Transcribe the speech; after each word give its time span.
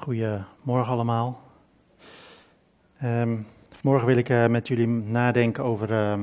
Goedemorgen 0.00 0.92
allemaal. 0.92 1.40
Um, 3.04 3.46
vanmorgen 3.70 4.06
wil 4.06 4.16
ik 4.16 4.28
uh, 4.28 4.46
met 4.46 4.68
jullie 4.68 4.86
nadenken 4.86 5.64
over 5.64 5.90
uh, 5.90 6.20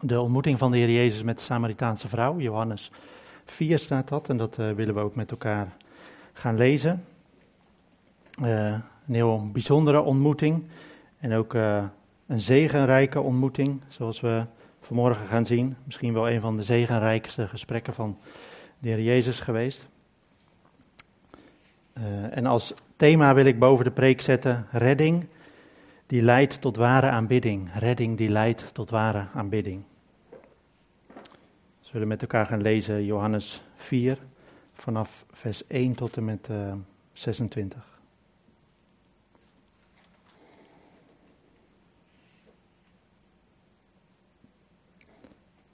de 0.00 0.20
ontmoeting 0.20 0.58
van 0.58 0.70
de 0.70 0.76
Heer 0.76 0.90
Jezus 0.90 1.22
met 1.22 1.38
de 1.38 1.44
Samaritaanse 1.44 2.08
vrouw. 2.08 2.38
Johannes 2.38 2.90
4 3.44 3.78
staat 3.78 4.08
dat 4.08 4.28
en 4.28 4.36
dat 4.36 4.58
uh, 4.58 4.70
willen 4.70 4.94
we 4.94 5.00
ook 5.00 5.14
met 5.14 5.30
elkaar 5.30 5.76
gaan 6.32 6.56
lezen. 6.56 7.04
een 8.40 8.82
heel 9.06 9.50
bijzondere 9.52 10.00
ontmoeting 10.00 10.64
en 11.18 11.32
ook 11.32 11.54
een 12.26 12.40
zegenrijke 12.40 13.20
ontmoeting, 13.20 13.80
zoals 13.88 14.20
we 14.20 14.44
vanmorgen 14.80 15.26
gaan 15.26 15.46
zien. 15.46 15.76
Misschien 15.84 16.12
wel 16.12 16.30
een 16.30 16.40
van 16.40 16.56
de 16.56 16.62
zegenrijkste 16.62 17.48
gesprekken 17.48 17.94
van 17.94 18.18
de 18.78 18.88
Heer 18.88 19.02
Jezus 19.02 19.40
geweest. 19.40 19.88
Uh, 21.98 22.36
en 22.36 22.46
als 22.46 22.74
thema 22.96 23.34
wil 23.34 23.44
ik 23.44 23.58
boven 23.58 23.84
de 23.84 23.90
preek 23.90 24.20
zetten: 24.20 24.66
redding 24.70 25.26
die 26.06 26.22
leidt 26.22 26.60
tot 26.60 26.76
ware 26.76 27.08
aanbidding. 27.08 27.70
Redding 27.74 28.16
die 28.16 28.28
leidt 28.28 28.74
tot 28.74 28.90
ware 28.90 29.26
aanbidding. 29.34 29.82
We 31.78 31.92
zullen 31.92 32.08
met 32.08 32.20
elkaar 32.20 32.46
gaan 32.46 32.62
lezen 32.62 33.04
Johannes 33.04 33.62
4 33.76 34.18
vanaf 34.74 35.24
vers 35.32 35.66
1 35.66 35.94
tot 35.94 36.16
en 36.16 36.24
met 36.24 36.48
uh, 36.50 36.72
26. 37.12 37.94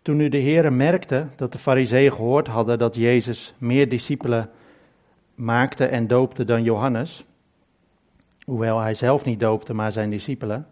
Toen 0.03 0.17
nu 0.17 0.29
de 0.29 0.39
Heer 0.39 0.73
merkte 0.73 1.27
dat 1.37 1.53
de 1.53 1.59
fariseeën 1.59 2.13
gehoord 2.13 2.47
hadden 2.47 2.79
dat 2.79 2.95
Jezus 2.95 3.55
meer 3.59 3.89
discipelen 3.89 4.51
maakte 5.43 5.87
en 5.87 6.07
doopte 6.07 6.45
dan 6.45 6.63
Johannes, 6.63 7.25
hoewel 8.45 8.79
hij 8.81 8.95
zelf 8.95 9.25
niet 9.25 9.41
doopte, 9.41 9.75
maar 9.75 9.93
zijn 9.93 10.11
discipelen, 10.11 10.67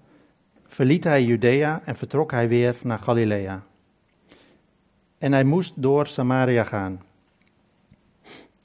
verliet 0.67 1.05
hij 1.05 1.25
Judea 1.25 1.83
en 1.85 1.97
vertrok 1.97 2.31
hij 2.31 2.49
weer 2.49 2.77
naar 2.83 2.99
Galilea. 2.99 3.63
En 5.19 5.33
hij 5.33 5.45
moest 5.45 5.73
door 5.77 6.07
Samaria 6.07 6.65
gaan. 6.65 7.03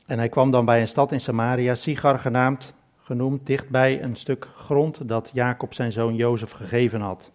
En 0.06 0.18
hij 0.18 0.30
kwam 0.30 0.52
dan 0.52 0.66
bij 0.66 0.82
een 0.82 0.88
stad 0.88 1.12
in 1.12 1.22
Samaria, 1.22 1.76
Sigar 1.76 2.20
genaamd, 2.20 2.74
genoemd, 2.98 3.46
dichtbij 3.46 4.04
een 4.04 4.16
stuk 4.16 4.50
grond 4.56 5.08
dat 5.08 5.30
Jacob 5.34 5.74
zijn 5.74 5.92
zoon 5.92 6.16
Jozef 6.16 6.52
gegeven 6.52 7.02
had. 7.02 7.32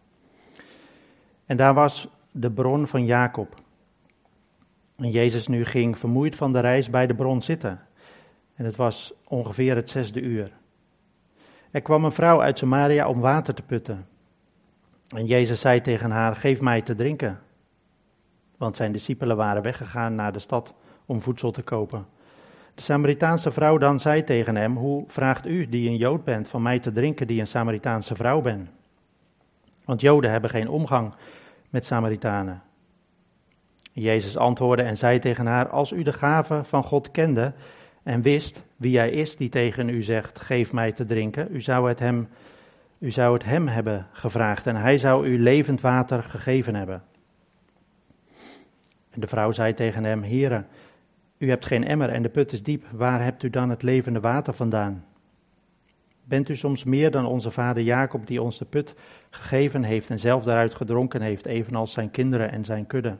En 1.46 1.56
daar 1.56 1.74
was 1.74 2.08
de 2.30 2.50
bron 2.50 2.86
van 2.86 3.04
Jacob. 3.04 3.54
En 4.96 5.10
Jezus 5.10 5.46
nu 5.46 5.64
ging 5.64 5.98
vermoeid 5.98 6.36
van 6.36 6.52
de 6.52 6.60
reis 6.60 6.90
bij 6.90 7.06
de 7.06 7.14
bron 7.14 7.42
zitten. 7.42 7.80
En 8.60 8.66
het 8.66 8.76
was 8.76 9.12
ongeveer 9.28 9.76
het 9.76 9.90
zesde 9.90 10.20
uur. 10.20 10.52
Er 11.70 11.82
kwam 11.82 12.04
een 12.04 12.12
vrouw 12.12 12.42
uit 12.42 12.58
Samaria 12.58 13.08
om 13.08 13.20
water 13.20 13.54
te 13.54 13.62
putten. 13.62 14.06
En 15.08 15.26
Jezus 15.26 15.60
zei 15.60 15.80
tegen 15.80 16.10
haar: 16.10 16.36
Geef 16.36 16.60
mij 16.60 16.82
te 16.82 16.94
drinken. 16.94 17.40
Want 18.56 18.76
zijn 18.76 18.92
discipelen 18.92 19.36
waren 19.36 19.62
weggegaan 19.62 20.14
naar 20.14 20.32
de 20.32 20.38
stad 20.38 20.74
om 21.06 21.20
voedsel 21.20 21.50
te 21.50 21.62
kopen. 21.62 22.06
De 22.74 22.82
Samaritaanse 22.82 23.50
vrouw 23.50 23.78
dan 23.78 24.00
zei 24.00 24.24
tegen 24.24 24.56
hem: 24.56 24.76
Hoe 24.76 25.04
vraagt 25.06 25.46
u, 25.46 25.68
die 25.68 25.88
een 25.88 25.96
Jood 25.96 26.24
bent, 26.24 26.48
van 26.48 26.62
mij 26.62 26.78
te 26.78 26.92
drinken, 26.92 27.26
die 27.26 27.40
een 27.40 27.46
Samaritaanse 27.46 28.14
vrouw 28.14 28.40
ben? 28.40 28.68
Want 29.84 30.00
Joden 30.00 30.30
hebben 30.30 30.50
geen 30.50 30.68
omgang 30.68 31.14
met 31.70 31.86
Samaritanen. 31.86 32.62
Jezus 33.92 34.36
antwoordde 34.36 34.84
en 34.84 34.96
zei 34.96 35.18
tegen 35.18 35.46
haar: 35.46 35.68
Als 35.68 35.92
u 35.92 36.02
de 36.02 36.12
gave 36.12 36.64
van 36.64 36.84
God 36.84 37.10
kende 37.10 37.52
en 38.02 38.22
wist 38.22 38.62
wie 38.76 38.98
hij 38.98 39.10
is 39.10 39.36
die 39.36 39.48
tegen 39.48 39.88
u 39.88 40.02
zegt: 40.02 40.40
Geef 40.40 40.72
mij 40.72 40.92
te 40.92 41.04
drinken, 41.04 41.48
u 41.50 41.60
zou 41.60 41.88
het 41.88 41.98
hem, 41.98 42.28
u 42.98 43.10
zou 43.10 43.34
het 43.34 43.44
hem 43.44 43.68
hebben 43.68 44.06
gevraagd 44.12 44.66
en 44.66 44.76
hij 44.76 44.98
zou 44.98 45.26
u 45.26 45.38
levend 45.38 45.80
water 45.80 46.22
gegeven 46.22 46.74
hebben. 46.74 47.02
En 49.10 49.20
de 49.20 49.26
vrouw 49.26 49.52
zei 49.52 49.74
tegen 49.74 50.04
hem: 50.04 50.22
Heere, 50.22 50.64
u 51.38 51.48
hebt 51.48 51.66
geen 51.66 51.84
emmer 51.84 52.08
en 52.08 52.22
de 52.22 52.28
put 52.28 52.52
is 52.52 52.62
diep, 52.62 52.84
waar 52.92 53.22
hebt 53.22 53.42
u 53.42 53.50
dan 53.50 53.70
het 53.70 53.82
levende 53.82 54.20
water 54.20 54.54
vandaan? 54.54 55.04
Bent 56.24 56.48
u 56.48 56.56
soms 56.56 56.84
meer 56.84 57.10
dan 57.10 57.26
onze 57.26 57.50
vader 57.50 57.82
Jacob, 57.82 58.26
die 58.26 58.42
ons 58.42 58.58
de 58.58 58.64
put 58.64 58.94
gegeven 59.30 59.84
heeft 59.84 60.10
en 60.10 60.18
zelf 60.18 60.44
daaruit 60.44 60.74
gedronken 60.74 61.20
heeft, 61.20 61.46
evenals 61.46 61.92
zijn 61.92 62.10
kinderen 62.10 62.50
en 62.50 62.64
zijn 62.64 62.86
kudde? 62.86 63.16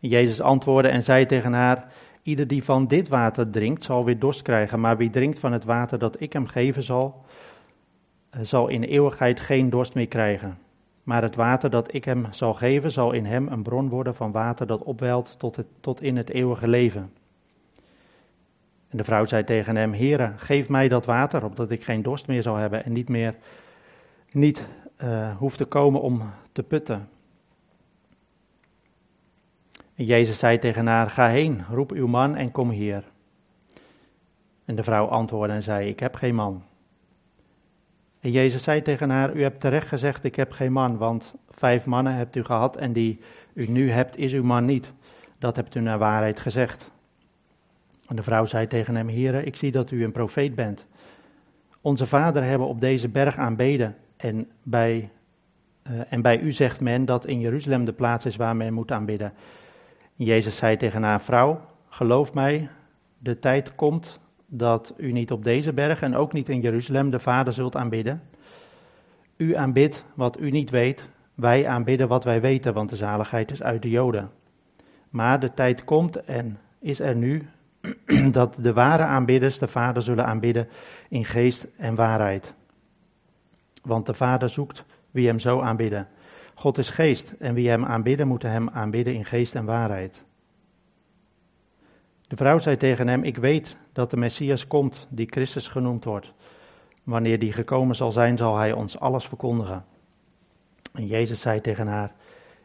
Jezus 0.00 0.40
antwoordde 0.40 0.90
en 0.90 1.02
zei 1.02 1.26
tegen 1.26 1.52
haar: 1.52 1.92
Ieder 2.24 2.46
die 2.46 2.64
van 2.64 2.86
dit 2.86 3.08
water 3.08 3.50
drinkt, 3.50 3.84
zal 3.84 4.04
weer 4.04 4.18
dorst 4.18 4.42
krijgen, 4.42 4.80
maar 4.80 4.96
wie 4.96 5.10
drinkt 5.10 5.38
van 5.38 5.52
het 5.52 5.64
water 5.64 5.98
dat 5.98 6.20
ik 6.20 6.32
hem 6.32 6.46
geven 6.46 6.82
zal, 6.82 7.24
eh, 8.30 8.40
zal 8.42 8.68
in 8.68 8.82
eeuwigheid 8.82 9.40
geen 9.40 9.70
dorst 9.70 9.94
meer 9.94 10.08
krijgen. 10.08 10.58
Maar 11.02 11.22
het 11.22 11.34
water 11.34 11.70
dat 11.70 11.94
ik 11.94 12.04
hem 12.04 12.26
zal 12.30 12.54
geven, 12.54 12.92
zal 12.92 13.12
in 13.12 13.24
hem 13.24 13.48
een 13.48 13.62
bron 13.62 13.88
worden 13.88 14.14
van 14.14 14.32
water 14.32 14.66
dat 14.66 14.82
opwelt 14.82 15.38
tot, 15.38 15.58
tot 15.80 16.02
in 16.02 16.16
het 16.16 16.30
eeuwige 16.30 16.68
leven. 16.68 17.12
En 18.88 18.96
de 18.96 19.04
vrouw 19.04 19.24
zei 19.24 19.44
tegen 19.44 19.76
hem: 19.76 19.92
Heere, 19.92 20.32
geef 20.36 20.68
mij 20.68 20.88
dat 20.88 21.04
water, 21.04 21.44
opdat 21.44 21.70
ik 21.70 21.84
geen 21.84 22.02
dorst 22.02 22.26
meer 22.26 22.42
zal 22.42 22.56
hebben 22.56 22.84
en 22.84 22.92
niet 22.92 23.08
meer 23.08 23.34
niet 24.30 24.62
uh, 25.02 25.36
hoef 25.36 25.56
te 25.56 25.64
komen 25.64 26.00
om 26.00 26.22
te 26.52 26.62
putten. 26.62 27.08
En 29.94 30.04
Jezus 30.04 30.38
zei 30.38 30.58
tegen 30.58 30.86
haar: 30.86 31.10
Ga 31.10 31.28
heen, 31.28 31.64
roep 31.70 31.92
uw 31.92 32.06
man 32.06 32.36
en 32.36 32.50
kom 32.50 32.70
hier. 32.70 33.04
En 34.64 34.74
de 34.74 34.82
vrouw 34.82 35.06
antwoordde 35.06 35.54
en 35.54 35.62
zei: 35.62 35.88
Ik 35.88 36.00
heb 36.00 36.14
geen 36.14 36.34
man. 36.34 36.62
En 38.20 38.30
Jezus 38.30 38.62
zei 38.62 38.82
tegen 38.82 39.10
haar: 39.10 39.36
U 39.36 39.42
hebt 39.42 39.60
terecht 39.60 39.88
gezegd: 39.88 40.24
Ik 40.24 40.34
heb 40.34 40.52
geen 40.52 40.72
man, 40.72 40.96
want 40.96 41.34
vijf 41.50 41.84
mannen 41.84 42.14
hebt 42.14 42.36
u 42.36 42.44
gehad 42.44 42.76
en 42.76 42.92
die 42.92 43.20
u 43.52 43.66
nu 43.66 43.90
hebt, 43.90 44.16
is 44.16 44.32
uw 44.32 44.44
man 44.44 44.64
niet. 44.64 44.92
Dat 45.38 45.56
hebt 45.56 45.74
u 45.74 45.80
naar 45.80 45.98
waarheid 45.98 46.40
gezegd. 46.40 46.90
En 48.06 48.16
de 48.16 48.22
vrouw 48.22 48.44
zei 48.44 48.66
tegen 48.66 48.96
hem: 48.96 49.08
Heere, 49.08 49.44
ik 49.44 49.56
zie 49.56 49.72
dat 49.72 49.90
u 49.90 50.04
een 50.04 50.12
profeet 50.12 50.54
bent. 50.54 50.84
Onze 51.80 52.06
vader 52.06 52.44
hebben 52.44 52.66
op 52.66 52.80
deze 52.80 53.08
berg 53.08 53.36
aanbeden 53.36 53.96
en 54.16 54.50
bij, 54.62 55.10
uh, 55.90 56.00
en 56.08 56.22
bij 56.22 56.40
u 56.40 56.52
zegt 56.52 56.80
men 56.80 57.04
dat 57.04 57.26
in 57.26 57.40
Jeruzalem 57.40 57.84
de 57.84 57.92
plaats 57.92 58.26
is 58.26 58.36
waar 58.36 58.56
men 58.56 58.72
moet 58.72 58.92
aanbidden. 58.92 59.32
Jezus 60.14 60.56
zei 60.56 60.76
tegen 60.76 61.02
haar 61.02 61.20
vrouw: 61.22 61.60
Geloof 61.88 62.34
mij, 62.34 62.68
de 63.18 63.38
tijd 63.38 63.74
komt 63.74 64.20
dat 64.46 64.94
u 64.96 65.12
niet 65.12 65.32
op 65.32 65.44
deze 65.44 65.72
berg 65.72 66.02
en 66.02 66.16
ook 66.16 66.32
niet 66.32 66.48
in 66.48 66.60
Jeruzalem 66.60 67.10
de 67.10 67.20
Vader 67.20 67.52
zult 67.52 67.76
aanbidden. 67.76 68.22
U 69.36 69.56
aanbidt 69.56 70.04
wat 70.14 70.40
u 70.40 70.50
niet 70.50 70.70
weet, 70.70 71.04
wij 71.34 71.68
aanbidden 71.68 72.08
wat 72.08 72.24
wij 72.24 72.40
weten, 72.40 72.74
want 72.74 72.90
de 72.90 72.96
zaligheid 72.96 73.50
is 73.50 73.62
uit 73.62 73.82
de 73.82 73.90
Joden. 73.90 74.30
Maar 75.10 75.40
de 75.40 75.54
tijd 75.54 75.84
komt 75.84 76.24
en 76.24 76.58
is 76.78 77.00
er 77.00 77.16
nu 77.16 77.48
dat 78.30 78.56
de 78.60 78.72
ware 78.72 79.02
aanbidders 79.02 79.58
de 79.58 79.68
Vader 79.68 80.02
zullen 80.02 80.26
aanbidden 80.26 80.68
in 81.08 81.24
geest 81.24 81.66
en 81.76 81.94
waarheid. 81.94 82.54
Want 83.82 84.06
de 84.06 84.14
Vader 84.14 84.48
zoekt 84.48 84.84
wie 85.10 85.26
hem 85.26 85.38
zo 85.38 85.60
aanbidden. 85.60 86.08
God 86.54 86.78
is 86.78 86.90
geest 86.90 87.32
en 87.38 87.54
wie 87.54 87.68
hem 87.68 87.84
aanbidden, 87.84 88.28
moeten 88.28 88.50
hem 88.50 88.68
aanbidden 88.68 89.14
in 89.14 89.24
geest 89.24 89.54
en 89.54 89.64
waarheid. 89.64 90.22
De 92.28 92.36
vrouw 92.36 92.58
zei 92.58 92.76
tegen 92.76 93.08
hem: 93.08 93.22
Ik 93.22 93.36
weet 93.36 93.76
dat 93.92 94.10
de 94.10 94.16
Messias 94.16 94.66
komt, 94.66 95.06
die 95.10 95.26
Christus 95.30 95.68
genoemd 95.68 96.04
wordt. 96.04 96.32
Wanneer 97.02 97.38
die 97.38 97.52
gekomen 97.52 97.96
zal 97.96 98.12
zijn, 98.12 98.36
zal 98.36 98.56
hij 98.56 98.72
ons 98.72 98.98
alles 98.98 99.24
verkondigen. 99.26 99.84
En 100.92 101.06
Jezus 101.06 101.40
zei 101.40 101.60
tegen 101.60 101.86
haar: 101.86 102.12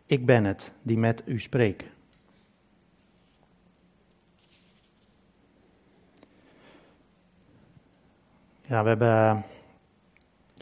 Ik 0.06 0.26
ben 0.26 0.44
het 0.44 0.72
die 0.82 0.98
met 0.98 1.22
u 1.26 1.40
spreekt. 1.40 1.84
Ja, 8.62 8.84
we 8.84 8.90
hebben 8.90 9.44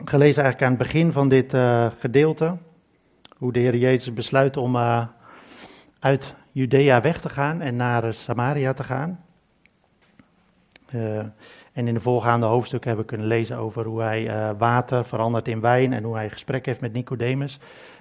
gelezen 0.06 0.44
eigenlijk 0.44 0.62
aan 0.62 0.77
het 0.77 0.88
begin 0.88 1.12
van 1.12 1.29
dit 1.29 1.53
uh, 1.53 1.91
gedeelte 2.00 2.57
hoe 3.38 3.54
de 3.54 3.60
Heer 3.60 3.75
Jezus 3.75 4.13
besluit 4.13 4.57
om 4.57 4.75
uh, 4.75 5.06
uit 6.00 6.36
Judea 6.51 7.01
weg 7.01 7.22
te 7.22 7.30
gaan 7.30 7.62
en 7.62 7.75
naar 7.75 8.06
uh, 8.06 8.12
Samaria 8.12 8.74
te 8.74 8.84
gaan. 8.84 9.24
Uh, 10.95 11.18
en 11.74 11.88
in 11.88 11.94
de 11.94 12.00
voorgaande 12.00 12.45
hoofdstukken 12.45 12.89
hebben 12.89 13.07
we 13.07 13.16
kunnen 13.16 13.38
lezen 13.38 13.57
over 13.57 13.86
hoe 13.86 14.01
hij 14.01 14.56
water 14.57 15.06
verandert 15.06 15.48
in 15.48 15.62
wijn 15.62 15.94
en 15.94 16.04
hoe 16.04 16.16
hij 16.16 16.30
gesprek 16.30 16.66
heeft 16.66 16.81
met 16.81 16.94
Nicodemus. 16.94 17.60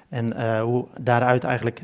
En 0.09 0.61
hoe 0.61 0.87
daaruit 1.01 1.45
eigenlijk, 1.45 1.83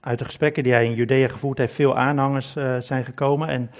uit 0.00 0.18
de 0.18 0.24
gesprekken 0.24 0.62
die 0.62 0.72
hij 0.72 0.84
in 0.84 0.94
Judea 0.94 1.28
gevoerd 1.28 1.58
heeft, 1.58 1.74
veel 1.74 1.96
aanhangers 1.96 2.52
zijn 2.80 3.04
gekomen. 3.04 3.48
En 3.48 3.70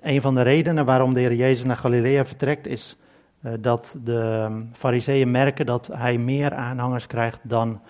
een 0.00 0.20
van 0.20 0.34
de 0.34 0.42
redenen 0.42 0.84
waarom 0.84 1.14
de 1.14 1.20
Heer 1.20 1.34
Jezus 1.34 1.64
naar 1.64 1.76
Galilea 1.76 2.24
vertrekt 2.26 2.66
is 2.66 2.96
uh, 3.42 3.52
dat 3.60 3.96
de 4.04 4.48
fariseeën 4.72 5.30
merken 5.30 5.66
dat 5.66 5.86
hij 5.92 6.18
meer 6.18 6.54
aanhangers 6.54 7.06
krijgt 7.06 7.40
dan, 7.42 7.80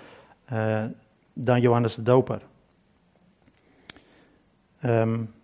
uh, 0.53 0.85
dan 1.33 1.61
Johannes 1.61 1.95
de 1.95 2.03
Doper. 2.03 2.41
Um, 4.85 5.35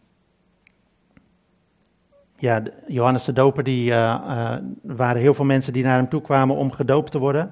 ja, 2.36 2.62
Johannes 2.86 3.24
de 3.24 3.32
Doper, 3.32 3.64
die, 3.64 3.92
er 3.92 4.62
waren 4.82 5.20
heel 5.20 5.34
veel 5.34 5.44
mensen 5.44 5.72
die 5.72 5.84
naar 5.84 5.96
hem 5.96 6.08
toe 6.08 6.20
kwamen 6.20 6.56
om 6.56 6.72
gedoopt 6.72 7.10
te 7.10 7.18
worden. 7.18 7.50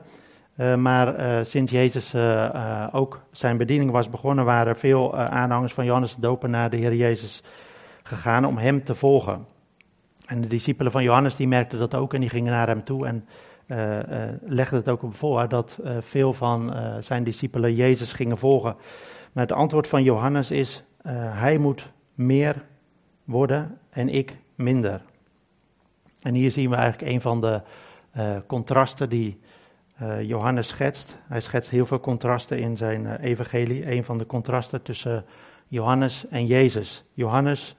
maar 0.79 1.47
sinds 1.47 1.73
Jezus 1.73 2.15
ook 2.93 3.21
zijn 3.31 3.57
bediening 3.57 3.91
was 3.91 4.11
begonnen, 4.11 4.45
waren 4.45 4.77
veel 4.77 5.17
aanhangers 5.17 5.73
van 5.73 5.85
Johannes 5.85 6.15
de 6.15 6.21
Doper 6.21 6.49
naar 6.49 6.71
de 6.71 6.77
Heer 6.77 6.95
Jezus 6.95 7.43
gegaan 8.03 8.45
om 8.45 8.59
hem 8.59 8.85
te 8.85 8.95
volgen. 8.95 9.47
En 10.33 10.41
de 10.41 10.47
discipelen 10.47 10.93
van 10.93 11.03
Johannes 11.03 11.37
die 11.37 11.49
merkten 11.49 11.79
dat 11.79 11.95
ook 11.95 12.15
en 12.15 12.21
die 12.21 12.29
gingen 12.29 12.53
naar 12.53 12.67
hem 12.67 12.85
toe 12.85 13.07
en 13.07 13.27
uh, 13.67 13.99
legden 14.45 14.79
het 14.79 14.89
ook 14.89 15.03
op 15.03 15.15
voor 15.15 15.49
dat 15.49 15.79
uh, 15.85 15.97
veel 16.01 16.33
van 16.33 16.75
zijn 17.01 17.25
discipelen 17.25 17.75
Jezus 17.75 18.13
gingen 18.13 18.39
volgen. 18.39 18.77
Maar 19.33 19.43
het 19.43 19.53
antwoord 19.53 19.87
van 19.87 20.03
Johannes 20.03 20.51
is, 20.51 20.85
hij 21.19 21.59
moet 21.59 21.91
meer 22.15 22.65
worden 23.25 23.79
en 23.91 24.09
ik 24.09 24.37
minder. 24.55 25.03
En 26.23 26.35
hier 26.35 26.51
zien 26.51 26.71
we 26.71 26.77
eigenlijk 26.77 27.13
een 27.13 27.21
van 27.21 27.41
de 27.41 27.61
contrasten 28.47 29.09
die 29.09 29.41
Johannes 30.21 30.69
schetst. 30.69 31.17
Hij 31.29 31.41
schetst 31.41 31.71
heel 31.71 31.87
veel 31.87 32.01
contrasten 32.01 32.59
in 32.59 32.77
zijn 32.77 33.17
evangelie. 33.17 33.91
Een 33.93 34.05
van 34.05 34.19
de 34.19 34.27
contrasten 34.27 34.83
tussen 34.83 35.25
Johannes 35.69 36.29
en 36.29 36.47
Jezus. 36.47 37.05
Johannes 37.13 37.77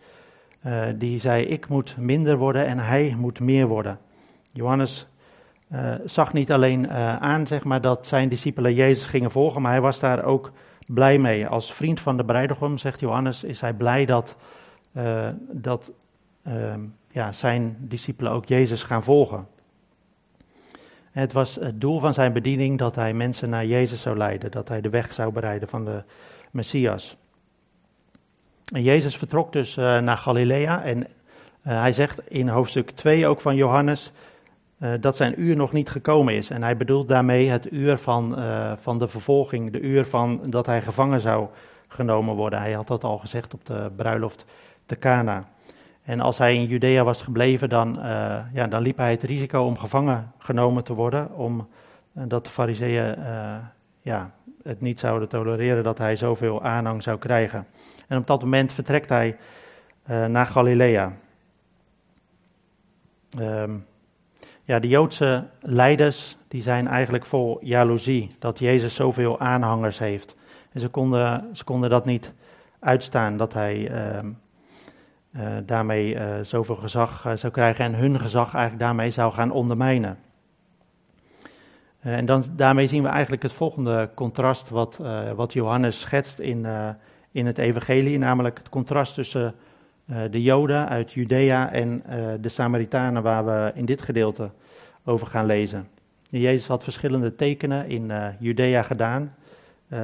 uh, 0.66 0.86
die 0.96 1.20
zei: 1.20 1.44
Ik 1.44 1.68
moet 1.68 1.96
minder 1.98 2.38
worden 2.38 2.66
en 2.66 2.80
hij 2.80 3.16
moet 3.18 3.40
meer 3.40 3.68
worden. 3.68 4.00
Johannes 4.52 5.08
uh, 5.72 5.94
zag 6.06 6.34
niet 6.34 6.52
alleen 6.52 6.84
uh, 6.84 7.16
aan 7.18 7.48
zeg 7.48 7.64
maar, 7.64 7.82
dat 7.82 8.08
zijn 8.08 8.30
discipelen 8.30 8.74
Jezus 8.74 9.06
gingen 9.06 9.32
volgen, 9.32 9.62
maar 9.62 9.72
hij 9.72 9.82
was 9.82 10.00
daar 10.00 10.24
ook 10.24 10.52
blij 10.88 11.20
mee. 11.20 11.48
Als 11.48 11.74
vriend 11.74 12.00
van 12.00 12.18
de 12.18 12.26
bruidegom, 12.26 12.78
zegt 12.78 13.00
Johannes, 13.00 13.44
is 13.44 13.62
hij 13.62 13.74
blij 13.74 14.06
dat, 14.06 14.36
dat 15.52 15.92
ehm, 16.44 16.80
ja, 17.12 17.32
zijn 17.32 17.76
discipelen 17.80 18.32
ook 18.32 18.46
Jezus 18.46 18.84
gaan 18.84 19.04
volgen. 19.04 19.48
Het 21.12 21.34
was 21.34 21.56
het 21.56 21.82
doel 21.82 22.00
van 22.00 22.14
zijn 22.14 22.34
bediening 22.34 22.78
dat 22.78 22.96
hij 22.96 23.14
mensen 23.14 23.50
naar 23.50 23.66
Jezus 23.66 24.02
zou 24.02 24.18
leiden, 24.18 24.52
dat 24.52 24.68
hij 24.68 24.82
de 24.82 24.90
weg 24.90 25.14
zou 25.14 25.32
bereiden 25.32 25.70
van 25.70 25.86
de 25.86 26.04
Messias. 26.52 27.18
En 28.72 28.84
Jezus 28.84 29.18
vertrok 29.18 29.54
dus 29.54 29.78
uh, 29.78 30.00
naar 30.00 30.18
Galilea 30.18 30.84
en 30.84 30.98
uh, 30.98 31.06
hij 31.64 31.94
zegt 31.94 32.30
in 32.30 32.48
hoofdstuk 32.48 32.92
2 32.92 33.28
ook 33.28 33.42
van 33.42 33.56
Johannes 33.56 34.12
uh, 34.78 34.92
dat 35.00 35.16
zijn 35.16 35.42
uur 35.42 35.56
nog 35.56 35.72
niet 35.72 35.90
gekomen 35.90 36.36
is. 36.36 36.50
En 36.50 36.64
hij 36.64 36.78
bedoelt 36.78 37.08
daarmee 37.08 37.50
het 37.50 37.72
uur 37.72 37.98
van, 37.98 38.38
van 38.82 39.00
de 39.00 39.08
vervolging, 39.08 39.72
de 39.72 39.80
uur 39.80 40.06
van 40.06 40.40
dat 40.50 40.66
hij 40.66 40.82
gevangen 40.82 41.22
zou 41.22 41.48
genomen 41.88 42.36
worden. 42.36 42.60
Hij 42.60 42.72
had 42.72 42.88
dat 42.88 43.04
al 43.04 43.18
gezegd 43.18 43.54
op 43.54 43.66
de 43.66 43.92
bruiloft 43.96 44.46
te 44.86 45.00
Cana. 45.00 45.44
En 46.04 46.20
als 46.20 46.38
hij 46.38 46.56
in 46.56 46.66
Judea 46.66 47.04
was 47.04 47.22
gebleven, 47.22 47.70
dan, 47.70 48.00
ja, 48.54 48.68
dan 48.68 48.82
liep 48.82 48.98
hij 48.98 49.12
het 49.12 49.24
risico 49.24 49.64
om 49.64 49.78
gevangen 49.78 50.32
genomen 50.38 50.84
te 50.84 50.94
worden, 50.94 51.36
omdat 51.36 52.44
de 52.44 52.50
fariseeën 52.50 53.16
ja, 54.02 54.32
het 54.64 54.82
niet 54.82 55.00
zouden 55.00 55.30
tolereren 55.30 55.84
dat 55.84 55.98
hij 55.98 56.16
zoveel 56.16 56.64
aanhang 56.64 57.04
zou 57.04 57.18
krijgen. 57.18 57.66
En 58.14 58.20
op 58.20 58.28
dat 58.28 58.42
moment 58.42 58.74
vertrekt 58.74 59.10
hij 59.10 59.38
uh, 60.10 60.26
naar 60.26 60.46
Galilea. 60.46 61.14
Um, 63.40 63.86
ja, 64.64 64.80
de 64.80 64.88
Joodse 64.88 65.48
leiders 65.60 66.38
die 66.48 66.62
zijn 66.62 66.88
eigenlijk 66.88 67.26
vol 67.26 67.58
jaloezie 67.62 68.36
dat 68.40 68.60
Jezus 68.60 68.96
zoveel 68.96 69.40
aanhangers 69.40 70.00
heeft. 70.00 70.36
En 70.72 70.80
ze 70.80 70.88
konden, 70.88 71.50
ze 71.54 71.64
konden 71.64 71.90
dat 71.90 72.06
niet 72.06 72.34
uitstaan, 72.80 73.38
dat 73.38 73.54
hij 73.54 73.92
uh, 73.92 74.20
uh, 75.32 75.48
daarmee 75.66 76.16
uh, 76.16 76.26
zoveel 76.42 76.76
gezag 76.76 77.32
zou 77.36 77.54
krijgen 77.54 77.86
en 77.86 77.96
hun 77.96 78.20
gezag 78.20 78.54
eigenlijk 78.54 78.84
daarmee 78.84 79.12
zou 79.12 79.34
gaan 79.34 79.52
ondermijnen. 79.52 80.18
en 82.00 82.26
dan, 82.26 82.44
daarmee 82.52 82.88
zien 82.88 83.04
we 83.04 83.10
eigenlijk 83.10 83.44
het 83.44 83.54
volgende 83.54 84.10
contrast 84.16 84.70
wat, 84.70 85.00
wat 85.36 85.54
Johannes 85.54 86.00
schetst 86.00 86.40
in, 86.40 86.66
in 87.34 87.46
het 87.46 87.58
evangelie, 87.58 88.18
namelijk 88.18 88.58
het 88.58 88.70
contrast 88.70 89.14
tussen 89.14 89.56
uh, 90.06 90.18
de 90.32 90.42
Joden 90.42 90.90
uit 90.90 91.12
Judea 91.12 91.72
en 91.72 92.04
uh, 92.10 92.16
de 92.40 92.50
Samaritanen, 92.50 93.24
waar 93.24 93.46
we 93.46 93.72
in 93.76 93.86
dit 93.86 94.02
gedeelte 94.02 94.50
over 95.06 95.28
gaan 95.28 95.46
lezen. 95.46 95.88
Jezus 96.30 96.68
had 96.68 96.84
verschillende 96.84 97.36
tekenen 97.36 97.88
in 97.90 98.10
uh, 98.10 98.28
Judea 98.40 98.82
gedaan, 98.82 99.36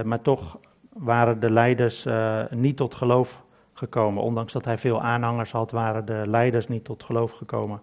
maar 0.03 0.21
toch 0.21 0.59
waren 0.93 1.39
de 1.39 1.51
leiders 1.51 2.07
niet 2.49 2.77
tot 2.77 2.93
geloof 2.93 3.43
gekomen. 3.73 4.23
Ondanks 4.23 4.53
dat 4.53 4.65
hij 4.65 4.77
veel 4.77 5.01
aanhangers 5.01 5.51
had, 5.51 5.71
waren 5.71 6.05
de 6.05 6.23
leiders 6.27 6.67
niet 6.67 6.83
tot 6.83 7.03
geloof 7.03 7.31
gekomen. 7.31 7.81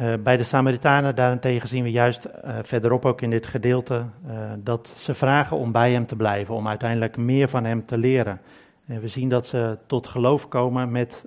Uh, 0.00 0.14
bij 0.22 0.36
de 0.36 0.42
Samaritanen 0.42 1.14
daarentegen 1.14 1.68
zien 1.68 1.82
we 1.82 1.90
juist 1.90 2.26
uh, 2.26 2.58
verderop 2.62 3.04
ook 3.04 3.20
in 3.20 3.30
dit 3.30 3.46
gedeelte 3.46 4.04
uh, 4.26 4.52
dat 4.58 4.92
ze 4.96 5.14
vragen 5.14 5.56
om 5.56 5.72
bij 5.72 5.92
hem 5.92 6.06
te 6.06 6.16
blijven, 6.16 6.54
om 6.54 6.68
uiteindelijk 6.68 7.16
meer 7.16 7.48
van 7.48 7.64
hem 7.64 7.86
te 7.86 7.98
leren. 7.98 8.40
En 8.86 9.00
we 9.00 9.08
zien 9.08 9.28
dat 9.28 9.46
ze 9.46 9.78
tot 9.86 10.06
geloof 10.06 10.48
komen 10.48 10.90
met, 10.90 11.24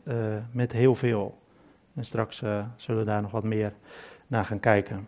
met 0.51 0.71
heel 0.71 0.95
veel. 0.95 1.37
En 1.95 2.05
straks 2.05 2.37
zullen 2.75 3.01
we 3.01 3.05
daar 3.05 3.21
nog 3.21 3.31
wat 3.31 3.43
meer 3.43 3.73
naar 4.27 4.45
gaan 4.45 4.59
kijken. 4.59 5.07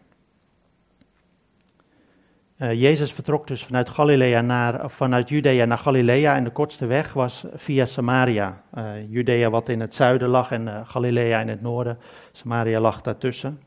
Jezus 2.71 3.13
vertrok 3.13 3.47
dus 3.47 3.63
vanuit, 3.63 3.89
Galilea 3.89 4.41
naar, 4.41 4.89
vanuit 4.89 5.29
Judea 5.29 5.65
naar 5.65 5.77
Galilea 5.77 6.35
en 6.35 6.43
de 6.43 6.49
kortste 6.49 6.85
weg 6.85 7.13
was 7.13 7.45
via 7.55 7.85
Samaria. 7.85 8.61
Judea 9.09 9.49
wat 9.49 9.69
in 9.69 9.79
het 9.79 9.95
zuiden 9.95 10.29
lag 10.29 10.51
en 10.51 10.85
Galilea 10.85 11.39
in 11.39 11.47
het 11.47 11.61
noorden. 11.61 11.97
Samaria 12.31 12.79
lag 12.79 13.01
daartussen. 13.01 13.59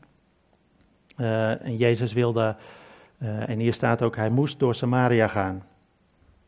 En 1.15 1.77
Jezus 1.77 2.13
wilde, 2.13 2.55
en 3.19 3.59
hier 3.59 3.73
staat 3.73 4.01
ook, 4.01 4.15
hij 4.15 4.29
moest 4.29 4.59
door 4.59 4.75
Samaria 4.75 5.27
gaan. 5.27 5.63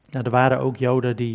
Nou, 0.10 0.25
er 0.25 0.31
waren 0.31 0.60
ook 0.60 0.78
Joden 0.78 1.16
die 1.16 1.34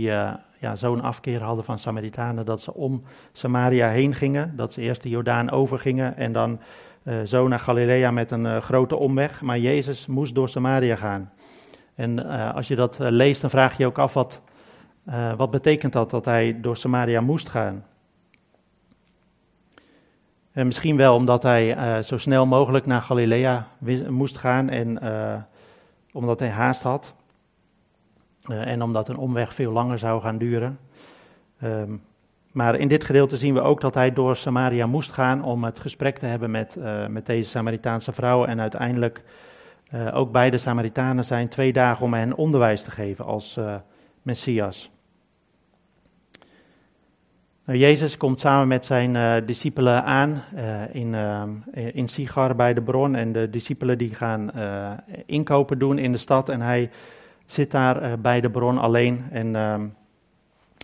ja, 0.58 0.76
zo'n 0.76 1.02
afkeer 1.02 1.42
hadden 1.42 1.64
van 1.64 1.78
Samaritanen 1.78 2.44
dat 2.44 2.60
ze 2.60 2.74
om 2.74 3.02
Samaria 3.32 3.88
heen 3.88 4.14
gingen. 4.14 4.56
Dat 4.56 4.72
ze 4.72 4.80
eerst 4.80 5.02
de 5.02 5.08
Jordaan 5.08 5.50
overgingen 5.50 6.16
en 6.16 6.32
dan 6.32 6.60
zo 7.24 7.48
naar 7.48 7.58
Galilea 7.58 8.10
met 8.10 8.30
een 8.30 8.62
grote 8.62 8.96
omweg. 8.96 9.40
Maar 9.40 9.58
Jezus 9.58 10.06
moest 10.06 10.34
door 10.34 10.48
Samaria 10.48 10.96
gaan. 10.96 11.32
En 11.94 12.26
als 12.54 12.68
je 12.68 12.76
dat 12.76 12.96
leest, 12.98 13.40
dan 13.40 13.50
vraag 13.50 13.76
je 13.76 13.82
je 13.82 13.88
ook 13.88 13.98
af 13.98 14.14
wat, 14.14 14.40
wat 15.36 15.50
betekent 15.50 15.92
dat, 15.92 16.10
dat 16.10 16.24
hij 16.24 16.60
door 16.60 16.76
Samaria 16.76 17.20
moest 17.20 17.48
gaan. 17.48 17.84
Uh, 20.52 20.64
misschien 20.64 20.96
wel 20.96 21.14
omdat 21.14 21.42
hij 21.42 22.02
zo 22.02 22.18
snel 22.18 22.46
mogelijk 22.46 22.86
naar 22.86 23.02
Galilea 23.02 23.68
moest 24.08 24.38
gaan 24.38 24.68
en 24.68 24.98
omdat 26.12 26.38
hij 26.38 26.50
haast 26.50 26.82
had. 26.82 27.14
en 28.48 28.82
omdat 28.82 29.08
een 29.08 29.16
omweg 29.16 29.54
veel 29.54 29.72
langer 29.72 29.98
zou 29.98 30.20
gaan 30.20 30.38
duren. 30.38 30.78
Um, 31.62 32.02
maar 32.54 32.78
in 32.78 32.88
dit 32.88 33.04
gedeelte 33.04 33.36
zien 33.36 33.54
we 33.54 33.60
ook 33.60 33.80
dat 33.80 33.94
hij 33.94 34.12
door 34.12 34.36
Samaria 34.36 34.86
moest 34.86 35.12
gaan 35.12 35.44
om 35.44 35.64
het 35.64 35.78
gesprek 35.78 36.18
te 36.18 36.26
hebben 36.26 36.50
met, 36.50 36.76
met 37.08 37.26
deze 37.26 37.50
Samaritaanse 37.50 38.12
vrouw. 38.12 38.44
En 38.44 38.60
uiteindelijk 38.60 39.22
ook 40.12 40.32
bij 40.32 40.50
de 40.50 40.58
Samaritanen 40.58 41.24
zijn 41.24 41.48
twee 41.48 41.72
dagen 41.72 42.04
om 42.04 42.14
hen 42.14 42.34
onderwijs 42.34 42.82
te 42.82 42.90
geven 42.90 43.24
als 43.24 43.58
Messias. 44.22 44.90
Nou, 47.66 47.78
Jezus 47.78 48.16
komt 48.16 48.40
samen 48.40 48.68
met 48.68 48.86
zijn 48.86 49.14
uh, 49.14 49.34
discipelen 49.46 50.04
aan 50.04 50.42
uh, 50.54 50.94
in, 50.94 51.12
uh, 51.12 51.42
in 51.92 52.08
Sigar 52.08 52.56
bij 52.56 52.74
de 52.74 52.82
bron. 52.82 53.14
En 53.14 53.32
de 53.32 53.50
discipelen 53.50 53.98
die 53.98 54.14
gaan 54.14 54.50
inkopen 55.26 55.78
doen 55.78 55.98
in 55.98 56.12
de 56.12 56.18
stad. 56.18 56.48
En 56.48 56.60
hij 56.60 56.90
zit 57.46 57.70
daar 57.70 58.20
bij 58.20 58.40
de 58.40 58.50
bron 58.50 58.78
alleen. 58.78 59.24
En 59.30 59.56
ehm, 59.56 59.86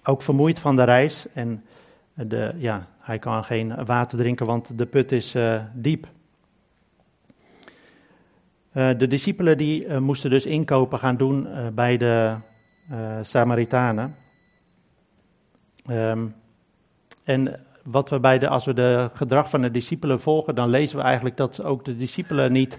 ook 0.04 0.22
vermoeid 0.22 0.58
van 0.58 0.76
de 0.76 0.82
reis. 0.82 1.26
En 1.32 1.64
de, 2.14 2.52
ja, 2.56 2.86
hij 2.98 3.18
kan 3.18 3.44
geen 3.44 3.84
water 3.84 4.18
drinken, 4.18 4.46
want 4.46 4.78
de 4.78 4.86
put 4.86 5.12
is 5.12 5.36
diep. 5.72 6.06
de 8.72 9.06
discipelen 9.08 9.58
die 9.58 9.98
moesten 9.98 10.30
dus 10.30 10.46
inkopen 10.46 10.98
gaan 10.98 11.16
doen 11.16 11.48
bij 11.74 11.96
de 11.96 12.34
Samaritanen. 13.22 14.16
Um, 15.90 16.34
en 17.24 17.60
wat 17.84 18.10
we 18.10 18.20
bij 18.20 18.38
de, 18.38 18.48
als 18.48 18.64
we 18.64 18.74
de 18.74 19.10
gedrag 19.14 19.50
van 19.50 19.62
de 19.62 19.70
discipelen 19.70 20.20
volgen, 20.20 20.54
dan 20.54 20.68
lezen 20.68 20.96
we 20.96 21.02
eigenlijk 21.02 21.36
dat 21.36 21.62
ook 21.62 21.84
de 21.84 21.96
discipelen 21.96 22.52
niet 22.52 22.78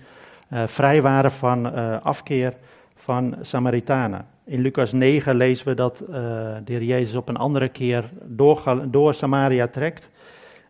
vrij 0.50 1.02
waren 1.02 1.32
van 1.32 1.74
afkeer 2.04 2.58
van 2.96 3.36
Samaritanen. 3.42 4.26
In 4.52 4.62
Lucas 4.62 4.92
9 4.92 5.36
lezen 5.36 5.68
we 5.68 5.74
dat 5.74 6.02
uh, 6.02 6.08
de 6.64 6.74
heer 6.74 6.84
Jezus 6.84 7.16
op 7.16 7.28
een 7.28 7.38
andere 7.38 7.70
keer 7.70 8.10
door, 8.24 8.86
door 8.88 9.14
Samaria 9.14 9.68
trekt. 9.68 10.10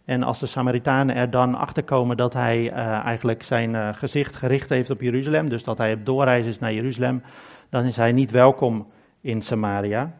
En 0.05 0.23
als 0.23 0.39
de 0.39 0.45
Samaritanen 0.45 1.15
er 1.15 1.29
dan 1.29 1.55
achter 1.55 1.83
komen 1.83 2.17
dat 2.17 2.33
hij 2.33 2.69
eigenlijk 3.03 3.43
zijn 3.43 3.95
gezicht 3.95 4.35
gericht 4.35 4.69
heeft 4.69 4.89
op 4.89 5.01
Jeruzalem, 5.01 5.49
dus 5.49 5.63
dat 5.63 5.77
hij 5.77 5.93
op 5.93 6.05
doorreis 6.05 6.45
is 6.45 6.59
naar 6.59 6.73
Jeruzalem, 6.73 7.23
dan 7.69 7.85
is 7.85 7.95
hij 7.95 8.11
niet 8.11 8.31
welkom 8.31 8.87
in 9.21 9.41
Samaria. 9.41 10.13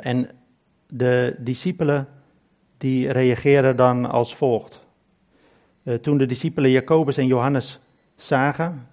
en 0.00 0.30
de 0.86 1.34
discipelen 1.38 2.08
die 2.78 3.12
reageren 3.12 3.76
dan 3.76 4.10
als 4.10 4.34
volgt. 4.34 4.86
Toen 6.00 6.18
de 6.18 6.26
discipelen 6.26 6.70
Jacobus 6.70 7.16
en 7.16 7.26
Johannes 7.26 7.80
zagen, 8.16 8.86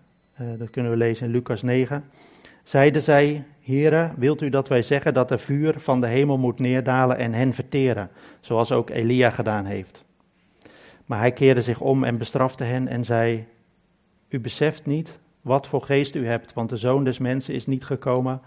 dat 0.58 0.70
kunnen 0.70 0.92
we 0.92 0.98
lezen 0.98 1.26
in 1.26 1.32
Lucas 1.32 1.62
9, 1.62 2.04
zeiden 2.64 3.02
zij, 3.02 3.44
Heren, 3.60 4.14
wilt 4.18 4.42
u 4.42 4.50
dat 4.50 4.68
wij 4.68 4.82
zeggen 4.82 5.14
dat 5.14 5.32
er 5.32 5.40
vuur 5.40 5.80
van 5.80 6.02
de 6.02 6.08
hemel 6.08 6.38
moet 6.38 6.60
neerdalen 6.60 7.18
en 7.18 7.34
hen 7.34 7.54
verteren, 7.54 8.10
zoals 8.40 8.72
ook 8.72 8.90
Elia 8.90 9.30
gedaan 9.30 9.66
heeft? 9.66 10.04
Maar 11.06 11.20
hij 11.20 11.32
keerde 11.32 11.62
zich 11.62 11.80
om 11.80 12.04
en 12.04 12.18
bestrafte 12.18 12.64
hen 12.64 12.88
en 12.88 13.06
zei, 13.06 13.46
u 14.30 14.40
beseft 14.40 14.86
niet 14.86 15.20
wat 15.42 15.68
voor 15.68 15.82
geest 15.82 16.16
u 16.16 16.28
hebt, 16.28 16.54
want 16.54 16.70
de 16.70 16.78
zoon 16.78 17.04
des 17.04 17.18
mensen 17.18 17.54
is 17.54 17.66
niet 17.66 17.86
gekomen 17.86 18.42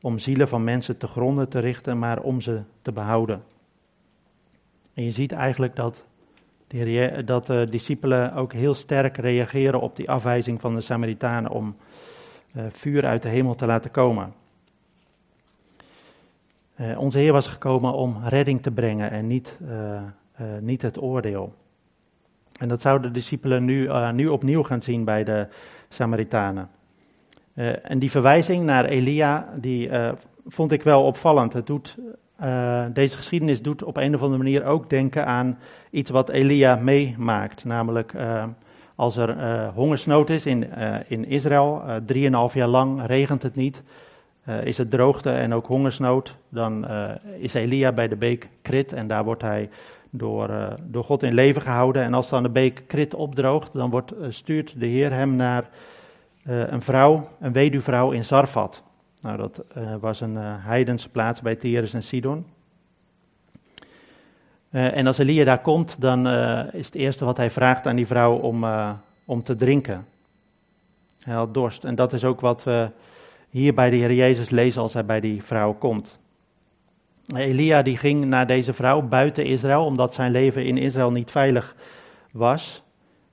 om 0.00 0.18
zielen 0.18 0.48
van 0.48 0.64
mensen 0.64 0.98
te 0.98 1.06
gronden 1.06 1.48
te 1.48 1.58
richten, 1.58 1.98
maar 1.98 2.20
om 2.20 2.40
ze 2.40 2.60
te 2.82 2.92
behouden. 2.92 3.42
En 4.94 5.04
je 5.04 5.10
ziet 5.10 5.32
eigenlijk 5.32 5.76
dat 5.76 6.04
de, 6.66 7.22
dat 7.24 7.46
de 7.46 7.66
discipelen 7.70 8.34
ook 8.34 8.52
heel 8.52 8.74
sterk 8.74 9.16
reageren 9.16 9.80
op 9.80 9.96
die 9.96 10.10
afwijzing 10.10 10.60
van 10.60 10.74
de 10.74 10.80
Samaritanen 10.80 11.50
om 11.50 11.76
vuur 12.72 13.06
uit 13.06 13.22
de 13.22 13.28
hemel 13.28 13.54
te 13.54 13.66
laten 13.66 13.90
komen. 13.90 14.32
Uh, 16.80 16.98
onze 16.98 17.18
Heer 17.18 17.32
was 17.32 17.46
gekomen 17.46 17.92
om 17.92 18.16
redding 18.24 18.62
te 18.62 18.70
brengen 18.70 19.10
en 19.10 19.26
niet, 19.26 19.56
uh, 19.68 20.00
niet 20.60 20.82
het 20.82 21.02
oordeel. 21.02 21.54
En 22.58 22.68
dat 22.68 22.82
zouden 22.82 23.12
de 23.12 23.18
discipelen 23.18 23.64
nu, 23.64 23.88
nu 24.12 24.28
opnieuw 24.28 24.62
gaan 24.62 24.82
zien 24.82 25.04
bij 25.04 25.24
de 25.24 25.46
Samaritanen. 25.88 26.70
en 27.82 27.98
die 27.98 28.10
verwijzing 28.10 28.64
naar 28.64 28.84
Elia, 28.84 29.48
die 29.56 29.90
vond 30.46 30.72
ik 30.72 30.82
wel 30.82 31.04
opvallend. 31.04 31.52
Het 31.52 31.66
doet 31.66 31.96
deze 32.92 33.16
geschiedenis 33.16 33.62
doet 33.62 33.82
op 33.82 33.96
een 33.96 34.14
of 34.14 34.20
andere 34.20 34.42
manier 34.42 34.64
ook 34.64 34.90
denken 34.90 35.26
aan 35.26 35.58
iets 35.90 36.10
wat 36.10 36.28
Elia 36.28 36.76
meemaakt. 36.76 37.64
Namelijk 37.64 38.14
als 39.02 39.16
er 39.16 39.36
uh, 39.36 39.68
hongersnood 39.74 40.30
is 40.30 40.46
in, 40.46 40.66
in 41.08 41.24
Israël, 41.26 41.82
drieënhalf 42.06 42.54
jaar 42.54 42.68
lang 42.68 43.06
regent 43.06 43.42
het 43.42 43.54
niet, 43.54 43.82
is 44.64 44.78
het 44.78 44.90
droogte 44.90 45.30
en 45.30 45.54
ook 45.54 45.66
hongersnood, 45.66 46.36
dan 46.48 46.86
is 47.38 47.54
Elia 47.54 47.92
bij 47.92 48.08
de 48.08 48.16
beek 48.16 48.48
Krit 48.62 48.92
en 48.92 49.06
daar 49.06 49.24
wordt 49.24 49.42
hij 49.42 49.68
door, 50.10 50.50
door 50.86 51.04
God 51.04 51.22
in 51.22 51.34
leven 51.34 51.62
gehouden. 51.62 52.02
En 52.02 52.14
als 52.14 52.28
dan 52.28 52.42
de 52.42 52.48
beek 52.48 52.82
Krit 52.86 53.14
opdroogt, 53.14 53.72
dan 53.72 53.90
wordt, 53.90 54.12
stuurt 54.28 54.74
de 54.80 54.86
Heer 54.86 55.12
hem 55.12 55.36
naar 55.36 55.68
een 56.44 56.82
vrouw, 56.82 57.28
een 57.40 57.52
weduwvrouw 57.52 58.10
in 58.10 58.24
Zarfat. 58.24 58.82
Nou, 59.20 59.36
dat 59.36 59.64
was 60.00 60.20
een 60.20 60.36
heidense 60.36 61.08
plaats 61.08 61.40
bij 61.40 61.56
Tyrus 61.56 61.94
en 61.94 62.02
Sidon. 62.02 62.46
Uh, 64.72 64.96
en 64.96 65.06
als 65.06 65.18
Elia 65.18 65.44
daar 65.44 65.60
komt, 65.60 66.00
dan 66.00 66.28
is 66.72 66.86
het 66.86 66.94
eerste 66.94 67.24
wat 67.24 67.36
hij 67.36 67.50
vraagt 67.50 67.86
aan 67.86 67.96
die 67.96 68.06
vrouw 68.06 68.36
om, 68.36 68.64
om 69.24 69.42
te 69.42 69.54
drinken. 69.54 70.06
Hij 71.20 71.34
had 71.34 71.54
dorst. 71.54 71.84
En 71.84 71.94
dat 71.94 72.12
is 72.12 72.24
ook 72.24 72.40
wat 72.40 72.64
we 72.64 72.88
hier 73.50 73.74
bij 73.74 73.90
de 73.90 73.96
Heer 73.96 74.12
Jezus 74.12 74.50
lezen 74.50 74.82
als 74.82 74.92
hij 74.92 75.04
bij 75.04 75.20
die 75.20 75.42
vrouw 75.42 75.72
komt. 75.72 76.18
Elia 77.34 77.82
die 77.82 77.96
ging 77.96 78.24
naar 78.24 78.46
deze 78.46 78.72
vrouw 78.72 79.02
buiten 79.02 79.44
Israël, 79.44 79.84
omdat 79.84 80.14
zijn 80.14 80.30
leven 80.30 80.64
in 80.64 80.78
Israël 80.78 81.10
niet 81.10 81.30
veilig 81.30 81.74
was. 82.32 82.82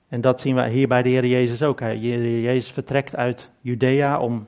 En 0.08 0.20
dat 0.20 0.40
zien 0.40 0.54
we 0.54 0.68
hier 0.68 0.88
bij 0.88 1.02
de 1.02 1.08
Heer 1.08 1.26
Jezus 1.26 1.62
ook. 1.62 1.78
De 1.78 1.84
Heer 1.84 2.40
Jezus 2.40 2.70
vertrekt 2.70 3.16
uit 3.16 3.48
Judea 3.60 4.20
om 4.20 4.46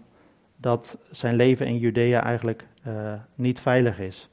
dat 0.56 0.96
zijn 1.10 1.36
leven 1.36 1.66
in 1.66 1.78
Judea 1.78 2.24
eigenlijk 2.24 2.66
niet 3.34 3.60
veilig 3.60 3.98
is. 4.00 4.28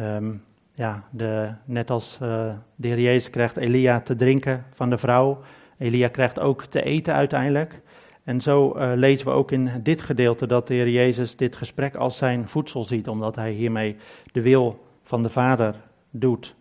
Um, 0.00 0.42
ja, 0.74 1.04
de, 1.10 1.52
net 1.64 1.90
als 1.90 2.18
uh, 2.22 2.52
de 2.76 2.88
heer 2.88 3.00
Jezus 3.00 3.30
krijgt 3.30 3.56
Elia 3.56 4.00
te 4.00 4.16
drinken 4.16 4.64
van 4.74 4.90
de 4.90 4.98
vrouw, 4.98 5.40
Elia 5.78 6.08
krijgt 6.08 6.38
ook 6.38 6.64
te 6.64 6.82
eten 6.82 7.14
uiteindelijk. 7.14 7.80
En 8.24 8.40
zo 8.40 8.76
uh, 8.76 8.92
lezen 8.94 9.26
we 9.26 9.32
ook 9.32 9.50
in 9.50 9.70
dit 9.82 10.02
gedeelte 10.02 10.46
dat 10.46 10.66
de 10.66 10.74
heer 10.74 10.88
Jezus 10.88 11.36
dit 11.36 11.56
gesprek 11.56 11.94
als 11.94 12.16
zijn 12.16 12.48
voedsel 12.48 12.84
ziet, 12.84 13.08
omdat 13.08 13.36
hij 13.36 13.52
hiermee 13.52 13.96
de 14.32 14.42
wil 14.42 14.84
van 15.02 15.22
de 15.22 15.30
Vader 15.30 15.74
doet. 16.10 16.54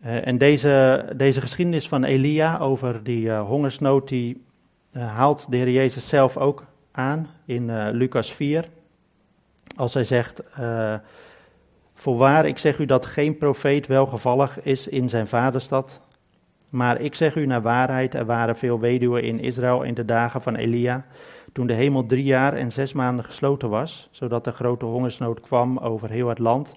en 0.00 0.38
deze, 0.38 1.04
deze 1.16 1.40
geschiedenis 1.40 1.88
van 1.88 2.04
Elia 2.04 2.58
over 2.58 3.02
die 3.02 3.32
hongersnood, 3.32 4.08
die 4.08 4.44
haalt 4.92 5.50
de 5.50 5.56
Heer 5.56 5.70
Jezus 5.70 6.08
zelf 6.08 6.36
ook 6.36 6.64
aan 6.90 7.28
in 7.44 7.90
Lucas 7.90 8.32
4. 8.32 8.64
Als 9.76 9.94
hij 9.94 10.04
zegt, 10.04 10.42
uh, 10.60 10.94
voorwaar 11.94 12.46
ik 12.46 12.58
zeg 12.58 12.78
u 12.78 12.84
dat 12.84 13.06
geen 13.06 13.38
profeet 13.38 13.86
welgevallig 13.86 14.62
is 14.62 14.88
in 14.88 15.08
zijn 15.08 15.26
vaderstad. 15.26 16.00
Maar 16.68 17.00
ik 17.00 17.14
zeg 17.14 17.36
u 17.36 17.46
naar 17.46 17.62
waarheid, 17.62 18.14
er 18.14 18.26
waren 18.26 18.56
veel 18.56 18.80
weduwen 18.80 19.22
in 19.22 19.40
Israël 19.40 19.82
in 19.82 19.94
de 19.94 20.04
dagen 20.04 20.42
van 20.42 20.54
Elia, 20.54 21.04
toen 21.52 21.66
de 21.66 21.72
hemel 21.72 22.06
drie 22.06 22.24
jaar 22.24 22.54
en 22.54 22.72
zes 22.72 22.92
maanden 22.92 23.24
gesloten 23.24 23.68
was, 23.68 24.08
zodat 24.10 24.46
er 24.46 24.52
grote 24.52 24.84
hongersnood 24.84 25.40
kwam 25.40 25.78
over 25.78 26.10
heel 26.10 26.28
het 26.28 26.38
land. 26.38 26.74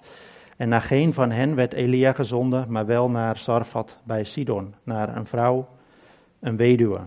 En 0.56 0.68
naar 0.68 0.82
geen 0.82 1.14
van 1.14 1.30
hen 1.30 1.54
werd 1.54 1.72
Elia 1.72 2.12
gezonden, 2.12 2.64
maar 2.68 2.86
wel 2.86 3.10
naar 3.10 3.36
Sarfat 3.36 3.96
bij 4.04 4.24
Sidon, 4.24 4.74
naar 4.82 5.16
een 5.16 5.26
vrouw, 5.26 5.68
een 6.40 6.56
weduwe. 6.56 7.00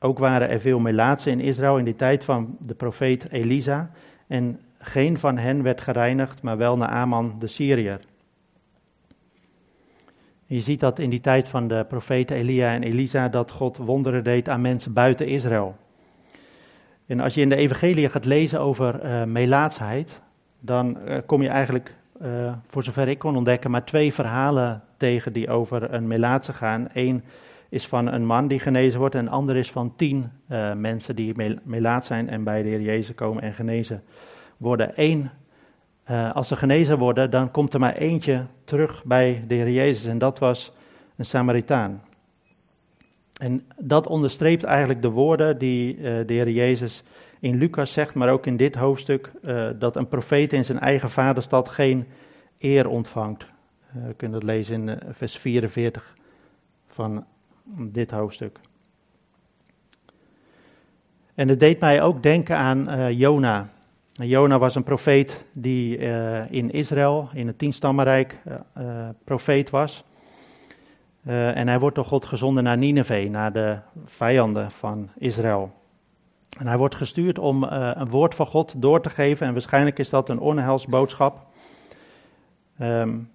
Ook 0.00 0.18
waren 0.18 0.48
er 0.48 0.60
veel 0.60 0.78
melaatsen 0.78 1.32
in 1.32 1.40
Israël 1.40 1.78
in 1.78 1.84
die 1.84 1.96
tijd 1.96 2.24
van 2.24 2.56
de 2.58 2.74
profeet 2.74 3.30
Elisa. 3.30 3.90
En 4.32 4.60
geen 4.78 5.18
van 5.18 5.38
hen 5.38 5.62
werd 5.62 5.80
gereinigd, 5.80 6.42
maar 6.42 6.56
wel 6.56 6.76
Naaman 6.76 7.34
de 7.38 7.46
Syriër. 7.46 8.00
Je 10.46 10.60
ziet 10.60 10.80
dat 10.80 10.98
in 10.98 11.10
die 11.10 11.20
tijd 11.20 11.48
van 11.48 11.68
de 11.68 11.84
profeten 11.88 12.36
Elia 12.36 12.72
en 12.72 12.82
Elisa 12.82 13.28
dat 13.28 13.50
God 13.50 13.76
wonderen 13.76 14.24
deed 14.24 14.48
aan 14.48 14.60
mensen 14.60 14.92
buiten 14.92 15.26
Israël. 15.26 15.76
En 17.06 17.20
als 17.20 17.34
je 17.34 17.40
in 17.40 17.48
de 17.48 17.56
evangelie 17.56 18.08
gaat 18.08 18.24
lezen 18.24 18.60
over 18.60 19.04
uh, 19.04 19.24
melaatsheid, 19.24 20.20
dan 20.60 20.98
uh, 21.06 21.18
kom 21.26 21.42
je 21.42 21.48
eigenlijk, 21.48 21.94
uh, 22.22 22.52
voor 22.68 22.82
zover 22.82 23.08
ik 23.08 23.18
kon 23.18 23.36
ontdekken, 23.36 23.70
maar 23.70 23.84
twee 23.84 24.12
verhalen 24.12 24.82
tegen 24.96 25.32
die 25.32 25.50
over 25.50 25.94
een 25.94 26.06
melaatse 26.06 26.52
gaan. 26.52 26.88
Eén 26.92 27.24
is 27.72 27.86
van 27.86 28.06
een 28.06 28.26
man 28.26 28.48
die 28.48 28.58
genezen 28.58 28.98
wordt 28.98 29.14
en 29.14 29.28
ander 29.28 29.56
is 29.56 29.70
van 29.70 29.96
tien 29.96 30.30
uh, 30.48 30.72
mensen 30.72 31.16
die 31.16 31.34
melaat 31.62 32.06
zijn 32.06 32.28
en 32.28 32.44
bij 32.44 32.62
de 32.62 32.68
Heer 32.68 32.80
Jezus 32.80 33.14
komen 33.14 33.42
en 33.42 33.52
genezen 33.52 34.02
worden. 34.56 34.92
Eén, 34.94 35.30
uh, 36.10 36.34
als 36.34 36.48
ze 36.48 36.56
genezen 36.56 36.98
worden, 36.98 37.30
dan 37.30 37.50
komt 37.50 37.74
er 37.74 37.80
maar 37.80 37.96
eentje 37.96 38.46
terug 38.64 39.04
bij 39.04 39.44
de 39.48 39.54
Heer 39.54 39.70
Jezus 39.70 40.04
en 40.06 40.18
dat 40.18 40.38
was 40.38 40.72
een 41.16 41.24
Samaritaan. 41.24 42.02
En 43.36 43.64
dat 43.78 44.06
onderstreept 44.06 44.64
eigenlijk 44.64 45.02
de 45.02 45.10
woorden 45.10 45.58
die 45.58 45.96
uh, 45.96 46.02
de 46.02 46.32
Heer 46.32 46.50
Jezus 46.50 47.02
in 47.40 47.58
Lucas 47.58 47.92
zegt, 47.92 48.14
maar 48.14 48.30
ook 48.30 48.46
in 48.46 48.56
dit 48.56 48.74
hoofdstuk, 48.74 49.30
dat 49.78 49.96
een 49.96 50.08
profeet 50.08 50.52
in 50.52 50.64
zijn 50.64 50.78
eigen 50.78 51.10
vaderstad 51.10 51.68
geen 51.68 52.06
eer 52.58 52.88
ontvangt. 52.88 53.46
we 53.92 54.14
kunnen 54.16 54.40
dat 54.40 54.48
lezen 54.48 54.88
in 54.88 54.98
vers 55.12 55.36
44 55.36 56.14
van 56.86 57.24
dit 57.76 58.10
hoofdstuk. 58.10 58.60
En 61.34 61.48
het 61.48 61.60
deed 61.60 61.80
mij 61.80 62.02
ook 62.02 62.22
denken 62.22 62.56
aan 62.56 62.90
uh, 62.90 63.10
Jona. 63.10 63.68
Jona 64.12 64.58
was 64.58 64.74
een 64.74 64.82
profeet 64.82 65.44
die 65.52 65.98
uh, 65.98 66.50
in 66.50 66.70
Israël, 66.70 67.28
in 67.32 67.46
het 67.46 67.58
tienstammenrijk, 67.58 68.38
uh, 68.78 69.08
profeet 69.24 69.70
was. 69.70 70.04
en 71.24 71.68
hij 71.68 71.78
wordt 71.78 71.96
door 71.96 72.04
God 72.04 72.24
gezonden 72.24 72.64
naar 72.64 72.78
Nineveh, 72.78 73.30
naar 73.30 73.52
de 73.52 73.78
vijanden 74.04 74.70
van 74.70 75.08
Israël. 75.18 75.72
En 76.58 76.66
hij 76.66 76.76
wordt 76.78 76.94
gestuurd 76.94 77.38
om 77.38 77.62
een 77.62 78.08
woord 78.08 78.34
van 78.34 78.46
God 78.46 78.74
door 78.76 79.00
te 79.00 79.10
geven. 79.10 79.46
En 79.46 79.52
waarschijnlijk 79.52 79.98
is 79.98 80.10
dat 80.10 80.28
een 80.28 80.38
onheilsboodschap. 80.38 81.46
Um, 82.80 83.31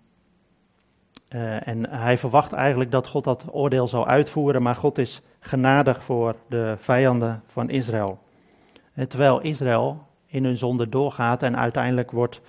uh, 1.29 1.67
en 1.67 1.89
hij 1.89 2.17
verwacht 2.17 2.51
eigenlijk 2.51 2.91
dat 2.91 3.07
God 3.07 3.23
dat 3.23 3.45
oordeel 3.51 3.87
zal 3.87 4.07
uitvoeren, 4.07 4.61
maar 4.61 4.75
God 4.75 4.97
is 4.97 5.21
genadig 5.39 6.03
voor 6.03 6.35
de 6.49 6.75
vijanden 6.79 7.43
van 7.47 7.69
Israël. 7.69 8.19
En 8.93 9.07
terwijl 9.07 9.41
Israël 9.41 10.05
in 10.25 10.43
hun 10.43 10.57
zonde 10.57 10.89
doorgaat 10.89 11.43
en 11.43 11.57
uiteindelijk 11.57 12.11
wordt 12.11 12.41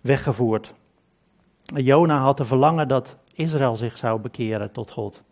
weggevoerd. 0.00 0.74
Jona 1.64 2.18
had 2.18 2.36
de 2.36 2.44
verlangen 2.44 2.88
dat 2.88 3.16
Israël 3.34 3.76
zich 3.76 3.98
zou 3.98 4.20
bekeren 4.20 4.72
tot 4.72 4.90
God. 4.90 5.22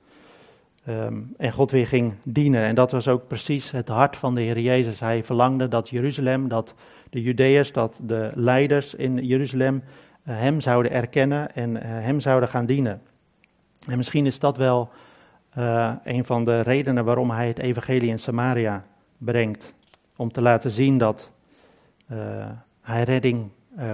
Um, 0.88 1.34
en 1.36 1.52
God 1.52 1.70
weer 1.70 1.86
ging 1.86 2.14
dienen. 2.22 2.62
En 2.62 2.74
dat 2.74 2.90
was 2.90 3.08
ook 3.08 3.26
precies 3.26 3.70
het 3.70 3.88
hart 3.88 4.16
van 4.16 4.34
de 4.34 4.40
Heer 4.40 4.58
Jezus. 4.58 5.00
Hij 5.00 5.24
verlangde 5.24 5.68
dat 5.68 5.88
Jeruzalem, 5.88 6.48
dat 6.48 6.74
de 7.10 7.22
Judeërs, 7.22 7.72
dat 7.72 7.98
de 8.02 8.30
leiders 8.34 8.94
in 8.94 9.26
Jeruzalem 9.26 9.82
eh, 9.84 10.11
hem 10.22 10.60
zouden 10.60 10.92
erkennen 10.92 11.54
en 11.54 11.82
eh, 11.82 11.90
hem 11.90 12.20
zouden 12.20 12.48
gaan 12.48 12.66
dienen. 12.66 13.02
En 13.88 13.96
misschien 13.96 14.26
is 14.26 14.38
dat 14.38 14.56
wel 14.56 14.90
uh, 15.58 15.92
een 16.04 16.24
van 16.24 16.44
de 16.44 16.60
redenen 16.60 17.04
waarom 17.04 17.30
hij 17.30 17.46
het 17.46 17.58
evangelie 17.58 18.08
in 18.08 18.18
Samaria 18.18 18.80
brengt. 19.18 19.74
Om 20.16 20.32
te 20.32 20.40
laten 20.40 20.70
zien 20.70 20.98
dat 20.98 21.30
hij 22.80 23.02
redding 23.02 23.50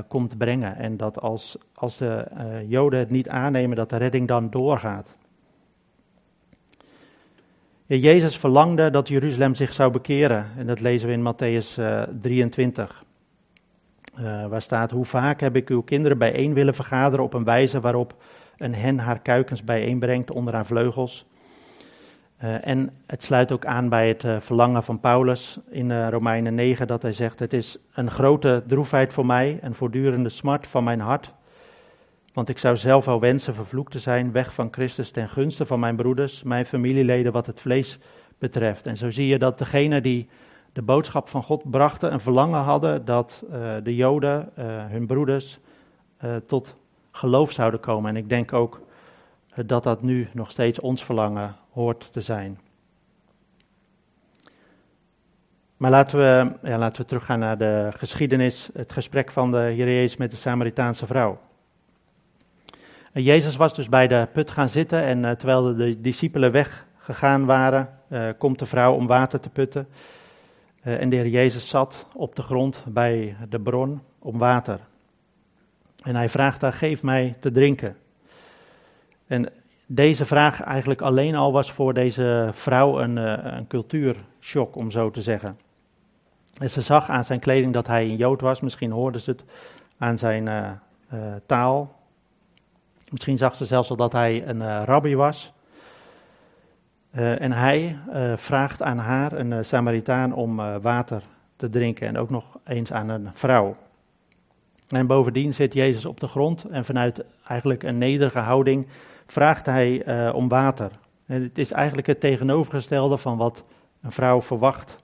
komt 0.08 0.38
brengen. 0.38 0.76
En 0.76 0.96
dat 0.96 1.20
als, 1.20 1.58
als 1.74 1.96
de 1.96 2.26
Joden 2.66 2.98
het 2.98 3.10
niet 3.10 3.28
aannemen, 3.28 3.76
dat 3.76 3.90
de 3.90 3.96
redding 3.96 4.28
dan 4.28 4.50
doorgaat. 4.50 5.16
Jezus 7.86 8.36
verlangde 8.36 8.90
dat 8.90 9.08
Jeruzalem 9.08 9.54
zich 9.54 9.72
zou 9.72 9.90
bekeren. 9.90 10.46
En 10.56 10.66
dat 10.66 10.80
lezen 10.80 11.08
we 11.08 11.14
in 11.14 11.34
Matthäus 11.34 11.80
23. 12.20 13.04
Waar 14.48 14.62
staat, 14.62 14.90
hoe 14.90 15.04
vaak 15.04 15.40
heb 15.40 15.56
ik 15.56 15.68
uw 15.68 15.82
kinderen 15.82 16.18
bijeen 16.18 16.54
willen 16.54 16.74
vergaderen 16.74 17.24
op 17.24 17.34
een 17.34 17.44
wijze 17.44 17.80
waarop 17.80 18.14
een 18.56 18.74
hen 18.74 18.98
haar 18.98 19.20
kuikens 19.20 19.64
bijeenbrengt 19.64 20.30
onder 20.30 20.54
haar 20.54 20.66
vleugels. 20.66 21.26
Uh, 22.44 22.66
en 22.66 22.90
het 23.06 23.22
sluit 23.22 23.52
ook 23.52 23.66
aan 23.66 23.88
bij 23.88 24.08
het 24.08 24.24
uh, 24.24 24.36
verlangen 24.40 24.82
van 24.82 25.00
Paulus 25.00 25.58
in 25.70 26.08
Romeinen 26.08 26.54
9, 26.54 26.86
dat 26.86 27.02
hij 27.02 27.12
zegt: 27.12 27.38
Het 27.38 27.52
is 27.52 27.78
een 27.92 28.10
grote 28.10 28.62
droefheid 28.66 29.12
voor 29.12 29.26
mij, 29.26 29.58
een 29.62 29.74
voortdurende 29.74 30.28
smart 30.28 30.66
van 30.66 30.84
mijn 30.84 31.00
hart. 31.00 31.32
Want 32.32 32.48
ik 32.48 32.58
zou 32.58 32.76
zelf 32.76 33.04
wel 33.04 33.20
wensen 33.20 33.54
vervloekt 33.54 33.92
te 33.92 33.98
zijn, 33.98 34.32
weg 34.32 34.54
van 34.54 34.68
Christus 34.70 35.10
ten 35.10 35.28
gunste 35.28 35.66
van 35.66 35.80
mijn 35.80 35.96
broeders, 35.96 36.42
mijn 36.42 36.66
familieleden, 36.66 37.32
wat 37.32 37.46
het 37.46 37.60
vlees 37.60 37.98
betreft. 38.38 38.86
En 38.86 38.96
zo 38.96 39.10
zie 39.10 39.26
je 39.26 39.38
dat 39.38 39.58
degenen 39.58 40.02
die 40.02 40.28
de 40.78 40.84
boodschap 40.84 41.28
van 41.28 41.42
God 41.42 41.70
brachten, 41.70 42.12
een 42.12 42.20
verlangen 42.20 42.60
hadden 42.60 43.04
dat 43.04 43.44
de 43.82 43.94
Joden, 43.94 44.50
hun 44.90 45.06
broeders, 45.06 45.58
tot 46.46 46.74
geloof 47.10 47.52
zouden 47.52 47.80
komen. 47.80 48.10
En 48.10 48.16
ik 48.16 48.28
denk 48.28 48.52
ook 48.52 48.80
dat 49.66 49.82
dat 49.82 50.02
nu 50.02 50.28
nog 50.32 50.50
steeds 50.50 50.80
ons 50.80 51.04
verlangen 51.04 51.56
hoort 51.72 52.12
te 52.12 52.20
zijn. 52.20 52.58
Maar 55.76 55.90
laten 55.90 56.18
we, 56.18 56.52
ja, 56.68 56.78
laten 56.78 57.02
we 57.02 57.08
teruggaan 57.08 57.38
naar 57.38 57.58
de 57.58 57.88
geschiedenis, 57.96 58.70
het 58.72 58.92
gesprek 58.92 59.30
van 59.30 59.50
de 59.50 59.58
Heer 59.58 60.14
met 60.18 60.30
de 60.30 60.36
Samaritaanse 60.36 61.06
vrouw. 61.06 61.40
En 63.12 63.22
Jezus 63.22 63.56
was 63.56 63.74
dus 63.74 63.88
bij 63.88 64.08
de 64.08 64.28
put 64.32 64.50
gaan 64.50 64.68
zitten 64.68 65.02
en 65.02 65.38
terwijl 65.38 65.76
de 65.76 66.00
discipelen 66.00 66.52
weggegaan 66.52 67.46
waren, 67.46 67.88
komt 68.38 68.58
de 68.58 68.66
vrouw 68.66 68.94
om 68.94 69.06
water 69.06 69.40
te 69.40 69.50
putten. 69.50 69.88
Uh, 70.82 71.02
en 71.02 71.10
de 71.10 71.16
Heer 71.16 71.28
Jezus 71.28 71.68
zat 71.68 72.06
op 72.14 72.36
de 72.36 72.42
grond 72.42 72.84
bij 72.88 73.36
de 73.48 73.60
bron 73.60 74.02
om 74.18 74.38
water. 74.38 74.80
En 76.02 76.14
hij 76.14 76.28
vraagt 76.28 76.60
daar, 76.60 76.72
geef 76.72 77.02
mij 77.02 77.36
te 77.40 77.50
drinken. 77.50 77.96
En 79.26 79.52
deze 79.86 80.24
vraag 80.24 80.62
eigenlijk 80.62 81.00
alleen 81.00 81.34
al 81.34 81.52
was 81.52 81.72
voor 81.72 81.94
deze 81.94 82.48
vrouw 82.52 83.00
een, 83.00 83.16
uh, 83.16 83.34
een 83.42 83.66
om 84.76 84.90
zo 84.90 85.10
te 85.10 85.22
zeggen. 85.22 85.58
En 86.58 86.70
ze 86.70 86.80
zag 86.80 87.08
aan 87.08 87.24
zijn 87.24 87.40
kleding 87.40 87.72
dat 87.72 87.86
hij 87.86 88.04
een 88.04 88.16
Jood 88.16 88.40
was, 88.40 88.60
misschien 88.60 88.90
hoorde 88.90 89.20
ze 89.20 89.30
het 89.30 89.44
aan 89.98 90.18
zijn 90.18 90.46
uh, 90.46 90.70
uh, 91.12 91.34
taal. 91.46 91.96
Misschien 93.10 93.38
zag 93.38 93.54
ze 93.54 93.64
zelfs 93.64 93.90
al 93.90 93.96
dat 93.96 94.12
hij 94.12 94.46
een 94.46 94.84
rabbi 94.84 95.16
was. 95.16 95.52
En 97.10 97.52
hij 97.52 97.98
vraagt 98.36 98.82
aan 98.82 98.98
haar, 98.98 99.32
een 99.32 99.64
Samaritaan, 99.64 100.32
om 100.32 100.56
water 100.80 101.22
te 101.56 101.70
drinken 101.70 102.06
en 102.06 102.18
ook 102.18 102.30
nog 102.30 102.44
eens 102.66 102.92
aan 102.92 103.08
een 103.08 103.30
vrouw. 103.34 103.76
En 104.88 105.06
bovendien 105.06 105.54
zit 105.54 105.74
Jezus 105.74 106.04
op 106.04 106.20
de 106.20 106.26
grond 106.26 106.64
en 106.64 106.84
vanuit 106.84 107.24
eigenlijk 107.46 107.82
een 107.82 107.98
nederige 107.98 108.38
houding 108.38 108.86
vraagt 109.26 109.66
hij 109.66 110.02
om 110.32 110.48
water. 110.48 110.90
En 111.26 111.42
het 111.42 111.58
is 111.58 111.72
eigenlijk 111.72 112.06
het 112.06 112.20
tegenovergestelde 112.20 113.18
van 113.18 113.36
wat 113.36 113.64
een 114.02 114.12
vrouw 114.12 114.42
verwacht 114.42 114.96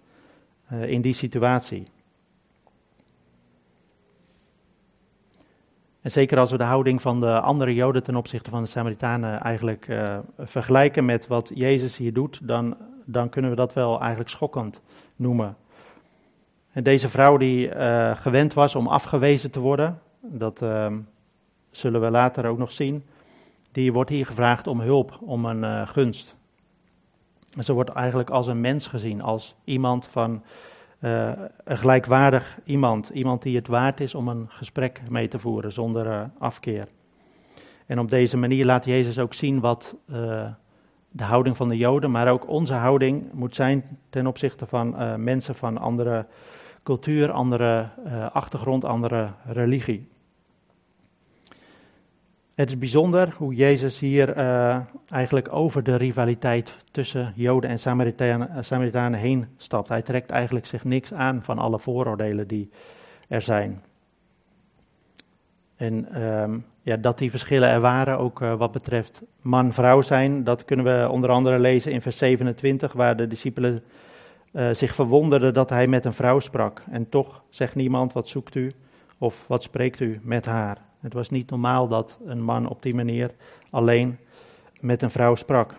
in 0.86 1.00
die 1.00 1.14
situatie. 1.14 1.86
En 6.04 6.10
zeker 6.10 6.38
als 6.38 6.50
we 6.50 6.56
de 6.56 6.64
houding 6.64 7.02
van 7.02 7.20
de 7.20 7.40
andere 7.40 7.74
Joden 7.74 8.02
ten 8.02 8.16
opzichte 8.16 8.50
van 8.50 8.62
de 8.62 8.68
Samaritanen 8.68 9.40
eigenlijk 9.40 9.88
uh, 9.88 10.18
vergelijken 10.38 11.04
met 11.04 11.26
wat 11.26 11.50
Jezus 11.54 11.96
hier 11.96 12.12
doet, 12.12 12.38
dan, 12.42 12.76
dan 13.04 13.28
kunnen 13.28 13.50
we 13.50 13.56
dat 13.56 13.72
wel 13.72 14.00
eigenlijk 14.00 14.30
schokkend 14.30 14.80
noemen. 15.16 15.56
En 16.72 16.82
deze 16.82 17.08
vrouw 17.08 17.36
die 17.36 17.70
gewend 18.14 18.54
was 18.54 18.74
om 18.74 18.86
afgewezen 18.86 19.50
te 19.50 19.60
worden, 19.60 20.00
dat 20.20 20.62
ehm, 20.62 20.98
zullen 21.70 22.00
we 22.00 22.10
later 22.10 22.46
ook 22.46 22.58
nog 22.58 22.72
zien 22.72 23.04
die 23.74 23.92
wordt 23.92 24.10
hier 24.10 24.26
gevraagd 24.26 24.66
om 24.66 24.80
hulp, 24.80 25.18
om 25.20 25.44
een 25.44 25.62
uh, 25.62 25.88
gunst. 25.88 26.34
ze 27.58 27.72
wordt 27.72 27.90
eigenlijk 27.90 28.30
als 28.30 28.46
een 28.46 28.60
mens 28.60 28.86
gezien, 28.86 29.22
als 29.22 29.54
iemand 29.64 30.06
van 30.06 30.42
uh, 31.04 31.30
een 31.64 31.78
gelijkwaardig 31.78 32.58
iemand. 32.64 33.08
Iemand 33.08 33.42
die 33.42 33.56
het 33.56 33.66
waard 33.66 34.00
is 34.00 34.14
om 34.14 34.28
een 34.28 34.46
gesprek 34.48 35.00
mee 35.08 35.28
te 35.28 35.38
voeren 35.38 35.72
zonder 35.72 36.06
uh, 36.06 36.20
afkeer. 36.38 36.88
En 37.86 37.98
op 37.98 38.10
deze 38.10 38.36
manier 38.36 38.64
laat 38.64 38.84
Jezus 38.84 39.18
ook 39.18 39.34
zien 39.34 39.60
wat 39.60 39.96
de 41.08 41.24
houding 41.24 41.56
van 41.56 41.68
de 41.68 41.76
Joden, 41.76 42.10
maar 42.10 42.28
ook 42.28 42.48
onze 42.48 42.74
houding 42.74 43.32
moet 43.32 43.54
zijn 43.54 43.98
ten 44.10 44.26
opzichte 44.26 44.66
van 44.66 44.94
mensen 45.22 45.54
van 45.54 45.78
andere 45.78 46.26
cultuur, 46.82 47.30
andere 47.30 47.88
achtergrond, 48.32 48.84
andere 48.84 49.30
religie. 49.44 50.08
Het 52.54 52.68
is 52.68 52.78
bijzonder 52.78 53.34
hoe 53.36 53.54
Jezus 53.54 53.98
hier 53.98 54.36
uh, 54.36 54.76
eigenlijk 55.08 55.52
over 55.52 55.82
de 55.82 55.96
rivaliteit 55.96 56.76
tussen 56.90 57.32
Joden 57.34 57.70
en 57.70 57.78
Samaritanen, 57.78 58.50
uh, 58.50 58.56
Samaritanen 58.60 59.20
heen 59.20 59.46
stapt. 59.56 59.88
Hij 59.88 60.02
trekt 60.02 60.30
eigenlijk 60.30 60.66
zich 60.66 60.84
niks 60.84 61.12
aan 61.12 61.42
van 61.42 61.58
alle 61.58 61.78
vooroordelen 61.78 62.48
die 62.48 62.70
er 63.28 63.42
zijn. 63.42 63.82
En 65.76 66.22
um, 66.22 66.66
ja, 66.82 66.96
dat 66.96 67.18
die 67.18 67.30
verschillen 67.30 67.68
er 67.68 67.80
waren, 67.80 68.18
ook 68.18 68.40
uh, 68.40 68.54
wat 68.54 68.72
betreft 68.72 69.22
man-vrouw 69.40 70.00
zijn, 70.00 70.44
dat 70.44 70.64
kunnen 70.64 70.84
we 70.84 71.08
onder 71.10 71.30
andere 71.30 71.58
lezen 71.58 71.92
in 71.92 72.02
vers 72.02 72.18
27, 72.18 72.92
waar 72.92 73.16
de 73.16 73.26
discipelen 73.26 73.82
zich 74.72 74.94
verwonderden 74.94 75.54
dat 75.54 75.70
hij 75.70 75.86
met 75.86 76.04
een 76.04 76.14
vrouw 76.14 76.38
sprak. 76.38 76.82
En 76.90 77.08
toch 77.08 77.42
zegt 77.48 77.74
niemand, 77.74 78.12
wat 78.12 78.28
zoekt 78.28 78.54
u 78.54 78.72
of 79.18 79.44
wat 79.46 79.62
spreekt 79.62 80.00
u 80.00 80.20
met 80.22 80.44
haar? 80.44 80.78
Het 81.04 81.12
was 81.12 81.30
niet 81.30 81.50
normaal 81.50 81.88
dat 81.88 82.18
een 82.24 82.42
man 82.42 82.68
op 82.68 82.82
die 82.82 82.94
manier 82.94 83.34
alleen 83.70 84.18
met 84.80 85.02
een 85.02 85.10
vrouw 85.10 85.34
sprak. 85.34 85.74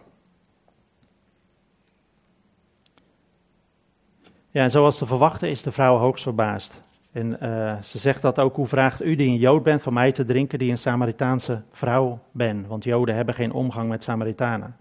Ja, 4.49 4.63
en 4.63 4.71
zoals 4.71 4.97
te 4.97 5.05
verwachten 5.05 5.49
is 5.49 5.61
de 5.61 5.71
vrouw 5.71 5.97
hoogst 5.97 6.23
verbaasd. 6.23 6.81
En 7.11 7.37
uh, 7.43 7.81
ze 7.81 7.97
zegt 7.97 8.21
dat 8.21 8.39
ook, 8.39 8.55
hoe 8.55 8.67
vraagt 8.67 9.03
u 9.03 9.15
die 9.15 9.27
een 9.27 9.37
Jood 9.37 9.63
bent 9.63 9.81
van 9.81 9.93
mij 9.93 10.11
te 10.11 10.25
drinken 10.25 10.59
die 10.59 10.71
een 10.71 10.77
Samaritaanse 10.77 11.61
vrouw 11.71 12.19
ben? 12.31 12.67
Want 12.67 12.83
Joden 12.83 13.15
hebben 13.15 13.35
geen 13.35 13.51
omgang 13.51 13.89
met 13.89 14.03
Samaritanen. 14.03 14.75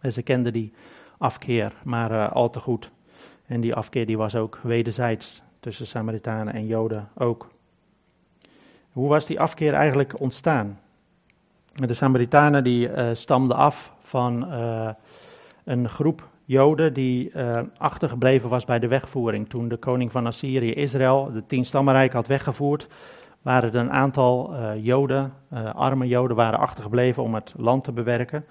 En 0.00 0.12
ze 0.12 0.22
kende 0.22 0.50
die 0.50 0.72
afkeer 1.18 1.72
maar 1.84 2.10
uh, 2.10 2.32
al 2.32 2.50
te 2.50 2.60
goed. 2.60 2.90
En 3.46 3.60
die 3.60 3.74
afkeer 3.74 4.06
die 4.06 4.18
was 4.18 4.34
ook 4.34 4.58
wederzijds 4.62 5.42
tussen 5.60 5.86
Samaritanen 5.86 6.54
en 6.54 6.66
Joden 6.66 7.08
ook. 7.14 7.48
Hoe 9.00 9.08
was 9.08 9.26
die 9.26 9.40
afkeer 9.40 9.74
eigenlijk 9.74 10.20
ontstaan? 10.20 10.78
De 11.74 11.94
Samaritanen 11.94 12.64
die 12.64 12.88
uh, 12.88 13.08
stamden 13.12 13.56
af 13.56 13.92
van 14.02 14.52
uh, 14.52 14.88
een 15.64 15.88
groep 15.88 16.28
Joden 16.44 16.92
die 16.92 17.32
uh, 17.36 17.58
achtergebleven 17.76 18.48
was 18.48 18.64
bij 18.64 18.78
de 18.78 18.88
wegvoering. 18.88 19.48
Toen 19.48 19.68
de 19.68 19.76
koning 19.76 20.12
van 20.12 20.26
Assyrië 20.26 20.72
Israël 20.72 21.30
de 21.32 21.46
tien 21.46 21.64
stammenrijk 21.64 22.12
had 22.12 22.26
weggevoerd, 22.26 22.86
waren 23.42 23.72
er 23.72 23.80
een 23.80 23.92
aantal 23.92 24.54
Joden, 24.76 25.32
arme 25.74 26.06
Joden, 26.06 26.36
waren 26.36 26.58
achtergebleven 26.58 27.22
om 27.22 27.34
het 27.34 27.54
land 27.56 27.84
te 27.84 27.92
bewerken. 27.92 28.44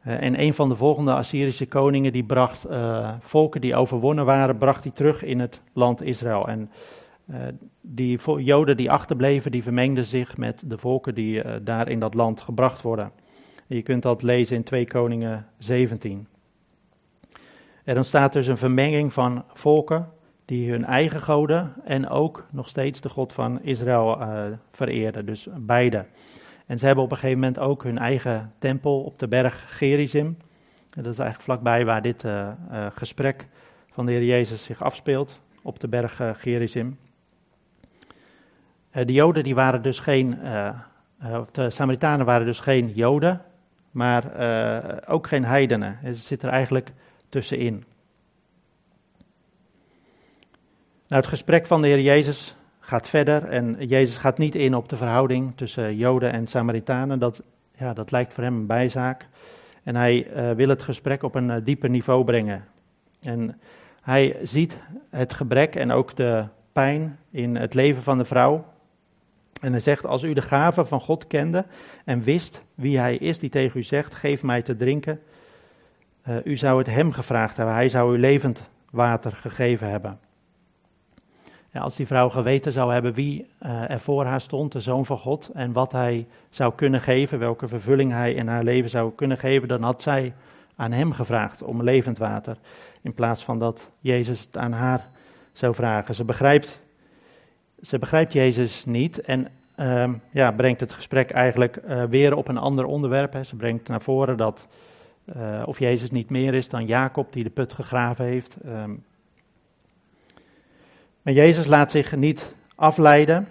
en 0.00 0.40
een 0.40 0.54
van 0.54 0.68
de 0.68 0.76
volgende 0.76 1.12
Assyrische 1.14 1.66
koningen 1.66 2.12
die 2.12 2.24
bracht 2.24 2.66
volken 3.20 3.60
die 3.60 3.76
overwonnen 3.76 4.24
waren, 4.24 4.58
bracht 4.58 4.82
die 4.82 4.92
terug 4.92 5.22
in 5.22 5.40
het 5.40 5.60
land 5.72 6.02
Israël. 6.02 6.48
En 6.48 6.70
die 7.80 8.18
Joden 8.36 8.76
die 8.76 8.90
achterbleven, 8.90 9.50
die 9.50 9.62
vermengden 9.62 10.04
zich 10.04 10.36
met 10.36 10.62
de 10.66 10.78
volken 10.78 11.14
die 11.14 11.44
uh, 11.44 11.52
daar 11.62 11.88
in 11.88 12.00
dat 12.00 12.14
land 12.14 12.40
gebracht 12.40 12.82
worden. 12.82 13.12
En 13.68 13.76
je 13.76 13.82
kunt 13.82 14.02
dat 14.02 14.22
lezen 14.22 14.56
in 14.56 14.62
2 14.62 14.86
Koningen 14.86 15.46
17. 15.58 16.26
Er 17.84 17.96
ontstaat 17.96 18.32
dus 18.32 18.46
een 18.46 18.58
vermenging 18.58 19.12
van 19.12 19.44
volken 19.52 20.08
die 20.44 20.70
hun 20.70 20.84
eigen 20.84 21.20
goden 21.20 21.72
en 21.84 22.08
ook 22.08 22.46
nog 22.50 22.68
steeds 22.68 23.00
de 23.00 23.08
God 23.08 23.32
van 23.32 23.62
Israël 23.62 24.20
uh, 24.20 24.44
vereerden. 24.70 25.26
Dus 25.26 25.48
beide. 25.56 26.04
En 26.66 26.78
ze 26.78 26.86
hebben 26.86 27.04
op 27.04 27.10
een 27.10 27.16
gegeven 27.16 27.38
moment 27.38 27.58
ook 27.58 27.82
hun 27.82 27.98
eigen 27.98 28.52
tempel 28.58 29.00
op 29.00 29.18
de 29.18 29.28
berg 29.28 29.64
Gerizim. 29.76 30.36
En 30.90 31.02
dat 31.02 31.12
is 31.12 31.18
eigenlijk 31.18 31.40
vlakbij 31.40 31.84
waar 31.84 32.02
dit 32.02 32.24
gesprek 32.94 33.46
van 33.90 34.06
de 34.06 34.12
Heer 34.12 34.24
Jezus 34.24 34.64
zich 34.64 34.82
afspeelt, 34.82 35.40
op 35.62 35.80
de 35.80 35.88
berg 35.88 36.20
Gerizim. 36.36 36.98
Eh, 38.94 39.06
de 39.06 39.12
Joden 39.12 39.44
die 39.44 39.54
waren 39.54 39.82
dus 39.82 39.98
geen, 39.98 40.38
uh, 40.42 41.40
de 41.52 41.70
Samaritanen 41.70 42.26
waren 42.26 42.46
dus 42.46 42.60
geen 42.60 42.92
Joden, 42.92 43.42
maar 43.90 44.24
ook 45.06 45.26
geen 45.26 45.44
heidenen. 45.44 45.98
Ze 46.04 46.14
zitten 46.14 46.48
er 46.48 46.54
eigenlijk 46.54 46.92
tussenin. 47.28 47.84
Nou, 51.08 51.22
het 51.22 51.26
gesprek 51.26 51.66
van 51.66 51.80
de 51.80 51.88
Heer 51.88 52.00
Jezus 52.00 52.56
gaat 52.80 53.08
verder 53.08 53.44
en 53.44 53.86
Jezus 53.86 54.16
gaat 54.16 54.38
niet 54.38 54.54
in 54.54 54.74
op 54.74 54.88
de 54.88 54.96
verhouding 54.96 55.56
tussen 55.56 55.96
Joden 55.96 56.32
en 56.32 56.46
Samaritanen. 56.46 57.18
Dat, 57.18 57.42
ja, 57.78 57.92
dat 57.92 58.10
lijkt 58.10 58.34
voor 58.34 58.44
hem 58.44 58.56
een 58.56 58.66
bijzaak. 58.66 59.28
En 59.82 59.96
hij 59.96 60.26
wil 60.56 60.68
het 60.68 60.82
gesprek 60.82 61.22
op 61.22 61.34
een 61.34 61.64
dieper 61.64 61.90
niveau 61.90 62.24
brengen. 62.24 62.64
En 63.20 63.60
hij 64.02 64.36
ziet 64.42 64.76
het 65.10 65.32
gebrek 65.32 65.74
en 65.74 65.90
ook 65.90 66.16
de 66.16 66.44
pijn 66.72 67.18
in 67.30 67.56
het 67.56 67.74
leven 67.74 68.02
van 68.02 68.18
de 68.18 68.24
vrouw. 68.24 68.64
En 69.60 69.72
hij 69.72 69.80
zegt, 69.80 70.06
als 70.06 70.22
u 70.22 70.32
de 70.32 70.42
gave 70.42 70.84
van 70.84 71.00
God 71.00 71.26
kende 71.26 71.64
en 72.04 72.22
wist 72.22 72.62
wie 72.74 72.98
hij 72.98 73.16
is 73.16 73.38
die 73.38 73.50
tegen 73.50 73.80
u 73.80 73.82
zegt, 73.82 74.14
geef 74.14 74.42
mij 74.42 74.62
te 74.62 74.76
drinken. 74.76 75.20
Uh, 76.28 76.36
u 76.44 76.56
zou 76.56 76.78
het 76.78 76.86
hem 76.86 77.12
gevraagd 77.12 77.56
hebben, 77.56 77.74
hij 77.74 77.88
zou 77.88 78.16
u 78.16 78.18
levend 78.18 78.62
water 78.90 79.32
gegeven 79.32 79.90
hebben. 79.90 80.18
Ja, 81.70 81.80
als 81.80 81.96
die 81.96 82.06
vrouw 82.06 82.28
geweten 82.28 82.72
zou 82.72 82.92
hebben 82.92 83.12
wie 83.12 83.46
uh, 83.62 83.90
er 83.90 84.00
voor 84.00 84.24
haar 84.24 84.40
stond, 84.40 84.72
de 84.72 84.80
Zoon 84.80 85.06
van 85.06 85.18
God, 85.18 85.50
en 85.54 85.72
wat 85.72 85.92
hij 85.92 86.26
zou 86.50 86.74
kunnen 86.74 87.00
geven, 87.00 87.38
welke 87.38 87.68
vervulling 87.68 88.12
hij 88.12 88.34
in 88.34 88.48
haar 88.48 88.64
leven 88.64 88.90
zou 88.90 89.12
kunnen 89.14 89.38
geven, 89.38 89.68
dan 89.68 89.82
had 89.82 90.02
zij 90.02 90.34
aan 90.76 90.92
hem 90.92 91.12
gevraagd 91.12 91.62
om 91.62 91.82
levend 91.82 92.18
water, 92.18 92.56
in 93.02 93.14
plaats 93.14 93.44
van 93.44 93.58
dat 93.58 93.90
Jezus 94.00 94.40
het 94.40 94.56
aan 94.56 94.72
haar 94.72 95.06
zou 95.52 95.74
vragen. 95.74 96.14
Ze 96.14 96.24
begrijpt, 96.24 96.80
ze 97.84 97.98
begrijpt 97.98 98.32
Jezus 98.32 98.84
niet 98.84 99.20
en 99.20 99.48
uh, 99.80 100.10
ja, 100.30 100.52
brengt 100.52 100.80
het 100.80 100.92
gesprek 100.92 101.30
eigenlijk 101.30 101.80
uh, 101.88 102.04
weer 102.04 102.36
op 102.36 102.48
een 102.48 102.58
ander 102.58 102.84
onderwerp. 102.84 103.32
Hè. 103.32 103.44
Ze 103.44 103.56
brengt 103.56 103.88
naar 103.88 104.02
voren 104.02 104.36
dat 104.36 104.66
uh, 105.36 105.62
of 105.66 105.78
Jezus 105.78 106.10
niet 106.10 106.30
meer 106.30 106.54
is 106.54 106.68
dan 106.68 106.86
Jacob 106.86 107.32
die 107.32 107.44
de 107.44 107.50
put 107.50 107.72
gegraven 107.72 108.24
heeft. 108.24 108.56
Um, 108.66 109.04
maar 111.22 111.32
Jezus 111.32 111.66
laat 111.66 111.90
zich 111.90 112.16
niet 112.16 112.54
afleiden. 112.74 113.48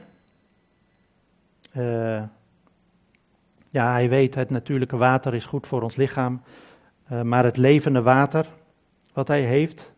Uh, 1.77 2.21
ja, 3.69 3.91
hij 3.91 4.09
weet 4.09 4.35
het 4.35 4.49
natuurlijke 4.49 4.97
water 4.97 5.33
is 5.33 5.45
goed 5.45 5.67
voor 5.67 5.81
ons 5.81 5.95
lichaam. 5.95 6.41
Maar 7.23 7.43
het 7.43 7.57
levende 7.57 8.01
water, 8.01 8.47
wat 9.13 9.27
hij 9.27 9.41
heeft, 9.41 9.91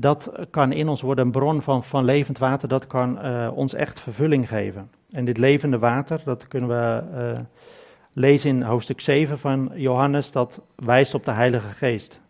dat 0.00 0.30
kan 0.50 0.72
in 0.72 0.88
ons 0.88 1.00
worden 1.00 1.24
een 1.24 1.30
bron 1.30 1.62
van, 1.62 1.84
van 1.84 2.04
levend 2.04 2.38
water. 2.38 2.68
Dat 2.68 2.86
kan 2.86 3.18
ons 3.50 3.74
echt 3.74 4.00
vervulling 4.00 4.48
geven. 4.48 4.90
En 5.10 5.24
dit 5.24 5.38
levende 5.38 5.78
water, 5.78 6.20
dat 6.24 6.48
kunnen 6.48 6.68
we 6.68 7.02
lezen 8.12 8.50
in 8.50 8.62
hoofdstuk 8.62 9.00
7 9.00 9.38
van 9.38 9.70
Johannes, 9.74 10.30
dat 10.30 10.60
wijst 10.74 11.14
op 11.14 11.24
de 11.24 11.30
Heilige 11.30 11.68
Geest. 11.68 12.20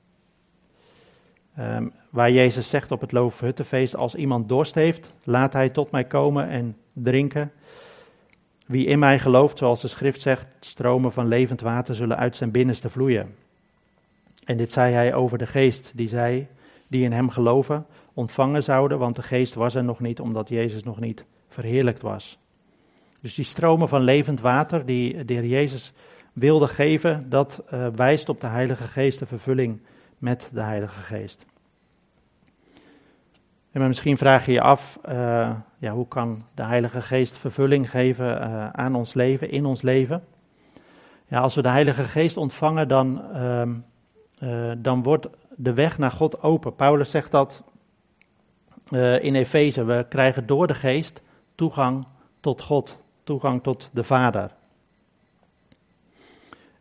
Um, 1.59 1.92
waar 2.11 2.31
Jezus 2.31 2.68
zegt 2.68 2.92
op 2.92 3.00
het 3.00 3.12
Loofhuttenfeest, 3.12 3.96
als 3.96 4.14
iemand 4.14 4.48
dorst 4.48 4.74
heeft, 4.74 5.12
laat 5.24 5.52
hij 5.52 5.68
tot 5.68 5.90
mij 5.90 6.04
komen 6.04 6.48
en 6.48 6.76
drinken. 6.92 7.52
Wie 8.66 8.87
in 8.87 8.98
mij 8.98 9.18
gelooft, 9.18 9.59
zoals 9.59 9.81
de 9.81 9.88
schrift 9.88 10.20
zegt, 10.20 10.46
stromen 10.61 11.12
van 11.12 11.28
levend 11.28 11.61
water 11.61 11.94
zullen 11.94 12.16
uit 12.16 12.37
zijn 12.37 12.50
binnenste 12.50 12.90
vloeien. 12.90 13.35
En 14.44 14.57
dit 14.57 14.72
zei 14.72 14.94
hij 14.94 15.14
over 15.14 15.38
de 15.38 15.46
geest, 15.46 15.90
die 15.94 16.09
zij, 16.09 16.48
die 16.88 17.05
in 17.05 17.12
hem 17.12 17.31
geloven, 17.31 17.87
ontvangen 18.14 18.62
zouden, 18.62 18.98
want 18.98 19.16
de 19.16 19.22
geest 19.22 19.55
was 19.55 19.74
er 19.74 19.85
nog 19.85 20.01
niet, 20.01 20.20
omdat 20.20 20.48
Jezus 20.48 20.83
nog 20.83 21.01
niet 21.01 21.24
verheerlijkt 21.48 22.03
was. 22.03 22.38
Dus 23.20 23.35
die 23.35 23.44
stromen 23.44 23.88
van 23.88 24.03
levend 24.03 24.40
water 24.40 24.87
die 24.87 25.24
de 25.24 25.33
heer 25.33 25.46
Jezus 25.46 25.92
wilde 26.33 26.68
geven, 26.68 27.31
dat 27.31 27.62
uh, 27.74 27.87
wijst 27.94 28.29
op 28.29 28.40
de 28.40 28.46
Heilige 28.46 28.85
Geest, 28.85 29.18
de 29.18 29.27
vervulling 29.27 29.81
met 30.18 30.48
de 30.53 30.61
Heilige 30.61 31.01
Geest. 31.01 31.46
En 33.70 33.87
misschien 33.87 34.18
vraag 34.18 34.46
je 34.46 34.53
je 34.53 34.61
af, 34.61 34.98
uh, 35.09 35.51
ja, 35.79 35.92
hoe 35.92 36.09
kan 36.09 36.44
de 36.55 36.62
Heilige 36.62 37.01
Geest 37.01 37.37
vervulling 37.37 37.90
geven 37.90 38.40
uh, 38.40 38.68
aan 38.70 38.94
ons 38.94 39.14
leven, 39.14 39.51
in 39.51 39.64
ons 39.64 39.83
leven? 39.83 40.24
Ja, 41.27 41.40
als 41.40 41.55
we 41.55 41.62
de 41.62 41.68
Heilige 41.68 42.05
Geest 42.05 42.37
ontvangen, 42.37 42.88
dan, 42.88 43.22
uh, 44.42 44.72
dan 44.79 45.03
wordt 45.03 45.29
de 45.60 45.72
weg 45.72 45.98
naar 45.98 46.10
God 46.10 46.42
open. 46.42 46.74
Paulus 46.74 47.10
zegt 47.10 47.30
dat 47.30 47.62
in 49.20 49.34
Efeze, 49.34 49.84
we 49.84 50.06
krijgen 50.08 50.46
door 50.46 50.66
de 50.66 50.74
Geest 50.74 51.20
toegang 51.54 52.06
tot 52.40 52.62
God, 52.62 52.98
toegang 53.24 53.62
tot 53.62 53.90
de 53.92 54.04
Vader. 54.04 54.50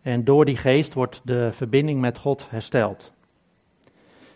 En 0.02 0.24
door 0.24 0.46
die 0.46 0.58
Geest 0.58 0.94
wordt 0.94 1.22
de 1.24 1.50
verbinding 1.52 2.02
met 2.02 2.18
God 2.18 2.50
hersteld. 2.50 3.12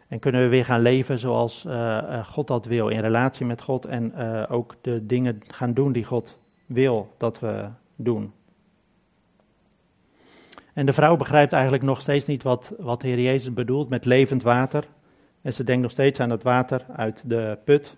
En 0.07 0.19
kunnen 0.19 0.41
we 0.41 0.47
weer 0.47 0.65
gaan 0.65 0.81
leven 0.81 1.19
zoals 1.19 1.65
uh, 1.67 2.25
God 2.25 2.47
dat 2.47 2.65
wil, 2.65 2.87
in 2.87 2.99
relatie 2.99 3.45
met 3.45 3.61
God 3.61 3.85
en 3.85 4.15
ook 4.47 4.75
de 4.81 5.05
dingen 5.05 5.41
gaan 5.47 5.73
doen 5.73 5.91
die 5.91 6.05
God 6.05 6.37
wil 6.65 7.13
dat 7.17 7.39
we 7.39 7.67
doen. 7.95 8.33
En 10.73 10.85
de 10.85 10.93
vrouw 10.93 11.15
begrijpt 11.15 11.53
eigenlijk 11.53 11.83
nog 11.83 12.01
steeds 12.01 12.25
niet 12.25 12.43
wat, 12.43 12.73
wat 12.79 13.01
de 13.01 13.07
Heer 13.07 13.19
Jezus 13.19 13.53
bedoelt 13.53 13.89
met 13.89 14.05
levend 14.05 14.43
water. 14.43 14.87
En 15.41 15.53
ze 15.53 15.63
denkt 15.63 15.81
nog 15.81 15.91
steeds 15.91 16.19
aan 16.19 16.29
het 16.29 16.43
water 16.43 16.85
uit 16.95 17.23
de 17.25 17.57
put. 17.63 17.95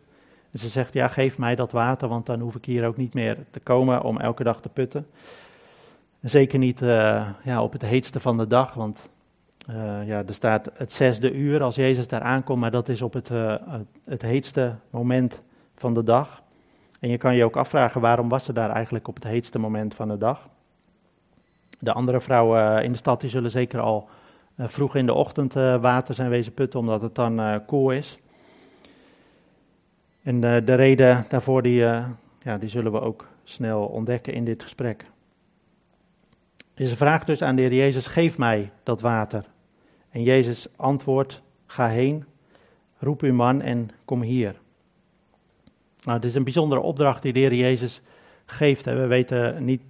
En 0.51 0.59
ze 0.59 0.67
zegt, 0.67 0.93
ja, 0.93 1.07
geef 1.07 1.37
mij 1.37 1.55
dat 1.55 1.71
water, 1.71 2.07
want 2.07 2.25
dan 2.25 2.39
hoef 2.39 2.55
ik 2.55 2.65
hier 2.65 2.85
ook 2.85 2.97
niet 2.97 3.13
meer 3.13 3.37
te 3.49 3.59
komen 3.59 4.03
om 4.03 4.19
elke 4.19 4.43
dag 4.43 4.61
te 4.61 4.69
putten. 4.69 5.07
zeker 6.21 6.59
niet 6.59 6.79
ja, 7.43 7.63
op 7.63 7.71
het 7.71 7.81
heetste 7.81 8.19
van 8.19 8.37
de 8.37 8.47
dag, 8.47 8.73
want 8.73 9.09
uh, 9.69 10.07
ja, 10.07 10.23
er 10.27 10.33
staat 10.33 10.69
het 10.73 10.91
zesde 10.91 11.33
uur 11.33 11.63
als 11.63 11.75
Jezus 11.75 12.07
daar 12.07 12.21
aankomt, 12.21 12.59
maar 12.59 12.71
dat 12.71 12.89
is 12.89 13.01
op 13.01 13.13
het, 13.13 13.29
uh, 13.29 13.55
het 14.05 14.21
heetste 14.21 14.75
moment 14.89 15.41
van 15.75 15.93
de 15.93 16.03
dag. 16.03 16.41
En 16.99 17.09
je 17.09 17.17
kan 17.17 17.35
je 17.35 17.43
ook 17.43 17.57
afvragen 17.57 18.01
waarom 18.01 18.29
was 18.29 18.43
ze 18.43 18.53
daar 18.53 18.69
eigenlijk 18.69 19.07
op 19.07 19.15
het 19.15 19.23
heetste 19.23 19.59
moment 19.59 19.93
van 19.95 20.07
de 20.07 20.17
dag. 20.17 20.49
De 21.83 21.93
andere 21.93 22.21
vrouwen 22.21 22.77
uh, 22.77 22.83
in 22.83 22.91
de 22.91 22.97
stad 22.97 23.21
die 23.21 23.29
zullen 23.29 23.51
zeker 23.51 23.79
al 23.79 24.09
vroeg 24.57 24.95
in 24.95 25.05
de 25.05 25.13
ochtend 25.13 25.53
water 25.53 26.15
zijn 26.15 26.29
wezen 26.29 26.53
putten, 26.53 26.79
omdat 26.79 27.01
het 27.01 27.15
dan 27.15 27.65
koel 27.65 27.91
is. 27.91 28.17
En 30.23 30.39
de 30.39 30.73
reden 30.73 31.25
daarvoor 31.29 31.61
die, 31.61 31.79
ja, 32.41 32.57
die 32.59 32.69
zullen 32.69 32.91
we 32.91 33.01
ook 33.01 33.27
snel 33.43 33.85
ontdekken 33.85 34.33
in 34.33 34.45
dit 34.45 34.63
gesprek. 34.63 35.05
Is 36.73 36.91
een 36.91 36.97
vraag 36.97 37.25
dus 37.25 37.41
aan 37.41 37.55
de 37.55 37.61
Heer 37.61 37.73
Jezus, 37.73 38.07
geef 38.07 38.37
mij 38.37 38.71
dat 38.83 39.01
water. 39.01 39.45
En 40.09 40.23
Jezus 40.23 40.67
antwoordt, 40.75 41.41
ga 41.65 41.87
heen, 41.87 42.25
roep 42.97 43.21
uw 43.21 43.33
man 43.33 43.61
en 43.61 43.89
kom 44.05 44.21
hier. 44.21 44.55
Nou, 46.03 46.17
het 46.17 46.25
is 46.25 46.35
een 46.35 46.43
bijzondere 46.43 46.81
opdracht 46.81 47.21
die 47.21 47.33
de 47.33 47.39
Heer 47.39 47.53
Jezus 47.53 48.01
geeft. 48.45 48.85
We 48.85 49.07
weten 49.07 49.65
niet 49.65 49.81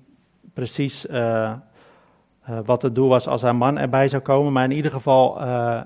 precies 0.53 1.06
uh, 2.49 2.60
wat 2.65 2.82
het 2.82 2.95
doel 2.95 3.08
was 3.08 3.27
als 3.27 3.41
haar 3.41 3.56
man 3.56 3.77
erbij 3.77 4.10
zou 4.10 4.21
komen, 4.21 4.53
maar 4.53 4.63
in 4.63 4.71
ieder 4.71 4.91
geval 4.91 5.41
uh, 5.41 5.82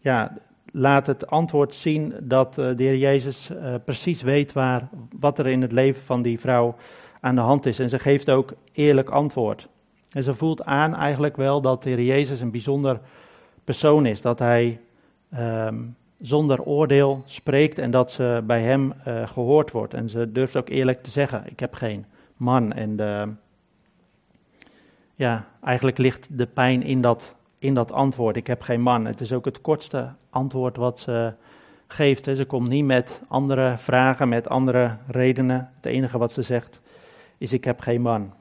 ja, 0.00 0.36
laat 0.72 1.06
het 1.06 1.26
antwoord 1.26 1.74
zien 1.74 2.14
dat 2.20 2.54
de 2.54 2.74
Heer 2.76 2.96
Jezus 2.96 3.50
precies 3.84 4.22
weet 4.22 4.52
waar, 4.52 4.88
wat 5.20 5.38
er 5.38 5.46
in 5.46 5.62
het 5.62 5.72
leven 5.72 6.02
van 6.02 6.22
die 6.22 6.40
vrouw 6.40 6.74
aan 7.20 7.34
de 7.34 7.40
hand 7.40 7.66
is. 7.66 7.78
En 7.78 7.88
ze 7.88 7.98
geeft 7.98 8.30
ook 8.30 8.52
eerlijk 8.72 9.10
antwoord. 9.10 9.68
En 10.10 10.22
ze 10.22 10.34
voelt 10.34 10.64
aan 10.64 10.94
eigenlijk 10.94 11.36
wel 11.36 11.60
dat 11.60 11.82
de 11.82 11.88
Heer 11.88 12.02
Jezus 12.02 12.40
een 12.40 12.50
bijzonder 12.50 13.00
persoon 13.64 14.06
is. 14.06 14.20
Dat 14.20 14.38
hij 14.38 14.80
um, 15.38 15.96
zonder 16.20 16.62
oordeel 16.62 17.22
spreekt 17.26 17.78
en 17.78 17.90
dat 17.90 18.12
ze 18.12 18.42
bij 18.46 18.60
hem 18.60 18.94
gehoord 19.24 19.70
wordt. 19.70 19.94
En 19.94 20.08
ze 20.08 20.32
durft 20.32 20.56
ook 20.56 20.68
eerlijk 20.68 21.02
te 21.02 21.10
zeggen: 21.10 21.42
Ik 21.46 21.60
heb 21.60 21.74
geen 21.74 22.04
man. 22.36 22.72
En 22.72 22.96
de, 22.96 23.28
ja, 25.22 25.44
eigenlijk 25.64 25.98
ligt 25.98 26.38
de 26.38 26.46
pijn 26.46 26.82
in 26.82 27.00
dat, 27.00 27.34
in 27.58 27.74
dat 27.74 27.92
antwoord: 27.92 28.36
Ik 28.36 28.46
heb 28.46 28.62
geen 28.62 28.80
man. 28.80 29.04
Het 29.04 29.20
is 29.20 29.32
ook 29.32 29.44
het 29.44 29.60
kortste 29.60 30.12
antwoord 30.30 30.76
wat 30.76 31.00
ze 31.00 31.32
geeft. 31.86 32.24
Ze 32.24 32.44
komt 32.44 32.68
niet 32.68 32.84
met 32.84 33.20
andere 33.28 33.74
vragen, 33.78 34.28
met 34.28 34.48
andere 34.48 34.96
redenen. 35.06 35.70
Het 35.76 35.86
enige 35.86 36.18
wat 36.18 36.32
ze 36.32 36.42
zegt 36.42 36.80
is: 37.38 37.52
Ik 37.52 37.64
heb 37.64 37.80
geen 37.80 38.02
man. 38.02 38.32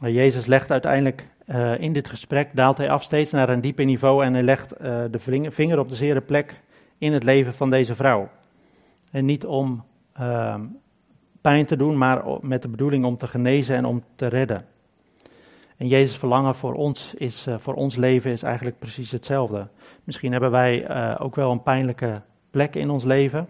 Jezus 0.00 0.46
legt 0.46 0.70
uiteindelijk 0.70 1.28
uh, 1.46 1.78
in 1.80 1.92
dit 1.92 2.08
gesprek, 2.08 2.50
daalt 2.52 2.76
hij 2.76 2.90
af 2.90 3.02
steeds 3.02 3.30
naar 3.30 3.48
een 3.48 3.60
dieper 3.60 3.84
niveau 3.84 4.24
en 4.24 4.32
hij 4.32 4.42
legt 4.42 4.72
uh, 4.72 5.04
de 5.10 5.50
vinger 5.50 5.78
op 5.78 5.88
de 5.88 5.94
zere 5.94 6.20
plek 6.20 6.60
in 6.98 7.12
het 7.12 7.24
leven 7.24 7.54
van 7.54 7.70
deze 7.70 7.94
vrouw. 7.94 8.30
En 9.10 9.24
niet 9.24 9.46
om 9.46 9.84
uh, 10.20 10.54
pijn 11.44 11.66
te 11.66 11.76
doen, 11.76 11.98
maar 11.98 12.24
met 12.40 12.62
de 12.62 12.68
bedoeling 12.68 13.04
om 13.04 13.16
te 13.16 13.26
genezen 13.26 13.76
en 13.76 13.84
om 13.84 14.02
te 14.14 14.26
redden. 14.26 14.66
En 15.76 15.88
Jezus' 15.88 16.16
verlangen 16.16 16.54
voor 16.54 16.74
ons, 16.74 17.14
is, 17.14 17.46
uh, 17.46 17.54
voor 17.58 17.74
ons 17.74 17.96
leven 17.96 18.30
is 18.30 18.42
eigenlijk 18.42 18.78
precies 18.78 19.10
hetzelfde. 19.10 19.68
Misschien 20.04 20.32
hebben 20.32 20.50
wij 20.50 20.88
ook 21.18 21.34
wel 21.34 21.50
een 21.50 21.62
pijnlijke 21.62 22.22
plek 22.50 22.74
in 22.74 22.90
ons 22.90 23.04
leven. 23.04 23.48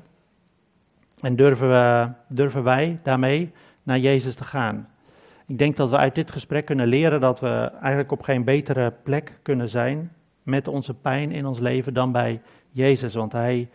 En 1.21 1.37
durven, 1.37 1.69
we, 1.69 2.09
durven 2.29 2.63
wij 2.63 2.99
daarmee 3.03 3.53
naar 3.83 3.99
Jezus 3.99 4.35
te 4.35 4.45
gaan. 4.45 4.89
Ik 5.47 5.59
denk 5.59 5.77
dat 5.77 5.91
we 5.91 5.97
uit 5.97 6.15
dit 6.15 6.31
gesprek 6.31 6.65
kunnen 6.65 6.87
leren 6.87 7.21
dat 7.21 7.41
we 7.41 7.71
eigenlijk 7.81 8.13
op 8.13 8.23
geen 8.23 8.45
betere 8.45 8.93
plek 9.03 9.39
kunnen 9.43 9.69
zijn 9.69 10.13
met 10.43 10.69
onze 10.69 10.95
pijn 10.95 11.33
in 11.33 11.47
ons 11.47 11.59
leven 11.59 11.95
dan 11.95 12.13
bij 12.13 12.41
Jezus. 12.71 13.15
Want 13.15 13.33
hij 13.33 13.69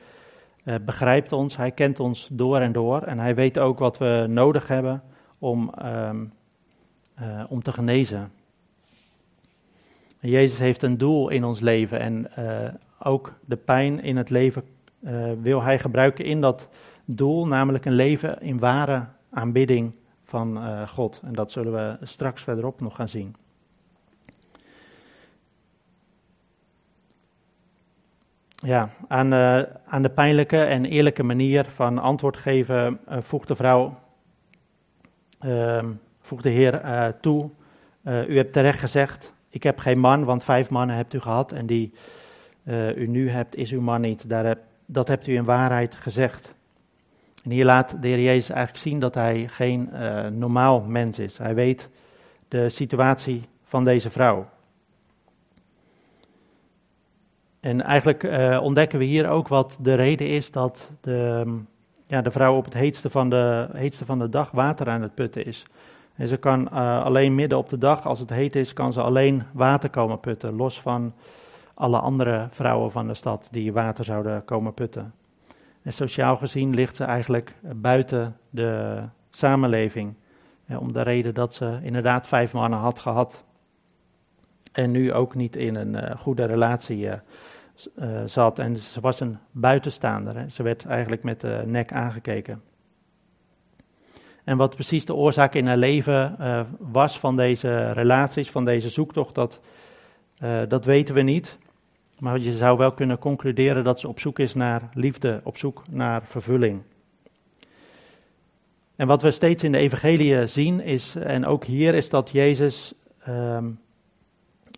begrijpt 0.86 1.32
ons, 1.32 1.58
hij 1.58 1.72
kent 1.72 2.00
ons 2.00 2.30
door 2.32 2.60
en 2.60 2.72
door 2.72 3.02
en 3.02 3.20
hij 3.20 3.36
weet 3.36 3.58
ook 3.58 3.80
wat 3.80 3.98
we 3.98 4.26
nodig 4.30 4.68
hebben 4.68 5.04
om, 5.38 5.72
ehm, 5.78 6.26
om 7.48 7.64
te 7.64 7.72
genezen. 7.72 8.32
Jezus 10.20 10.60
heeft 10.60 10.82
een 10.82 10.98
doel 10.98 11.30
in 11.30 11.44
ons 11.44 11.60
leven 11.60 12.00
en 12.00 12.32
ook 13.00 13.34
de 13.46 13.56
pijn 13.56 14.02
in 14.02 14.18
het 14.18 14.30
leven 14.30 14.64
wil 15.42 15.62
hij 15.62 15.80
gebruiken 15.80 16.26
in 16.26 16.42
dat 16.42 16.68
doel, 17.06 17.48
namelijk 17.48 17.86
een 17.86 17.94
leven 17.94 18.42
in 18.42 18.60
ware 18.60 19.06
aanbidding 19.30 19.92
van 20.24 20.60
God. 20.88 21.22
En 21.24 21.34
dat 21.34 21.52
zullen 21.52 21.74
we 21.74 22.06
straks 22.06 22.42
verderop 22.42 22.82
nog 22.82 22.96
gaan 22.96 23.10
zien. 23.10 23.36
Ja, 28.66 28.90
aan, 29.08 29.34
uh, 29.34 29.62
aan 29.86 30.02
de 30.02 30.10
pijnlijke 30.10 30.64
en 30.64 30.86
eerlijke 30.86 31.24
manier 31.24 31.66
van 31.66 31.98
antwoord 31.98 32.38
geven 32.38 33.00
uh, 33.10 33.18
voegt 33.22 33.48
de 33.48 33.56
vrouw, 33.56 33.98
voegt 36.22 36.44
de 36.44 36.50
Heer 36.50 36.82
toe. 37.22 37.50
u 38.04 38.38
hebt 38.38 38.54
terecht 38.54 38.80
gezegd, 38.80 39.34
ik 39.50 39.64
heb 39.64 39.80
geen 39.80 40.00
man, 40.00 40.24
want 40.24 40.44
vijf 40.44 40.70
mannen 40.70 40.96
hebt 40.96 41.14
u 41.14 41.20
gehad 41.20 41.52
en 41.52 41.66
die 41.66 41.94
u 42.96 43.08
nu 43.08 43.30
hebt 43.30 43.56
is 43.56 43.72
uw 43.72 43.82
man 43.82 44.02
niet. 44.02 44.30
Daar 44.30 44.46
heb, 44.46 44.60
dat 44.86 45.08
hebt 45.08 45.28
u 45.28 45.36
in 45.36 45.44
waarheid 45.44 45.96
gezegd. 45.96 46.54
En 47.44 47.52
hier 47.52 47.66
laat 47.66 48.02
de 48.02 48.08
Heer 48.08 48.22
Jezus 48.22 48.50
eigenlijk 48.50 48.84
zien 48.84 49.00
dat 49.00 49.14
hij 49.14 49.48
geen 49.48 49.90
uh, 49.94 50.28
normaal 50.28 50.82
mens 50.82 51.20
is. 51.20 51.38
Hij 51.38 51.56
weet 51.56 51.90
de 52.48 52.70
situatie 52.70 53.44
van 53.64 53.84
deze 53.84 54.10
vrouw. 54.10 54.50
En 57.60 57.82
eigenlijk 57.82 58.24
uh, 58.24 58.60
ontdekken 58.62 59.00
we 59.00 59.06
hier 59.06 59.30
ook 59.30 59.48
wat 59.48 59.78
de 59.82 59.94
reden 59.94 60.28
is 60.28 60.52
dat 60.52 60.92
de, 61.02 61.46
ja, 62.08 62.22
de 62.22 62.32
vrouw 62.32 62.56
op 62.56 62.66
het 62.66 62.74
heetste 62.74 63.10
van 63.10 63.30
de, 63.30 63.68
heetste 63.74 64.06
van 64.06 64.20
de 64.20 64.30
dag 64.30 64.52
water 64.52 64.90
aan 64.90 65.02
het 65.02 65.14
putten 65.14 65.46
is. 65.46 65.66
En 66.16 66.28
ze 66.28 66.38
kan 66.38 66.70
uh, 66.74 67.04
alleen 67.04 67.36
midden 67.36 67.58
op 67.58 67.70
de 67.70 67.78
dag, 67.78 68.06
als 68.06 68.20
het 68.20 68.30
heet 68.30 68.56
is, 68.56 68.74
kan 68.74 68.94
ze 68.94 69.02
alleen 69.02 69.44
water 69.52 69.90
komen 69.90 70.20
putten, 70.20 70.56
los 70.56 70.82
van 70.82 71.14
alle 71.74 72.00
andere 72.00 72.48
vrouwen 72.52 72.92
van 72.92 73.08
de 73.08 73.14
stad 73.14 73.48
die 73.52 73.74
water 73.74 74.06
zouden 74.06 74.46
komen 74.46 74.74
putten. 74.74 75.14
En 75.82 75.94
sociaal 75.94 76.38
gezien 76.38 76.74
ligt 76.74 76.96
ze 76.96 77.04
eigenlijk 77.04 77.56
buiten 77.62 78.38
de 78.50 79.00
samenleving. 79.30 80.14
om 80.80 80.94
de 80.94 81.02
reden 81.02 81.34
dat 81.34 81.54
ze 81.54 81.80
inderdaad 81.82 82.28
vijf 82.28 82.54
mannen 82.54 82.80
had 82.80 83.00
gehad. 83.00 83.44
En 84.72 84.92
nu 84.92 85.14
ook 85.14 85.36
niet 85.36 85.56
in 85.56 85.76
een 85.76 85.94
uh, 85.94 86.16
goede 86.16 86.46
relatie 86.46 87.06
uh, 87.06 87.14
zat. 88.26 88.60
En 88.60 88.78
ze 88.78 89.00
was 89.00 89.20
een 89.20 89.38
buitenstaander. 89.52 90.38
Hè. 90.38 90.50
Ze 90.50 90.64
werd 90.64 90.86
eigenlijk 90.86 91.24
met 91.24 91.42
de 91.42 91.62
nek 91.66 91.94
aangekeken. 91.94 92.62
En 94.44 94.58
wat 94.58 94.76
precies 94.76 95.06
de 95.06 95.14
oorzaak 95.14 95.54
in 95.54 95.68
haar 95.68 95.78
leven 95.78 96.36
was 96.80 97.20
van 97.20 97.36
deze 97.36 97.92
relaties, 97.92 98.52
van 98.52 98.66
deze 98.66 98.90
zoektocht, 98.90 99.36
dat, 99.36 99.60
dat 100.68 100.86
weten 100.86 101.16
we 101.16 101.22
niet. 101.22 101.58
Maar 102.20 102.40
je 102.40 102.54
zou 102.54 102.78
wel 102.78 102.92
kunnen 102.92 103.20
concluderen 103.20 103.84
dat 103.84 104.00
ze 104.00 104.08
op 104.08 104.20
zoek 104.20 104.40
is 104.40 104.54
naar 104.54 104.90
liefde, 104.94 105.42
op 105.44 105.58
zoek 105.58 105.84
naar 105.90 106.24
vervulling. 106.24 106.82
En 108.96 109.08
wat 109.08 109.22
we 109.22 109.32
steeds 109.32 109.64
in 109.64 109.72
de 109.72 109.78
evangelie 109.78 110.48
zien 110.48 110.82
is, 110.82 111.16
en 111.16 111.46
ook 111.46 111.66
hier, 111.66 111.94
is 111.94 112.10
dat 112.10 112.30
Jezus 112.30 112.94
um, 113.28 113.80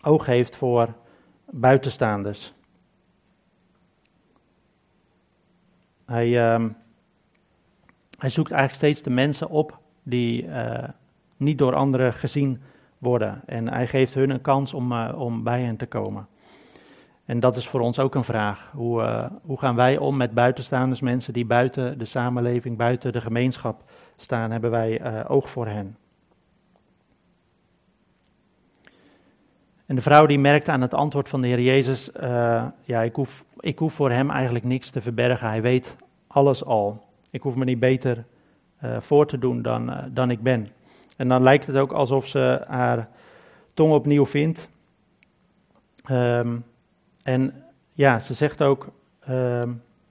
oog 0.02 0.26
heeft 0.26 0.56
voor 0.56 0.94
buitenstaanders. 1.50 2.54
Hij, 6.06 6.54
um, 6.54 6.76
hij 8.18 8.30
zoekt 8.30 8.52
eigenlijk 8.52 8.84
steeds 8.84 9.02
de 9.02 9.10
mensen 9.10 9.50
op 9.50 9.80
die 10.04 10.46
uh, 10.46 10.84
niet 11.38 11.58
door 11.58 11.76
anderen 11.76 12.14
gezien 12.14 12.62
worden. 12.98 13.42
En 13.46 13.68
hij 13.68 13.88
geeft 13.88 14.14
hun 14.14 14.30
een 14.30 14.42
kans 14.42 14.74
om, 14.74 14.92
uh, 14.92 15.14
om 15.16 15.44
bij 15.44 15.62
hen 15.62 15.78
te 15.78 15.86
komen. 15.86 16.28
En 17.26 17.40
dat 17.40 17.58
is 17.58 17.68
voor 17.68 17.80
ons 17.80 18.00
ook 18.00 18.16
een 18.16 18.24
vraag. 18.24 18.72
Hoe, 18.74 19.02
uh, 19.02 19.26
hoe 19.46 19.60
gaan 19.60 19.76
wij 19.76 19.98
om 19.98 20.18
met 20.18 20.34
buitenstaanders, 20.34 21.02
mensen 21.02 21.34
die 21.34 21.46
buiten 21.46 21.98
de 21.98 22.06
samenleving, 22.06 22.78
buiten 22.78 23.14
de 23.14 23.22
gemeenschap 23.22 23.84
staan? 24.16 24.52
Hebben 24.52 24.72
wij 24.72 25.26
oog 25.28 25.50
voor 25.50 25.68
hen? 25.68 25.98
En 29.92 29.98
de 29.98 30.04
vrouw 30.04 30.26
die 30.26 30.40
merkt 30.40 30.70
aan 30.70 30.82
het 30.82 30.94
antwoord 30.94 31.30
van 31.30 31.42
de 31.42 31.48
Heer 31.48 31.62
Jezus, 31.62 32.10
uh, 32.22 32.66
ja, 32.84 33.02
ik 33.02 33.16
hoef, 33.16 33.44
ik 33.60 33.80
hoef 33.80 33.94
voor 33.94 34.12
hem 34.12 34.30
eigenlijk 34.30 34.66
niks 34.66 34.90
te 34.90 35.02
verbergen. 35.02 35.48
Hij 35.48 35.62
weet 35.62 35.96
alles 36.28 36.64
al. 36.66 37.04
Ik 37.30 37.42
hoef 37.42 37.56
me 37.56 37.66
niet 37.66 37.80
beter 37.80 38.26
voor 39.00 39.28
te 39.28 39.38
doen 39.38 39.62
dan, 39.62 39.94
dan 40.14 40.32
ik 40.32 40.42
ben. 40.42 40.68
En 41.18 41.28
dan 41.28 41.44
lijkt 41.44 41.68
het 41.68 41.78
ook 41.78 41.92
alsof 41.92 42.28
ze 42.28 42.66
haar 42.68 43.10
tong 43.74 43.94
opnieuw 43.94 44.26
vindt. 44.26 44.70
Um, 46.12 46.64
en 47.24 47.64
ja, 47.94 48.20
ze 48.20 48.34
zegt 48.34 48.62
ook, 48.62 48.92
uh, 49.30 49.64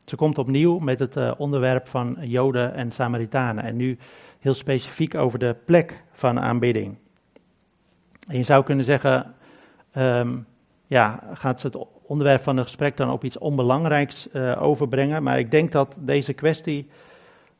ze 0.05 0.17
komt 0.17 0.39
opnieuw 0.39 0.79
met 0.79 0.99
het 0.99 1.37
onderwerp 1.37 1.89
van 1.89 2.17
Joden 2.21 2.75
en 2.75 2.93
Samaritanen. 2.93 3.65
En 3.65 3.77
nu 3.77 3.99
heel 4.39 4.55
specifiek 4.55 5.15
over 5.15 5.39
de 5.39 5.57
plek 5.65 6.03
van 6.13 6.41
aanbidding. 6.41 6.97
En 8.27 8.37
je 8.37 8.43
zou 8.43 8.65
kunnen 8.65 8.85
zeggen, 8.85 9.35
um, 9.97 10.47
ja, 10.91 11.21
gaat 11.33 11.61
ze 11.61 11.67
het 11.67 11.77
onderwerp 12.03 12.43
van 12.43 12.57
het 12.57 12.67
gesprek 12.67 12.97
dan 12.97 13.11
op 13.11 13.25
iets 13.25 13.39
onbelangrijks 13.39 14.29
uh, 14.33 14.63
overbrengen. 14.63 15.23
Maar 15.23 15.39
ik 15.39 15.51
denk 15.51 15.73
dat 15.73 15.97
deze 15.99 16.33
kwestie 16.33 16.89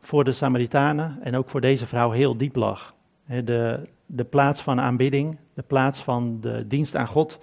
voor 0.01 0.25
de 0.25 0.33
Samaritanen 0.33 1.19
en 1.23 1.37
ook 1.37 1.51
voor 1.51 1.61
deze 1.61 1.87
vrouw 1.87 2.11
heel 2.11 2.37
diep 2.37 2.57
lag. 2.57 2.95
De, 3.45 3.89
de 4.07 4.25
plaats 4.25 4.63
van 4.63 4.81
aanbidding, 4.81 5.37
de 5.55 5.63
plaats 5.63 6.01
van 6.01 6.39
de 6.41 6.67
dienst 6.67 6.97
aan 6.97 7.07
God 7.07 7.39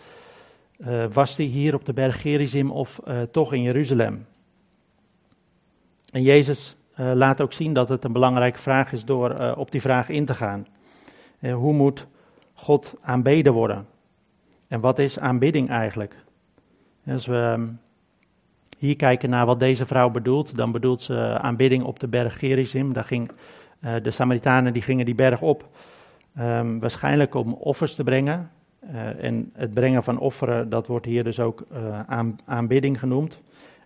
uh, 0.78 1.04
was 1.14 1.36
die 1.36 1.50
hier 1.50 1.74
op 1.74 1.86
de 1.86 1.94
berg 1.94 2.22
Gerizim 2.22 2.72
of 2.72 3.00
uh, 3.08 3.22
toch 3.32 3.54
in 3.54 3.62
Jeruzalem? 3.62 4.26
En 6.12 6.22
Jezus 6.22 6.76
laat 6.96 7.42
ook 7.42 7.54
zien 7.54 7.74
dat 7.74 7.90
het 7.90 8.04
een 8.04 8.12
belangrijke 8.12 8.60
vraag 8.60 8.92
is 8.92 9.06
door 9.06 9.54
op 9.56 9.72
die 9.72 9.82
vraag 9.82 10.10
in 10.10 10.26
te 10.26 10.34
gaan. 10.34 10.68
hoe 11.40 11.74
moet 11.74 12.06
God 12.54 12.94
aanbeden 13.02 13.54
worden? 13.54 13.86
En 14.68 14.80
wat 14.80 15.00
is 15.00 15.20
aanbidding 15.20 15.70
eigenlijk? 15.70 16.16
Als 17.08 17.26
we 17.26 17.36
ehm, 17.36 17.68
hier 18.78 18.96
kijken 18.96 19.30
naar 19.30 19.46
wat 19.46 19.60
deze 19.60 19.86
vrouw 19.86 20.10
bedoelt, 20.10 20.56
dan 20.56 20.72
bedoelt 20.72 21.02
ze 21.02 21.40
aanbidding 21.42 21.84
op 21.84 22.00
de 22.00 22.08
berg 22.08 22.40
Gerizim. 22.40 22.94
Daar 22.94 23.04
ging, 23.04 23.32
de 24.02 24.12
Samaritanen 24.12 24.74
die 24.74 24.82
gingen 24.82 25.06
die 25.06 25.16
berg 25.16 25.42
op, 25.42 25.70
um, 26.40 26.80
waarschijnlijk 26.80 27.36
om 27.36 27.54
offers 27.54 27.96
te 27.96 28.04
brengen. 28.04 28.52
Uh, 28.92 29.24
en 29.24 29.52
het 29.54 29.74
brengen 29.74 30.04
van 30.04 30.20
offeren, 30.20 30.70
dat 30.70 30.88
wordt 30.88 31.06
hier 31.06 31.24
dus 31.24 31.40
ook 31.40 31.66
aan, 32.08 32.40
aanbidding 32.46 33.00
genoemd. 33.00 33.40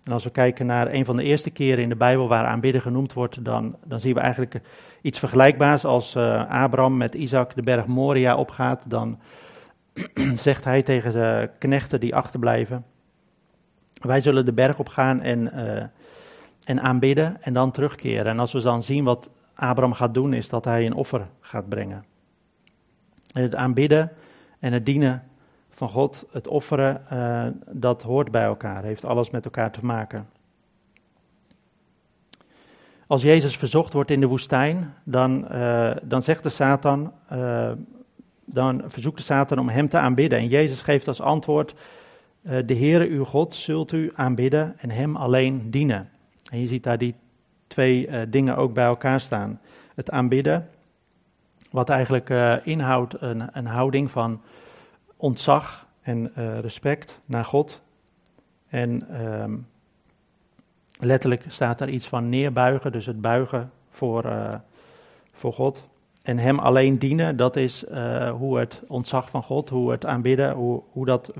En 0.04 0.12
als 0.12 0.24
we 0.24 0.30
kijken 0.30 0.66
naar 0.66 0.94
een 0.94 1.06
van 1.06 1.16
de 1.16 1.24
eerste 1.24 1.50
keren 1.50 1.84
in 1.84 1.90
de 1.90 1.96
Bijbel 1.96 2.28
waar 2.28 2.46
aanbidden 2.46 2.82
genoemd 2.82 3.14
wordt, 3.14 3.46
dan, 3.46 3.76
dan 3.86 4.00
zien 4.00 4.14
we 4.14 4.20
eigenlijk 4.20 4.62
iets 5.02 5.20
vergelijkbaars. 5.20 5.86
Als 5.86 6.18
Abraham 6.48 6.98
met 6.98 7.16
Isaac 7.16 7.56
de 7.56 7.62
berg 7.62 7.86
Moria 7.86 8.36
opgaat, 8.36 8.84
dan 8.88 9.20
zegt 10.36 10.64
hij 10.64 10.82
tegen 10.82 11.12
de 11.12 11.50
knechten 11.60 12.00
die 12.00 12.16
achterblijven, 12.16 12.86
wij 13.94 14.22
zullen 14.22 14.46
de 14.46 14.54
berg 14.54 14.80
opgaan 14.80 15.22
en, 15.22 15.52
en 16.64 16.82
aanbidden 16.82 17.42
en 17.42 17.54
dan 17.54 17.72
terugkeren. 17.72 18.26
En 18.26 18.40
als 18.40 18.54
we 18.54 18.62
dan 18.62 18.84
zien 18.84 19.04
wat 19.04 19.30
Abraham 19.56 19.94
gaat 19.94 20.14
doen, 20.14 20.34
is 20.34 20.50
dat 20.50 20.66
hij 20.66 20.86
een 20.86 20.94
offer 20.94 21.28
gaat 21.40 21.70
brengen. 21.70 22.06
En 23.34 23.42
het 23.42 23.56
aanbidden 23.56 24.12
en 24.60 24.74
het 24.74 24.86
dienen 24.86 25.24
van 25.70 25.90
God, 25.90 26.26
het 26.32 26.48
offeren, 26.48 27.02
uh, 27.14 27.46
dat 27.72 28.02
hoort 28.02 28.32
bij 28.32 28.44
elkaar, 28.44 28.84
heeft 28.84 29.06
alles 29.06 29.30
met 29.30 29.46
elkaar 29.46 29.72
te 29.72 29.86
maken. 29.86 30.30
Als 33.08 33.22
Jezus 33.22 33.58
verzocht 33.58 33.94
wordt 33.94 34.12
in 34.12 34.20
de 34.20 34.28
woestijn, 34.28 34.94
dan, 35.04 35.48
uh, 35.52 35.92
dan 36.04 36.24
zegt 36.24 36.44
de 36.44 36.50
Satan, 36.50 37.14
dan 38.54 38.84
verzoekt 38.88 39.18
de 39.18 39.24
Satan 39.24 39.60
om 39.60 39.70
hem 39.70 39.90
te 39.90 39.98
aanbidden. 39.98 40.40
En 40.40 40.48
Jezus 40.48 40.82
geeft 40.82 41.08
als 41.08 41.22
antwoord, 41.22 41.74
de 42.42 42.76
Heere 42.76 43.08
uw 43.08 43.24
God 43.24 43.56
zult 43.56 43.92
u 43.92 44.12
aanbidden 44.16 44.76
en 44.78 44.90
hem 44.90 45.16
alleen 45.16 45.72
dienen. 45.72 46.10
En 46.50 46.60
je 46.60 46.68
ziet 46.68 46.84
daar 46.84 46.98
die 46.98 47.16
twee 47.68 48.30
dingen 48.30 48.58
ook 48.58 48.74
bij 48.74 48.86
elkaar 48.86 49.20
staan. 49.20 49.60
Het 49.96 50.12
aanbidden, 50.12 50.70
wat 51.70 51.90
eigenlijk 51.90 52.30
inhoudt 52.64 53.22
een, 53.22 53.50
een 53.52 53.66
houding 53.66 54.12
van 54.12 54.42
ontzag 55.18 55.88
en 56.02 56.32
respect 56.62 57.20
naar 57.26 57.46
God. 57.46 57.82
En 58.68 59.22
um, 59.26 59.68
letterlijk 61.00 61.44
staat 61.48 61.78
daar 61.78 61.90
iets 61.90 62.08
van 62.08 62.30
neerbuigen, 62.30 62.92
dus 62.92 63.06
het 63.06 63.22
buigen 63.22 63.72
voor, 63.90 64.32
voor 65.32 65.54
God. 65.54 65.90
En 66.22 66.38
Hem 66.38 66.60
alleen 66.60 67.00
dienen, 67.00 67.38
dat 67.38 67.56
is 67.56 67.84
uh, 67.84 68.30
hoe 68.30 68.60
het 68.60 68.82
ontzag 68.88 69.30
van 69.30 69.44
God, 69.44 69.70
hoe 69.70 69.92
het 69.92 70.06
aanbidden, 70.06 70.54
hoe, 70.54 70.82
hoe 70.92 71.06
dat 71.06 71.34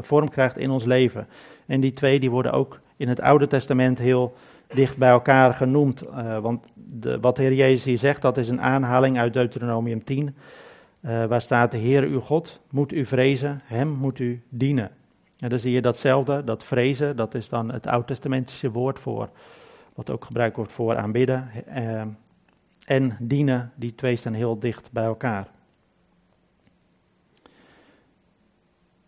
vorm 0.00 0.28
krijgt 0.28 0.58
in 0.58 0.70
ons 0.70 0.84
leven. 0.84 1.26
En 1.66 1.80
die 1.80 1.92
twee 1.92 2.20
die 2.20 2.30
worden 2.30 2.52
ook 2.52 2.80
in 2.96 3.08
het 3.08 3.20
Oude 3.20 3.46
Testament 3.46 3.98
heel 3.98 4.34
dicht 4.74 4.96
bij 4.96 5.10
elkaar 5.10 5.54
genoemd. 5.54 6.02
want 6.40 6.64
de, 6.74 7.20
wat 7.20 7.36
de 7.36 7.42
Heer 7.42 7.54
Jezus 7.54 7.84
hier 7.84 7.98
zegt, 7.98 8.22
dat 8.22 8.36
is 8.36 8.48
een 8.48 8.60
aanhaling 8.60 9.18
uit 9.18 9.32
Deuteronomium 9.32 10.04
10. 10.04 10.34
waar 11.00 11.40
staat, 11.40 11.70
de 11.70 11.76
Heer 11.76 12.02
uw 12.02 12.20
God 12.20 12.60
moet 12.70 12.92
u 12.92 13.06
vrezen, 13.06 13.60
hem 13.64 13.88
moet 13.88 14.18
u 14.18 14.42
dienen. 14.48 14.90
En 15.38 15.48
dan 15.48 15.58
zie 15.58 15.72
je 15.72 15.82
datzelfde, 15.82 16.44
dat 16.44 16.64
vrezen, 16.64 17.16
dat 17.16 17.34
is 17.34 17.48
dan 17.48 17.72
het 17.72 17.86
oud-testamentische 17.86 18.70
woord 18.70 18.98
voor, 18.98 19.28
wat 19.94 20.10
ook 20.10 20.24
gebruikt 20.24 20.56
wordt 20.56 20.72
voor 20.72 20.96
aanbidden. 20.96 21.48
Eh, 22.86 22.96
en 22.96 23.16
dienen, 23.20 23.72
die 23.74 23.94
twee 23.94 24.16
staan 24.16 24.32
heel 24.32 24.58
dicht 24.58 24.92
bij 24.92 25.04
elkaar. 25.04 25.48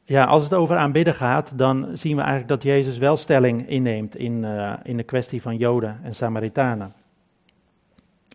Ja, 0.05 0.25
als 0.25 0.43
het 0.43 0.55
over 0.55 0.77
aanbidden 0.77 1.15
gaat, 1.15 1.59
dan 1.59 1.89
zien 1.95 2.17
we 2.17 2.23
eigenlijk 2.23 2.51
dat 2.51 2.63
Jezus 2.63 2.99
wel 2.99 3.17
stelling 3.17 3.69
inneemt 3.69 4.17
in, 4.17 4.43
uh, 4.43 4.73
in 4.83 4.97
de 4.97 5.03
kwestie 5.03 5.43
van 5.43 5.57
Joden 5.57 6.01
en 6.03 6.15
Samaritanen. 6.15 6.93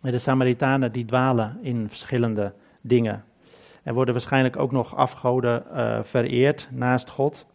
De 0.02 0.18
Samaritanen 0.18 0.92
die 0.92 1.04
dwalen 1.04 1.58
in 1.62 1.88
verschillende 1.88 2.52
dingen. 2.80 3.24
Er 3.82 3.94
worden 3.94 4.14
waarschijnlijk 4.14 4.56
ook 4.56 4.72
nog 4.72 4.96
afgoden 4.96 5.64
uh, 5.72 5.98
vereerd 6.02 6.68
naast 6.70 7.10
God. 7.10 7.46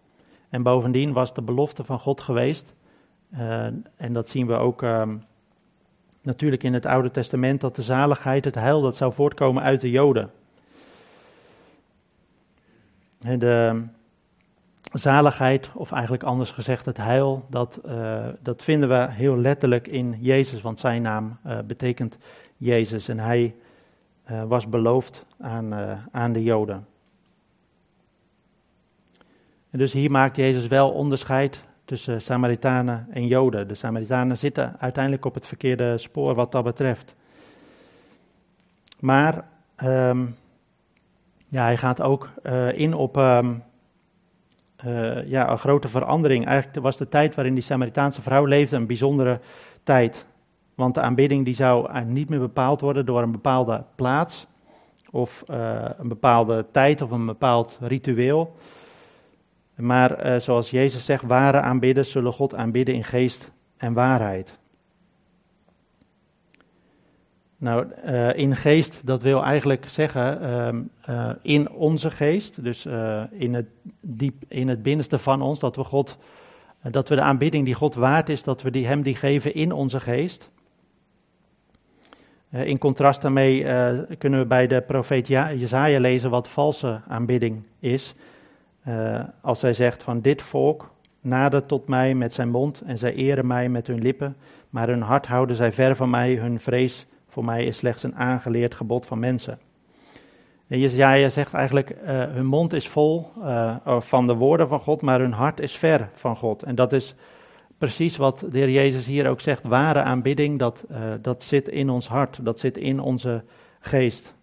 En 0.49 0.63
bovendien 0.63 1.13
was 1.13 1.33
de 1.33 1.41
belofte 1.41 1.83
van 1.83 1.99
God 1.99 2.21
geweest, 2.21 2.73
uh, 3.33 3.63
en 3.95 4.13
dat 4.13 4.29
zien 4.29 4.47
we 4.47 4.53
ook 4.53 4.81
uh, 4.81 5.03
natuurlijk 6.21 6.63
in 6.63 6.73
het 6.73 6.85
Oude 6.85 7.11
Testament, 7.11 7.61
dat 7.61 7.75
de 7.75 7.81
zaligheid, 7.81 8.45
het 8.45 8.55
heil, 8.55 8.81
dat 8.81 8.95
zou 8.95 9.13
voortkomen 9.13 9.63
uit 9.63 9.81
de 9.81 9.89
Joden. 9.89 10.31
De 13.19 13.83
zaligheid, 14.91 15.69
of 15.73 15.91
eigenlijk 15.91 16.23
anders 16.23 16.51
gezegd 16.51 16.85
het 16.85 16.97
heil, 16.97 17.45
dat, 17.49 17.79
uh, 17.85 18.27
dat 18.41 18.63
vinden 18.63 18.89
we 18.89 19.07
heel 19.09 19.37
letterlijk 19.37 19.87
in 19.87 20.15
Jezus, 20.19 20.61
want 20.61 20.79
zijn 20.79 21.01
naam 21.01 21.37
uh, 21.45 21.59
betekent 21.59 22.17
Jezus 22.57 23.07
en 23.07 23.19
hij 23.19 23.55
uh, 24.31 24.43
was 24.43 24.69
beloofd 24.69 25.25
aan, 25.39 25.73
aan 26.11 26.33
de 26.33 26.43
Joden. 26.43 26.87
En 29.69 29.79
dus 29.79 29.93
hier 29.93 30.11
maakt 30.11 30.35
Jezus 30.35 30.67
wel 30.67 30.91
onderscheid 30.91 31.67
tussen 31.89 32.21
Samaritanen 32.21 33.07
en 33.11 33.27
Joden. 33.27 33.67
De 33.67 33.75
Samaritanen 33.75 34.37
zitten 34.37 34.75
uiteindelijk 34.79 35.25
op 35.25 35.33
het 35.33 35.47
verkeerde 35.47 35.97
spoor 35.97 36.35
wat 36.35 36.51
dat 36.51 36.63
betreft. 36.63 37.15
Maar 38.99 39.45
um, 39.83 40.35
ja, 41.47 41.63
hij 41.63 41.77
gaat 41.77 42.01
ook 42.01 42.29
uh, 42.43 42.79
in 42.79 42.93
op 42.93 43.17
um, 43.17 43.63
uh, 44.85 45.29
ja, 45.29 45.51
een 45.51 45.57
grote 45.57 45.87
verandering. 45.87 46.45
Eigenlijk 46.45 46.83
was 46.83 46.97
de 46.97 47.07
tijd 47.07 47.35
waarin 47.35 47.53
die 47.53 47.63
Samaritaanse 47.63 48.21
vrouw 48.21 48.45
leefde 48.45 48.75
een 48.75 48.87
bijzondere 48.87 49.39
tijd. 49.83 50.25
Want 50.75 50.93
de 50.93 51.01
aanbidding 51.01 51.45
die 51.45 51.55
zou 51.55 52.03
niet 52.03 52.29
meer 52.29 52.39
bepaald 52.39 52.81
worden 52.81 53.05
door 53.05 53.21
een 53.21 53.31
bepaalde 53.31 53.83
plaats 53.95 54.47
of 55.11 55.43
een 55.97 56.07
bepaalde 56.07 56.65
tijd 56.71 57.01
of 57.01 57.11
een 57.11 57.25
bepaald 57.25 57.77
ritueel. 57.81 58.55
Maar 59.79 60.25
uh, 60.25 60.39
zoals 60.39 60.69
Jezus 60.69 61.05
zegt, 61.05 61.23
ware 61.23 61.59
aanbidders 61.59 62.11
zullen 62.11 62.33
God 62.33 62.55
aanbidden 62.55 62.95
in 62.95 63.03
geest 63.03 63.51
en 63.77 63.93
waarheid. 63.93 64.57
Nou, 67.57 67.85
uh, 68.05 68.37
in 68.37 68.55
geest, 68.55 69.01
dat 69.03 69.21
wil 69.21 69.43
eigenlijk 69.43 69.85
zeggen 69.89 70.41
uh, 71.09 71.29
in 71.41 71.69
onze 71.69 72.11
geest, 72.11 72.63
dus 72.63 72.85
in, 73.31 73.53
het 73.53 73.65
diep, 73.99 74.43
in 74.47 74.67
het 74.67 74.83
binnenste 74.83 75.19
van 75.19 75.41
ons, 75.41 75.59
dat 75.59 75.75
we 75.75 75.83
God, 75.83 76.17
dat 76.81 77.09
we 77.09 77.15
de 77.15 77.21
aanbidding 77.21 77.65
die 77.65 77.73
God 77.73 77.95
waard 77.95 78.29
is, 78.29 78.43
dat 78.43 78.61
we 78.61 78.71
die, 78.71 78.87
Hem 78.87 79.01
die 79.01 79.15
geven 79.15 79.53
in 79.53 79.71
onze 79.71 79.99
geest. 79.99 80.49
in 82.49 82.77
contrast 82.77 83.21
daarmee 83.21 83.65
kunnen 84.17 84.39
we 84.39 84.45
bij 84.45 84.67
de 84.67 84.81
profeet 84.81 85.27
Jezaja 85.27 85.99
lezen 85.99 86.29
wat 86.29 86.47
valse 86.47 87.01
aanbidding 87.07 87.63
is. 87.79 88.15
Uh, 88.89 89.19
als 89.41 89.59
zij 89.59 89.73
zegt 89.73 90.03
van 90.03 90.21
dit 90.21 90.41
volk 90.41 90.91
nadert 91.21 91.67
tot 91.67 91.87
mij 91.87 92.15
met 92.15 92.33
zijn 92.33 92.49
mond 92.49 92.81
en 92.85 92.97
zij 92.97 93.13
eren 93.13 93.47
mij 93.47 93.69
met 93.69 93.87
hun 93.87 94.01
lippen, 94.01 94.37
maar 94.69 94.87
hun 94.87 95.01
hart 95.01 95.25
houden 95.25 95.55
zij 95.55 95.73
ver 95.73 95.95
van 95.95 96.09
mij, 96.09 96.35
hun 96.35 96.59
vrees 96.59 97.05
voor 97.27 97.45
mij 97.45 97.65
is 97.65 97.77
slechts 97.77 98.03
een 98.03 98.15
aangeleerd 98.15 98.75
gebod 98.75 99.05
van 99.05 99.19
mensen. 99.19 99.59
En 100.67 100.79
Jezaja 100.79 101.29
zegt 101.29 101.53
eigenlijk, 101.53 101.89
uh, 101.89 101.97
hun 102.07 102.45
mond 102.45 102.73
is 102.73 102.87
vol 102.87 103.31
uh, 103.37 103.75
van 103.99 104.27
de 104.27 104.33
woorden 104.35 104.67
van 104.67 104.79
God, 104.79 105.01
maar 105.01 105.19
hun 105.19 105.33
hart 105.33 105.59
is 105.59 105.77
ver 105.77 106.09
van 106.13 106.35
God. 106.35 106.63
En 106.63 106.75
dat 106.75 106.93
is 106.93 107.15
precies 107.77 108.17
wat 108.17 108.45
de 108.49 108.57
Heer 108.57 108.69
Jezus 108.69 109.05
hier 109.05 109.29
ook 109.29 109.41
zegt, 109.41 109.63
ware 109.63 110.01
aanbidding, 110.01 110.59
dat, 110.59 110.85
dat 111.21 111.43
zit 111.43 111.67
in 111.67 111.89
ons 111.89 112.07
hart, 112.07 112.39
dat 112.41 112.59
zit 112.59 112.77
in 112.77 112.99
onze 112.99 113.43
geest. 113.79 114.33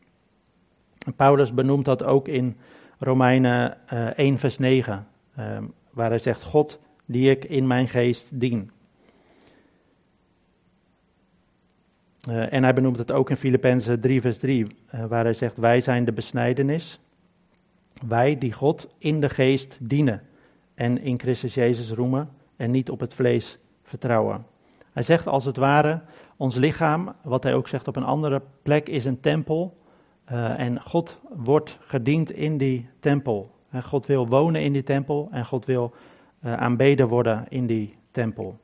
En 1.06 1.14
Paulus 1.14 1.54
benoemt 1.54 1.84
dat 1.84 2.04
ook 2.04 2.28
in 2.28 2.56
Romeinen 2.98 3.76
uh, 3.92 4.06
eh, 4.06 4.18
1, 4.18 4.38
vers 4.38 4.58
9, 4.58 5.06
uh, 5.38 5.58
waar 5.90 6.08
hij 6.08 6.18
zegt: 6.18 6.42
God 6.42 6.78
die 7.04 7.30
ik 7.30 7.44
in 7.44 7.66
mijn 7.66 7.88
geest 7.88 8.26
dien. 8.30 8.70
Uh, 12.28 12.52
en 12.52 12.62
hij 12.62 12.74
benoemt 12.74 12.98
het 12.98 13.12
ook 13.12 13.30
in 13.30 13.36
Filippenzen 13.36 14.00
3, 14.00 14.20
vers 14.20 14.38
3, 14.38 14.66
waar 15.08 15.24
hij 15.24 15.34
zegt: 15.34 15.56
Wij 15.56 15.80
zijn 15.80 16.04
de 16.04 16.12
besnijdenis. 16.12 17.00
Wij 18.06 18.38
die 18.38 18.52
God 18.52 18.94
in 18.98 19.20
de 19.20 19.28
geest 19.28 19.76
dienen 19.80 20.22
en 20.74 21.00
in 21.00 21.18
Christus 21.18 21.54
Jezus 21.54 21.90
roemen 21.90 22.28
en 22.56 22.70
niet 22.70 22.90
op 22.90 23.00
het 23.00 23.14
vlees 23.14 23.58
vertrouwen. 23.82 24.46
Hij 24.92 25.02
zegt 25.02 25.26
als 25.26 25.44
het 25.44 25.56
ware: 25.56 26.00
Ons 26.36 26.54
lichaam, 26.54 27.14
wat 27.22 27.42
hij 27.42 27.54
ook 27.54 27.68
zegt 27.68 27.88
op 27.88 27.96
een 27.96 28.04
andere 28.04 28.42
plek, 28.62 28.88
is 28.88 29.04
een 29.04 29.20
tempel 29.20 29.76
uh, 30.32 30.58
en 30.58 30.80
God 30.82 31.18
wordt 31.28 31.78
gediend 31.80 32.30
in 32.30 32.58
die 32.58 32.88
tempel. 33.00 33.50
En 33.70 33.82
God 33.82 34.06
wil 34.06 34.28
wonen 34.28 34.62
in 34.62 34.72
die 34.72 34.82
tempel 34.82 35.28
en 35.30 35.46
God 35.46 35.64
wil 35.64 35.94
uh, 36.44 36.52
aanbeden 36.52 37.08
worden 37.08 37.46
in 37.48 37.66
die 37.66 37.96
tempel. 38.10 38.58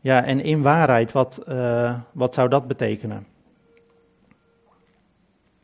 Ja, 0.00 0.24
en 0.24 0.40
in 0.40 0.62
waarheid, 0.62 1.12
wat, 1.12 1.44
wat 2.12 2.34
zou 2.34 2.48
dat 2.48 2.66
betekenen? 2.66 3.26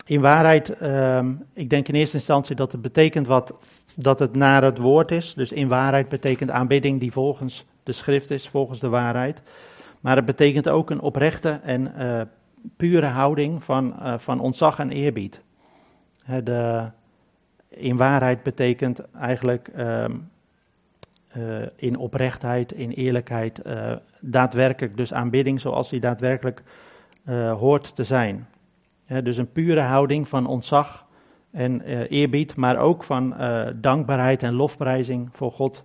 In 0.06 0.20
waarheid, 0.20 0.82
uh, 0.82 1.24
ik 1.52 1.70
denk 1.70 1.88
in 1.88 1.94
eerste 1.94 2.16
instantie 2.16 2.56
dat 2.56 2.72
het 2.72 2.82
betekent 2.82 3.26
wat, 3.26 3.52
dat 3.96 4.18
het 4.18 4.34
naar 4.34 4.62
het 4.62 4.78
woord 4.78 5.10
is. 5.10 5.34
Dus 5.34 5.52
in 5.52 5.68
waarheid 5.68 6.08
betekent 6.08 6.50
aanbidding 6.50 7.00
die 7.00 7.12
volgens 7.12 7.64
de 7.82 7.92
schrift 7.92 8.30
is, 8.30 8.48
volgens 8.48 8.80
de 8.80 8.88
waarheid. 8.88 9.42
Maar 10.06 10.16
het 10.16 10.24
betekent 10.24 10.68
ook 10.68 10.90
een 10.90 11.00
oprechte 11.00 11.60
en 11.62 11.92
uh, 11.98 12.20
pure 12.76 13.06
houding 13.06 13.64
van, 13.64 13.94
uh, 13.98 14.14
van 14.18 14.40
ontzag 14.40 14.78
en 14.78 14.90
eerbied. 14.90 15.40
In 17.68 17.96
waarheid 17.96 18.42
betekent 18.42 19.00
eigenlijk 19.10 19.70
uh, 19.76 20.04
in 21.76 21.96
oprechtheid, 21.96 22.72
in 22.72 22.90
eerlijkheid, 22.90 23.60
daadwerkelijk 24.20 24.96
dus 24.96 25.12
aanbidding 25.12 25.60
zoals 25.60 25.88
die 25.88 26.00
daadwerkelijk 26.00 26.62
hoort 27.58 27.94
te 27.94 28.04
zijn. 28.04 28.48
dus 29.22 29.36
een 29.36 29.52
pure 29.52 29.80
houding 29.80 30.28
van 30.28 30.46
ontzag 30.46 31.06
en 31.50 31.80
eerbied, 32.08 32.56
maar 32.56 32.78
ook 32.78 33.04
van 33.04 33.34
dankbaarheid 33.74 34.42
en 34.42 34.54
lofprijzing 34.54 35.28
voor 35.32 35.52
God 35.52 35.84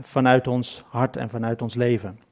vanuit 0.00 0.46
ons 0.46 0.84
hart 0.88 1.16
en 1.16 1.28
vanuit 1.28 1.62
ons 1.62 1.74
leven. 1.74 2.25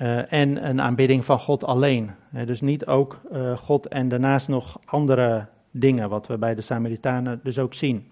Uh, 0.00 0.32
en 0.32 0.68
een 0.68 0.80
aanbidding 0.80 1.24
van 1.24 1.38
God 1.38 1.64
alleen. 1.64 2.10
Uh, 2.34 2.46
dus 2.46 2.60
niet 2.60 2.86
ook 2.86 3.20
uh, 3.32 3.56
God 3.56 3.88
en 3.88 4.08
daarnaast 4.08 4.48
nog 4.48 4.80
andere 4.84 5.46
dingen, 5.70 6.08
wat 6.08 6.26
we 6.26 6.38
bij 6.38 6.54
de 6.54 6.60
Samaritanen 6.60 7.40
dus 7.42 7.58
ook 7.58 7.74
zien. 7.74 8.10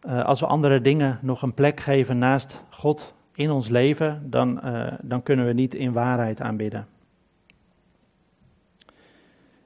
als 0.00 0.40
we 0.40 0.46
andere 0.46 0.80
dingen 0.80 1.18
nog 1.22 1.42
een 1.42 1.54
plek 1.54 1.80
geven 1.80 2.18
naast 2.18 2.60
God 2.70 3.14
in 3.34 3.50
ons 3.50 3.68
leven, 3.68 4.22
dan, 4.30 4.60
dan 5.02 5.22
kunnen 5.22 5.46
we 5.46 5.52
niet 5.52 5.74
in 5.74 5.92
waarheid 5.92 6.40
aanbidden. 6.40 6.86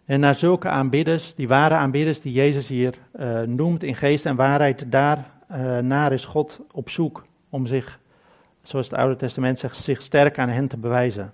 En 0.04 0.20
naar 0.20 0.34
zulke 0.34 0.68
aanbidders, 0.68 1.34
die 1.34 1.48
ware 1.48 1.74
aanbidders 1.74 2.20
die 2.20 2.32
Jezus 2.32 2.68
hier 2.68 2.98
noemt 3.46 3.82
in 3.82 3.94
geest 3.94 4.26
en 4.26 4.36
waarheid, 4.36 4.92
daar 4.92 5.30
naar 5.82 6.12
is 6.12 6.24
God 6.24 6.60
op 6.72 6.90
zoek 6.90 7.26
om 7.48 7.66
zich 7.66 8.00
zoals 8.62 8.88
het 8.88 8.98
Oude 8.98 9.16
Testament 9.16 9.58
zegt, 9.58 9.76
zich 9.76 10.02
sterk 10.02 10.38
aan 10.38 10.48
hen 10.48 10.68
te 10.68 10.76
bewijzen. 10.76 11.32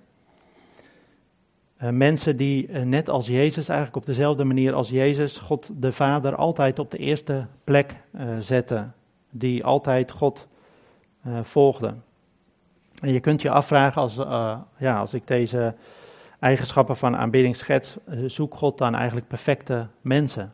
Uh, 1.83 1.89
mensen 1.89 2.37
die 2.37 2.67
uh, 2.67 2.81
net 2.81 3.09
als 3.09 3.27
Jezus, 3.27 3.67
eigenlijk 3.67 3.97
op 3.97 4.05
dezelfde 4.05 4.43
manier 4.43 4.73
als 4.73 4.89
Jezus, 4.89 5.37
God 5.37 5.69
de 5.73 5.91
Vader 5.91 6.35
altijd 6.35 6.79
op 6.79 6.91
de 6.91 6.97
eerste 6.97 7.45
plek 7.63 7.95
uh, 8.11 8.37
zetten. 8.39 8.93
Die 9.31 9.63
altijd 9.63 10.11
God 10.11 10.47
volgden. 11.41 12.03
En 13.01 13.11
je 13.11 13.19
kunt 13.19 13.41
je 13.41 13.49
afvragen, 13.49 14.01
als, 14.01 14.15
ja, 14.77 14.99
als 14.99 15.13
ik 15.13 15.27
deze 15.27 15.73
eigenschappen 16.39 16.97
van 16.97 17.17
aanbidding 17.17 17.55
schets, 17.55 17.97
zoekt 18.25 18.55
God 18.55 18.77
dan 18.77 18.95
eigenlijk 18.95 19.27
perfecte 19.27 19.87
mensen? 20.01 20.53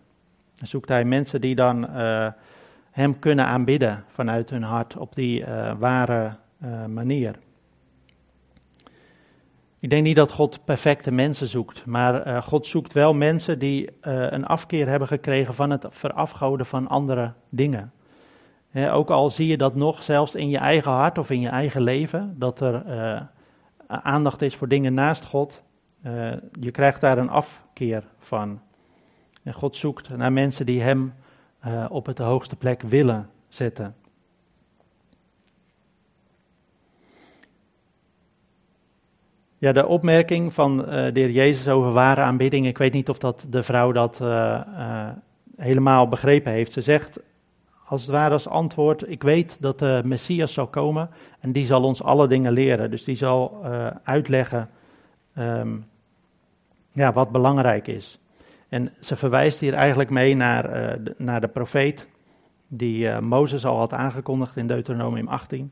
Zoekt 0.56 0.90
hij 0.90 1.06
mensen 1.06 1.42
die 1.42 1.56
dan 1.56 1.88
Hem 2.92 3.20
kunnen 3.20 3.46
aanbidden 3.46 4.04
vanuit 4.08 4.50
hun 4.50 4.64
hart 4.64 4.98
op 4.98 5.16
die 5.16 5.46
ware 5.80 6.36
manier. 6.88 7.40
Ik 9.80 9.90
denk 9.90 10.04
niet 10.04 10.16
dat 10.16 10.32
God 10.32 10.66
perfecte 10.66 11.12
mensen 11.12 11.48
zoekt, 11.48 11.86
maar 11.86 12.44
God 12.44 12.66
zoekt 12.66 12.94
wel 12.94 13.14
mensen 13.14 13.60
die 13.60 13.90
een 14.02 14.46
afkeer 14.46 14.88
hebben 14.88 15.08
gekregen 15.08 15.54
van 15.54 15.70
het 15.70 15.86
verafgoden 15.90 16.66
van 16.66 16.88
andere 16.88 17.34
dingen 17.50 17.94
ook 18.84 19.10
al 19.10 19.30
zie 19.30 19.48
je 19.48 19.58
dat 19.58 19.76
nog, 19.76 20.04
zelfs 20.04 20.36
in 20.36 20.50
je 20.50 20.58
eigen 20.58 20.92
hart 20.92 21.18
of 21.18 21.30
in 21.30 21.40
je 21.40 21.50
eigen 21.50 21.82
leven, 21.82 22.36
dat 22.40 22.60
er 22.60 22.86
uh, 22.88 23.22
aandacht 23.88 24.42
is 24.42 24.56
voor 24.56 24.68
dingen 24.68 24.94
naast 24.94 25.26
God, 25.26 25.64
uh, 26.06 26.32
je 26.60 26.72
krijgt 26.72 27.02
daar 27.02 27.18
een 27.18 27.30
afkeer 27.30 28.04
van. 28.20 28.60
En 29.44 29.54
God 29.54 29.76
zoekt 29.76 30.18
naar 30.18 30.34
mensen 30.34 30.66
die 30.66 30.82
Hem 30.82 31.14
uh, 31.66 31.86
op 31.90 32.06
het 32.06 32.18
hoogste 32.18 32.56
plek 32.56 32.82
willen 32.82 33.30
zetten. 33.48 33.96
Ja, 39.66 39.72
de 39.72 39.86
opmerking 39.86 40.54
van 40.54 40.78
de 40.78 41.12
heer 41.14 41.30
Jezus 41.30 41.68
over 41.68 41.92
ware 41.92 42.22
aanbidding, 42.22 42.68
ik 42.68 42.78
weet 42.78 42.94
niet 42.94 43.10
of 43.10 43.18
dat 43.18 43.46
de 43.50 43.64
vrouw 43.64 43.92
dat 43.92 44.22
helemaal 45.58 46.08
begrepen 46.08 46.52
heeft. 46.52 46.74
Ze 46.74 46.82
zegt, 46.82 47.20
als 47.86 48.02
het 48.02 48.12
ware 48.12 48.34
als 48.34 48.48
antwoord, 48.48 49.10
ik 49.10 49.24
weet 49.24 49.58
dat 49.60 49.80
de 49.80 50.02
Messias 50.04 50.54
zal 50.54 50.68
komen 50.68 51.10
en 51.40 51.52
die 51.52 51.66
zal 51.66 51.84
ons 51.84 52.04
alle 52.04 52.28
dingen 52.28 52.52
leren. 52.52 52.92
Dus 52.92 53.04
die 53.04 53.16
zal 53.16 53.66
uitleggen 54.04 54.70
um, 55.38 55.86
ja, 56.92 57.14
wat 57.14 57.32
belangrijk 57.32 57.88
is. 57.88 58.20
En 58.70 58.94
ze 59.00 59.16
verwijst 59.16 59.60
hier 59.60 59.74
eigenlijk 59.74 60.10
mee 60.10 60.36
naar, 60.36 60.64
de, 61.04 61.16
naar 61.18 61.42
de 61.42 61.48
profeet 61.48 62.08
die 62.68 63.20
Mozes 63.20 63.66
al 63.66 63.78
had 63.78 63.94
aangekondigd 63.94 64.58
in 64.58 64.68
Deuteronomium 64.68 65.28
18. 65.28 65.72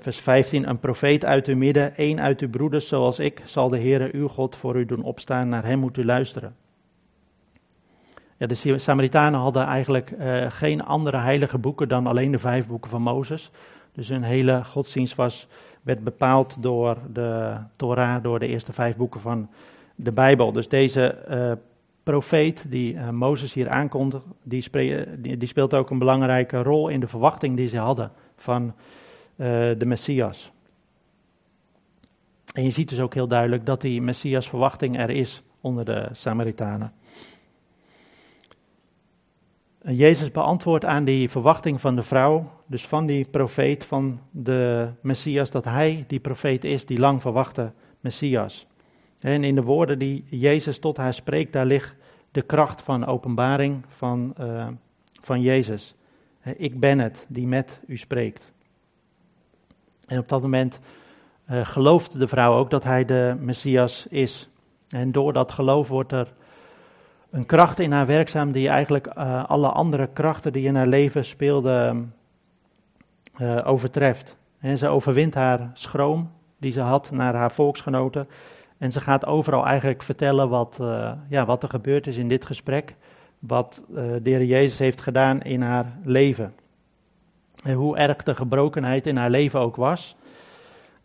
Vers 0.00 0.18
15, 0.18 0.68
een 0.68 0.78
profeet 0.78 1.24
uit 1.24 1.46
uw 1.46 1.56
midden, 1.56 1.96
één 1.96 2.20
uit 2.20 2.40
uw 2.40 2.50
broeders 2.50 2.88
zoals 2.88 3.18
ik, 3.18 3.42
zal 3.44 3.68
de 3.68 3.78
Heere 3.78 4.10
uw 4.12 4.28
God 4.28 4.56
voor 4.56 4.76
u 4.76 4.86
doen 4.86 5.02
opstaan, 5.02 5.48
naar 5.48 5.64
hem 5.64 5.78
moet 5.78 5.96
u 5.96 6.04
luisteren. 6.04 6.54
Ja, 8.36 8.46
de 8.46 8.78
Samaritanen 8.78 9.40
hadden 9.40 9.66
eigenlijk 9.66 10.10
uh, 10.10 10.46
geen 10.48 10.84
andere 10.84 11.16
heilige 11.16 11.58
boeken 11.58 11.88
dan 11.88 12.06
alleen 12.06 12.30
de 12.32 12.38
vijf 12.38 12.66
boeken 12.66 12.90
van 12.90 13.02
Mozes. 13.02 13.50
Dus 13.92 14.08
hun 14.08 14.22
hele 14.22 14.64
godsdienst 14.64 15.14
was, 15.14 15.48
werd 15.82 16.04
bepaald 16.04 16.56
door 16.62 16.98
de 17.12 17.56
Torah, 17.76 18.22
door 18.22 18.38
de 18.38 18.46
eerste 18.46 18.72
vijf 18.72 18.96
boeken 18.96 19.20
van 19.20 19.48
de 19.94 20.12
Bijbel. 20.12 20.52
Dus 20.52 20.68
deze 20.68 21.18
uh, 21.30 21.52
profeet 22.02 22.64
die 22.68 23.00
Mozes 23.00 23.52
hier 23.52 23.68
aankondigt, 23.68 24.24
die, 24.42 24.70
die, 25.36 25.46
speelt 25.46 25.74
ook 25.74 25.90
een 25.90 25.98
belangrijke 25.98 26.62
rol 26.62 26.88
in 26.88 27.00
de 27.00 27.08
verwachting 27.08 27.56
die 27.56 27.68
ze 27.68 27.78
hadden 27.78 28.10
van 28.36 28.74
de 29.38 29.84
Messias. 29.86 30.52
En 32.54 32.64
je 32.64 32.70
ziet 32.70 32.88
dus 32.88 33.00
ook 33.00 33.14
heel 33.14 33.28
duidelijk 33.28 33.66
dat 33.66 33.80
die 33.80 34.02
Messias 34.02 34.48
verwachting 34.48 34.98
er 34.98 35.10
is 35.10 35.42
onder 35.60 35.84
de 35.84 36.08
Samaritanen. 36.12 36.92
Jezus 39.82 40.30
beantwoordt 40.30 40.84
aan 40.84 41.04
die 41.04 41.30
verwachting 41.30 41.80
van 41.80 41.96
de 41.96 42.02
vrouw, 42.02 42.50
dus 42.66 42.86
van 42.86 43.06
die 43.06 43.24
profeet, 43.24 43.84
van 43.84 44.20
de 44.30 44.88
Messias, 45.00 45.50
dat 45.50 45.64
hij 45.64 46.04
die 46.06 46.20
profeet 46.20 46.64
is, 46.64 46.86
die 46.86 46.98
lang 46.98 47.20
verwachte 47.20 47.72
Messias. 48.00 48.66
En 49.18 49.44
in 49.44 49.54
de 49.54 49.62
woorden 49.62 49.98
die 49.98 50.24
Jezus 50.28 50.78
tot 50.78 50.96
haar 50.96 51.14
spreekt, 51.14 51.52
daar 51.52 51.66
ligt 51.66 51.96
de 52.30 52.42
kracht 52.42 52.82
van 52.82 53.06
openbaring 53.06 53.84
van, 53.88 54.34
uh, 54.40 54.66
van 55.20 55.40
Jezus. 55.40 55.94
Ik 56.56 56.80
ben 56.80 56.98
het 56.98 57.26
die 57.28 57.46
met 57.46 57.80
u 57.86 57.96
spreekt. 57.96 58.52
En 60.08 60.18
op 60.18 60.28
dat 60.28 60.42
moment 60.42 60.78
uh, 61.50 61.66
gelooft 61.66 62.18
de 62.18 62.28
vrouw 62.28 62.54
ook 62.54 62.70
dat 62.70 62.84
hij 62.84 63.04
de 63.04 63.36
Messias 63.40 64.06
is. 64.06 64.48
En 64.88 65.12
door 65.12 65.32
dat 65.32 65.52
geloof 65.52 65.88
wordt 65.88 66.12
er 66.12 66.32
een 67.30 67.46
kracht 67.46 67.78
in 67.78 67.92
haar 67.92 68.06
werkzaam 68.06 68.52
die 68.52 68.68
eigenlijk 68.68 69.06
uh, 69.06 69.44
alle 69.44 69.68
andere 69.68 70.08
krachten 70.12 70.52
die 70.52 70.66
in 70.66 70.76
haar 70.76 70.86
leven 70.86 71.24
speelden 71.24 72.14
uh, 73.38 73.60
overtreft. 73.64 74.36
En 74.58 74.78
ze 74.78 74.88
overwint 74.88 75.34
haar 75.34 75.70
schroom 75.74 76.30
die 76.58 76.72
ze 76.72 76.80
had 76.80 77.10
naar 77.10 77.34
haar 77.34 77.52
volksgenoten. 77.52 78.28
En 78.78 78.92
ze 78.92 79.00
gaat 79.00 79.26
overal 79.26 79.66
eigenlijk 79.66 80.02
vertellen 80.02 80.48
wat, 80.48 80.76
ja, 81.28 81.44
wat 81.44 81.62
er 81.62 81.68
gebeurd 81.68 82.06
is 82.06 82.16
in 82.16 82.28
dit 82.28 82.44
gesprek. 82.44 82.94
Wat 83.38 83.82
de 83.88 84.20
Heer 84.22 84.44
Jezus 84.44 84.78
heeft 84.78 85.00
gedaan 85.00 85.42
in 85.42 85.62
haar 85.62 85.98
leven. 86.02 86.54
Hoe 87.74 87.96
erg 87.96 88.22
de 88.22 88.34
gebrokenheid 88.34 89.06
in 89.06 89.16
haar 89.16 89.30
leven 89.30 89.60
ook 89.60 89.76
was 89.76 90.16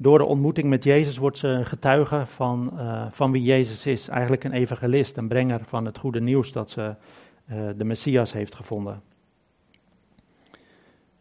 door 0.03 0.17
de 0.17 0.25
ontmoeting 0.25 0.69
met 0.69 0.83
Jezus 0.83 1.17
wordt 1.17 1.37
ze 1.37 1.47
een 1.47 1.65
getuige 1.65 2.23
van, 2.25 2.71
uh, 2.75 3.05
van 3.11 3.31
wie 3.31 3.43
Jezus 3.43 3.85
is. 3.85 4.07
Eigenlijk 4.07 4.43
een 4.43 4.51
evangelist, 4.51 5.17
een 5.17 5.27
brenger 5.27 5.61
van 5.65 5.85
het 5.85 5.97
goede 5.97 6.21
nieuws 6.21 6.51
dat 6.51 6.69
ze 6.69 6.95
uh, 7.51 7.57
de 7.77 7.83
Messias 7.83 8.33
heeft 8.33 8.55
gevonden. 8.55 9.01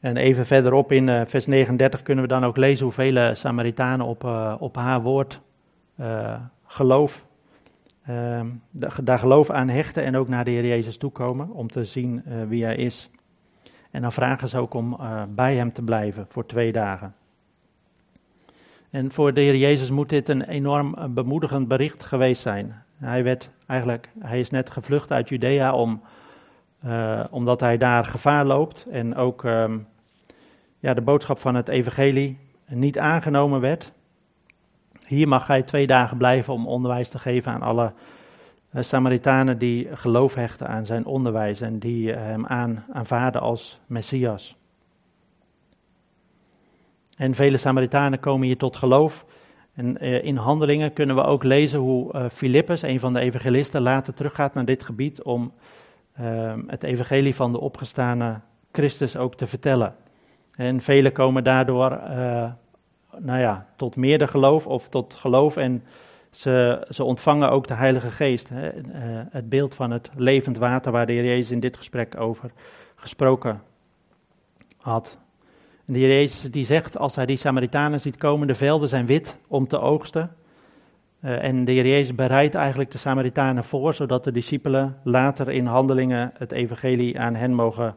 En 0.00 0.16
even 0.16 0.46
verderop 0.46 0.92
in 0.92 1.08
uh, 1.08 1.20
vers 1.26 1.46
39 1.46 2.02
kunnen 2.02 2.24
we 2.24 2.30
dan 2.30 2.44
ook 2.44 2.56
lezen 2.56 2.84
hoeveel 2.84 3.34
Samaritanen 3.34 4.06
op, 4.06 4.24
op 4.58 4.76
haar 4.76 5.02
woord 5.02 5.40
geloof, 6.66 7.24
ehm, 8.04 8.46
daar 9.00 9.18
geloof 9.18 9.50
aan 9.50 9.68
hechten 9.68 10.04
en 10.04 10.16
ook 10.16 10.28
naar 10.28 10.44
de 10.44 10.50
Heer 10.50 10.66
Jezus 10.66 10.96
toekomen 10.96 11.50
om 11.50 11.68
te 11.68 11.84
zien 11.84 12.22
wie 12.48 12.64
hij 12.64 12.76
is. 12.76 13.10
En 13.92 14.02
dan 14.02 14.12
vragen 14.12 14.48
ze 14.48 14.58
ook 14.58 14.74
om 14.74 14.98
bij 15.28 15.56
hem 15.56 15.72
te 15.72 15.82
blijven 15.82 16.26
voor 16.28 16.46
twee 16.46 16.72
dagen. 16.72 17.14
En 18.92 19.12
voor 19.12 19.34
de 19.34 19.40
Heer 19.40 19.56
Jezus 19.56 19.90
moet 19.90 20.08
dit 20.08 20.28
een 20.28 20.42
enorm 20.42 20.94
eh, 20.94 21.04
bemoedigend 21.04 21.68
bericht 21.68 22.04
geweest 22.04 22.42
zijn. 22.42 22.82
Hij, 22.96 23.24
werd 23.24 23.50
eigenlijk, 23.66 24.10
hij 24.18 24.40
is 24.40 24.50
net 24.50 24.70
gevlucht 24.70 25.12
uit 25.12 25.28
Judea 25.28 25.74
om, 25.74 26.02
uh, 26.84 27.24
omdat 27.30 27.60
hij 27.60 27.76
daar 27.76 28.04
gevaar 28.04 28.44
loopt. 28.44 28.86
En 28.90 29.16
ook 29.16 29.42
um, 29.42 29.86
ja, 30.78 30.94
de 30.94 31.00
boodschap 31.00 31.38
van 31.38 31.54
het 31.54 31.68
evangelie 31.68 32.38
niet 32.66 32.98
aangenomen 32.98 33.60
werd. 33.60 33.92
Hier 35.06 35.28
mag 35.28 35.46
hij 35.46 35.62
twee 35.62 35.86
dagen 35.86 36.16
blijven 36.16 36.52
om 36.52 36.66
onderwijs 36.66 37.08
te 37.08 37.18
geven 37.18 37.52
aan 37.52 37.62
alle 37.62 37.92
Samaritanen 38.74 39.58
die 39.58 39.96
geloof 39.96 40.34
hechten 40.34 40.68
aan 40.68 40.86
zijn 40.86 41.06
onderwijs 41.06 41.60
en 41.60 41.78
die 41.78 42.12
hem 42.12 42.46
aan, 42.46 42.84
aanvaarden 42.92 43.40
als 43.40 43.80
Messias. 43.86 44.56
En 47.16 47.34
vele 47.34 47.56
Samaritanen 47.56 48.20
komen 48.20 48.46
hier 48.46 48.56
tot 48.56 48.76
geloof. 48.76 49.24
En 49.74 50.04
uh, 50.04 50.24
in 50.24 50.36
handelingen 50.36 50.92
kunnen 50.92 51.16
we 51.16 51.22
ook 51.22 51.42
lezen 51.42 51.78
hoe 51.78 52.30
Filippus, 52.32 52.82
een 52.82 53.00
van 53.00 53.12
de 53.12 53.20
evangelisten, 53.20 53.82
later 53.82 54.14
teruggaat 54.14 54.54
naar 54.54 54.64
dit 54.64 54.82
gebied 54.82 55.22
om 55.22 55.52
uh, 56.20 56.54
het 56.66 56.82
evangelie 56.82 57.34
van 57.34 57.52
de 57.52 57.60
opgestane 57.60 58.40
Christus 58.72 59.16
ook 59.16 59.34
te 59.34 59.46
vertellen. 59.46 59.94
En 60.54 60.80
velen 60.80 61.12
komen 61.12 61.44
daardoor 61.44 62.00
nou 63.18 63.40
ja, 63.40 63.66
tot 63.76 63.96
meerder 63.96 64.28
geloof 64.28 64.66
of 64.66 64.88
tot 64.88 65.14
geloof 65.14 65.56
en 65.56 65.82
ze, 66.32 67.04
ontvangen 67.04 67.50
ook 67.50 67.66
de 67.66 67.74
Heilige 67.74 68.10
Geest. 68.10 68.48
Hè, 68.48 68.70
het 69.30 69.48
beeld 69.48 69.74
van 69.74 69.90
het 69.90 70.10
levend 70.16 70.56
water 70.56 70.92
waar 70.92 71.06
de 71.06 71.12
Heer 71.12 71.24
Jezus 71.24 71.50
in 71.50 71.60
dit 71.60 71.76
gesprek 71.76 72.20
over 72.20 72.50
gesproken 72.94 73.62
had. 74.76 75.18
En 75.86 75.92
de 75.92 75.98
Heer 75.98 76.08
Jezus 76.08 76.50
die 76.50 76.64
zegt, 76.64 76.98
als 76.98 77.14
hij 77.14 77.26
die 77.26 77.36
Samaritanen 77.36 78.00
ziet 78.00 78.16
komen, 78.16 78.46
de 78.46 78.54
velden 78.54 78.88
zijn 78.88 79.06
wit 79.06 79.36
om 79.48 79.66
te 79.66 79.80
oogsten. 79.80 80.34
Uh, 81.24 81.44
en 81.44 81.64
de 81.64 81.72
Heer 81.72 81.86
Jezus 81.86 82.14
bereidt 82.14 82.54
eigenlijk 82.54 82.90
de 82.90 82.98
Samaritanen 82.98 83.64
voor, 83.64 83.94
zodat 83.94 84.24
de 84.24 84.32
discipelen 84.32 84.96
later 85.02 85.50
in 85.50 85.66
handelingen 85.66 86.32
het 86.38 86.52
evangelie 86.52 87.20
aan 87.20 87.34
hen 87.34 87.54
mogen 87.54 87.96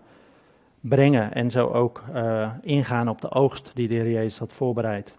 brengen. 0.79 1.33
En 1.33 1.51
zo 1.51 1.67
ook 1.67 2.03
uh, 2.13 2.51
ingaan 2.61 3.09
op 3.09 3.21
de 3.21 3.31
oogst 3.31 3.71
die 3.73 3.88
de 3.88 3.93
Heer 3.93 4.11
Jezus 4.11 4.38
had 4.38 4.53
voorbereid. 4.53 5.13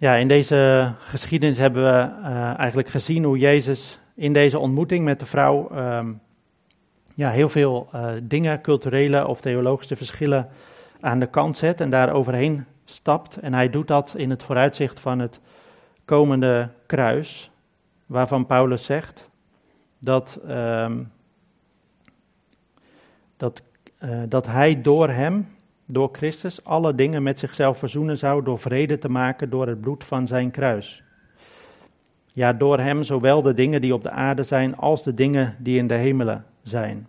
Ja, 0.00 0.14
in 0.14 0.28
deze 0.28 0.92
geschiedenis 0.98 1.58
hebben 1.58 1.82
we 1.82 2.28
uh, 2.28 2.58
eigenlijk 2.58 2.88
gezien 2.88 3.24
hoe 3.24 3.38
Jezus 3.38 3.98
in 4.14 4.32
deze 4.32 4.58
ontmoeting 4.58 5.04
met 5.04 5.18
de 5.18 5.26
vrouw 5.26 5.70
um, 5.76 6.20
ja, 7.14 7.30
heel 7.30 7.48
veel 7.48 7.88
uh, 7.94 8.10
dingen, 8.22 8.60
culturele 8.60 9.26
of 9.26 9.40
theologische 9.40 9.96
verschillen 9.96 10.48
aan 11.00 11.18
de 11.18 11.26
kant 11.26 11.56
zet 11.56 11.80
en 11.80 11.90
daar 11.90 12.12
overheen 12.12 12.64
stapt. 12.84 13.36
En 13.36 13.54
hij 13.54 13.70
doet 13.70 13.88
dat 13.88 14.14
in 14.16 14.30
het 14.30 14.42
vooruitzicht 14.42 15.00
van 15.00 15.18
het 15.18 15.40
komende 16.04 16.68
kruis, 16.86 17.50
waarvan 18.06 18.46
Paulus 18.46 18.84
zegt 18.84 19.28
dat, 19.98 20.40
uh, 20.46 20.90
dat, 23.36 23.62
uh, 24.04 24.22
dat 24.28 24.46
hij 24.46 24.82
door 24.82 25.08
hem, 25.08 25.48
door 25.90 26.08
Christus, 26.12 26.64
alle 26.64 26.94
dingen 26.94 27.22
met 27.22 27.38
zichzelf 27.38 27.78
verzoenen 27.78 28.18
zou 28.18 28.44
door 28.44 28.58
vrede 28.58 28.98
te 28.98 29.08
maken 29.08 29.50
door 29.50 29.66
het 29.66 29.80
bloed 29.80 30.04
van 30.04 30.26
zijn 30.26 30.50
kruis. 30.50 31.02
Ja, 32.26 32.52
door 32.52 32.78
hem 32.78 33.02
zowel 33.02 33.42
de 33.42 33.54
dingen 33.54 33.80
die 33.80 33.94
op 33.94 34.02
de 34.02 34.10
aarde 34.10 34.42
zijn 34.42 34.76
als 34.76 35.02
de 35.02 35.14
dingen 35.14 35.56
die 35.58 35.78
in 35.78 35.86
de 35.86 35.94
hemelen 35.94 36.44
zijn. 36.62 37.06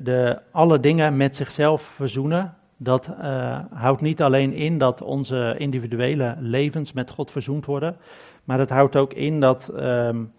De, 0.00 0.38
alle 0.50 0.80
dingen 0.80 1.16
met 1.16 1.36
zichzelf 1.36 1.82
verzoenen, 1.82 2.54
dat 2.76 3.08
uh, 3.20 3.58
houdt 3.70 4.00
niet 4.00 4.22
alleen 4.22 4.52
in 4.52 4.78
dat 4.78 5.02
onze 5.02 5.54
individuele 5.58 6.36
levens 6.38 6.92
met 6.92 7.10
God 7.10 7.30
verzoend 7.30 7.66
worden, 7.66 7.96
maar 8.44 8.58
het 8.58 8.70
houdt 8.70 8.96
ook 8.96 9.12
in 9.12 9.40
dat 9.40 9.70
um, 9.76 10.32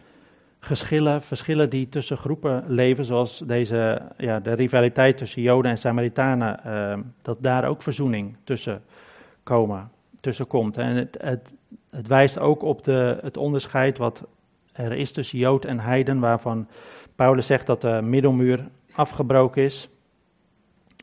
geschillen, 0.59 1.21
verschillen 1.21 1.69
die 1.69 1.89
tussen 1.89 2.17
groepen 2.17 2.63
leven, 2.67 3.05
zoals 3.05 3.43
deze, 3.45 4.01
ja, 4.17 4.39
de 4.39 4.53
rivaliteit 4.53 5.17
tussen 5.17 5.41
Joden 5.41 5.71
en 5.71 5.77
Samaritanen, 5.77 6.59
uh, 6.65 7.05
dat 7.21 7.37
daar 7.39 7.67
ook 7.67 7.81
verzoening 7.81 8.35
tussen, 8.43 8.81
komen, 9.43 9.91
tussen 10.19 10.47
komt. 10.47 10.77
En 10.77 10.95
het, 10.95 11.17
het, 11.21 11.53
het 11.89 12.07
wijst 12.07 12.39
ook 12.39 12.61
op 12.61 12.83
de, 12.83 13.17
het 13.21 13.37
onderscheid 13.37 13.97
wat 13.97 14.23
er 14.71 14.91
is 14.91 15.11
tussen 15.11 15.37
Jood 15.37 15.65
en 15.65 15.79
Heiden, 15.79 16.19
waarvan 16.19 16.67
Paulus 17.15 17.45
zegt 17.45 17.65
dat 17.65 17.81
de 17.81 18.01
middelmuur 18.03 18.67
afgebroken 18.91 19.63
is, 19.63 19.89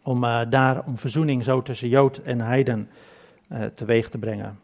om 0.02 0.24
uh, 0.24 0.40
daar 0.48 0.84
om 0.86 0.98
verzoening 0.98 1.44
zo 1.44 1.62
tussen 1.62 1.88
Jood 1.88 2.18
en 2.18 2.40
Heiden 2.40 2.90
uh, 3.52 3.64
teweeg 3.64 4.08
te 4.08 4.18
brengen. 4.18 4.58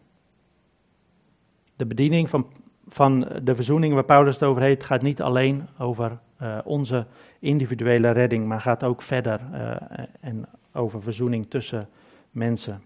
De 1.76 1.86
bediening 1.86 2.30
van 2.30 2.47
van 2.88 3.28
de 3.42 3.54
verzoening 3.54 3.94
waar 3.94 4.04
Paulus 4.04 4.34
het 4.34 4.42
over 4.42 4.62
heeft, 4.62 4.84
gaat 4.84 5.02
niet 5.02 5.22
alleen 5.22 5.68
over 5.78 6.18
uh, 6.42 6.58
onze 6.64 7.06
individuele 7.38 8.10
redding, 8.10 8.46
maar 8.46 8.60
gaat 8.60 8.84
ook 8.84 9.02
verder 9.02 9.40
uh, 9.52 9.76
en 10.20 10.46
over 10.72 11.02
verzoening 11.02 11.46
tussen 11.50 11.88
mensen. 12.30 12.82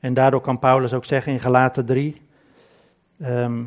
En 0.00 0.14
daardoor 0.14 0.40
kan 0.40 0.58
Paulus 0.58 0.92
ook 0.92 1.04
zeggen 1.04 1.32
in 1.32 1.40
Galaten 1.40 1.86
3, 1.86 2.22
um, 3.18 3.26
ehm, 3.26 3.64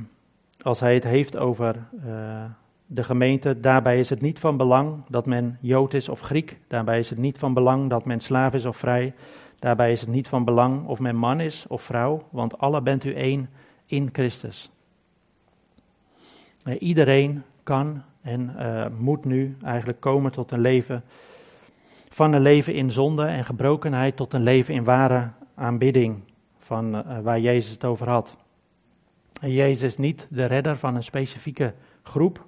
als 0.61 0.79
hij 0.79 0.93
het 0.93 1.03
heeft 1.03 1.37
over 1.37 1.75
uh, 2.05 2.43
de 2.85 3.03
gemeente, 3.03 3.59
daarbij 3.59 3.99
is 3.99 4.09
het 4.09 4.21
niet 4.21 4.39
van 4.39 4.57
belang 4.57 5.03
dat 5.07 5.25
men 5.25 5.57
Jood 5.61 5.93
is 5.93 6.09
of 6.09 6.19
Griek, 6.19 6.59
daarbij 6.67 6.99
is 6.99 7.09
het 7.09 7.19
niet 7.19 7.37
van 7.37 7.53
belang 7.53 7.89
dat 7.89 8.05
men 8.05 8.19
slaaf 8.19 8.53
is 8.53 8.65
of 8.65 8.77
vrij, 8.77 9.13
daarbij 9.59 9.91
is 9.91 10.01
het 10.01 10.09
niet 10.09 10.27
van 10.27 10.45
belang 10.45 10.87
of 10.87 10.99
men 10.99 11.15
man 11.15 11.39
is 11.39 11.65
of 11.67 11.81
vrouw, 11.81 12.27
want 12.29 12.57
alle 12.57 12.81
bent 12.81 13.03
u 13.03 13.13
één 13.13 13.49
in 13.89 14.09
Christus. 14.11 14.71
Iedereen 16.79 17.43
kan 17.63 18.03
en 18.21 18.55
uh, 18.57 18.85
moet 18.97 19.25
nu 19.25 19.57
eigenlijk 19.63 19.99
komen 19.99 20.31
tot 20.31 20.51
een 20.51 20.59
leven 20.59 21.03
van 22.09 22.33
een 22.33 22.41
leven 22.41 22.73
in 22.73 22.91
zonde 22.91 23.25
en 23.25 23.45
gebrokenheid 23.45 24.15
tot 24.15 24.33
een 24.33 24.43
leven 24.43 24.73
in 24.73 24.83
ware 24.83 25.29
aanbidding 25.55 26.19
van 26.59 26.95
uh, 26.95 27.19
waar 27.19 27.39
Jezus 27.39 27.71
het 27.71 27.85
over 27.85 28.09
had. 28.09 28.35
En 29.41 29.51
Jezus 29.51 29.83
is 29.83 29.97
niet 29.97 30.27
de 30.29 30.45
redder 30.45 30.77
van 30.77 30.95
een 30.95 31.03
specifieke 31.03 31.73
groep 32.03 32.45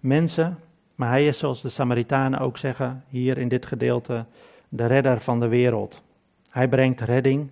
mensen, 0.00 0.58
maar 0.94 1.08
hij 1.08 1.26
is 1.26 1.38
zoals 1.38 1.62
de 1.62 1.68
Samaritanen 1.68 2.38
ook 2.38 2.58
zeggen 2.58 3.04
hier 3.08 3.38
in 3.38 3.48
dit 3.48 3.66
gedeelte 3.66 4.24
de 4.68 4.86
redder 4.86 5.20
van 5.20 5.40
de 5.40 5.48
wereld. 5.48 6.02
Hij 6.50 6.68
brengt 6.68 7.00
redding, 7.00 7.50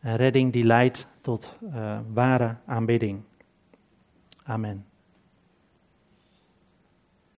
een 0.00 0.16
redding 0.16 0.52
die 0.52 0.64
leidt 0.64 1.06
tot 1.20 1.56
uh, 1.74 1.98
ware 2.12 2.56
aanbidding. 2.66 3.22
Amen. 4.44 4.87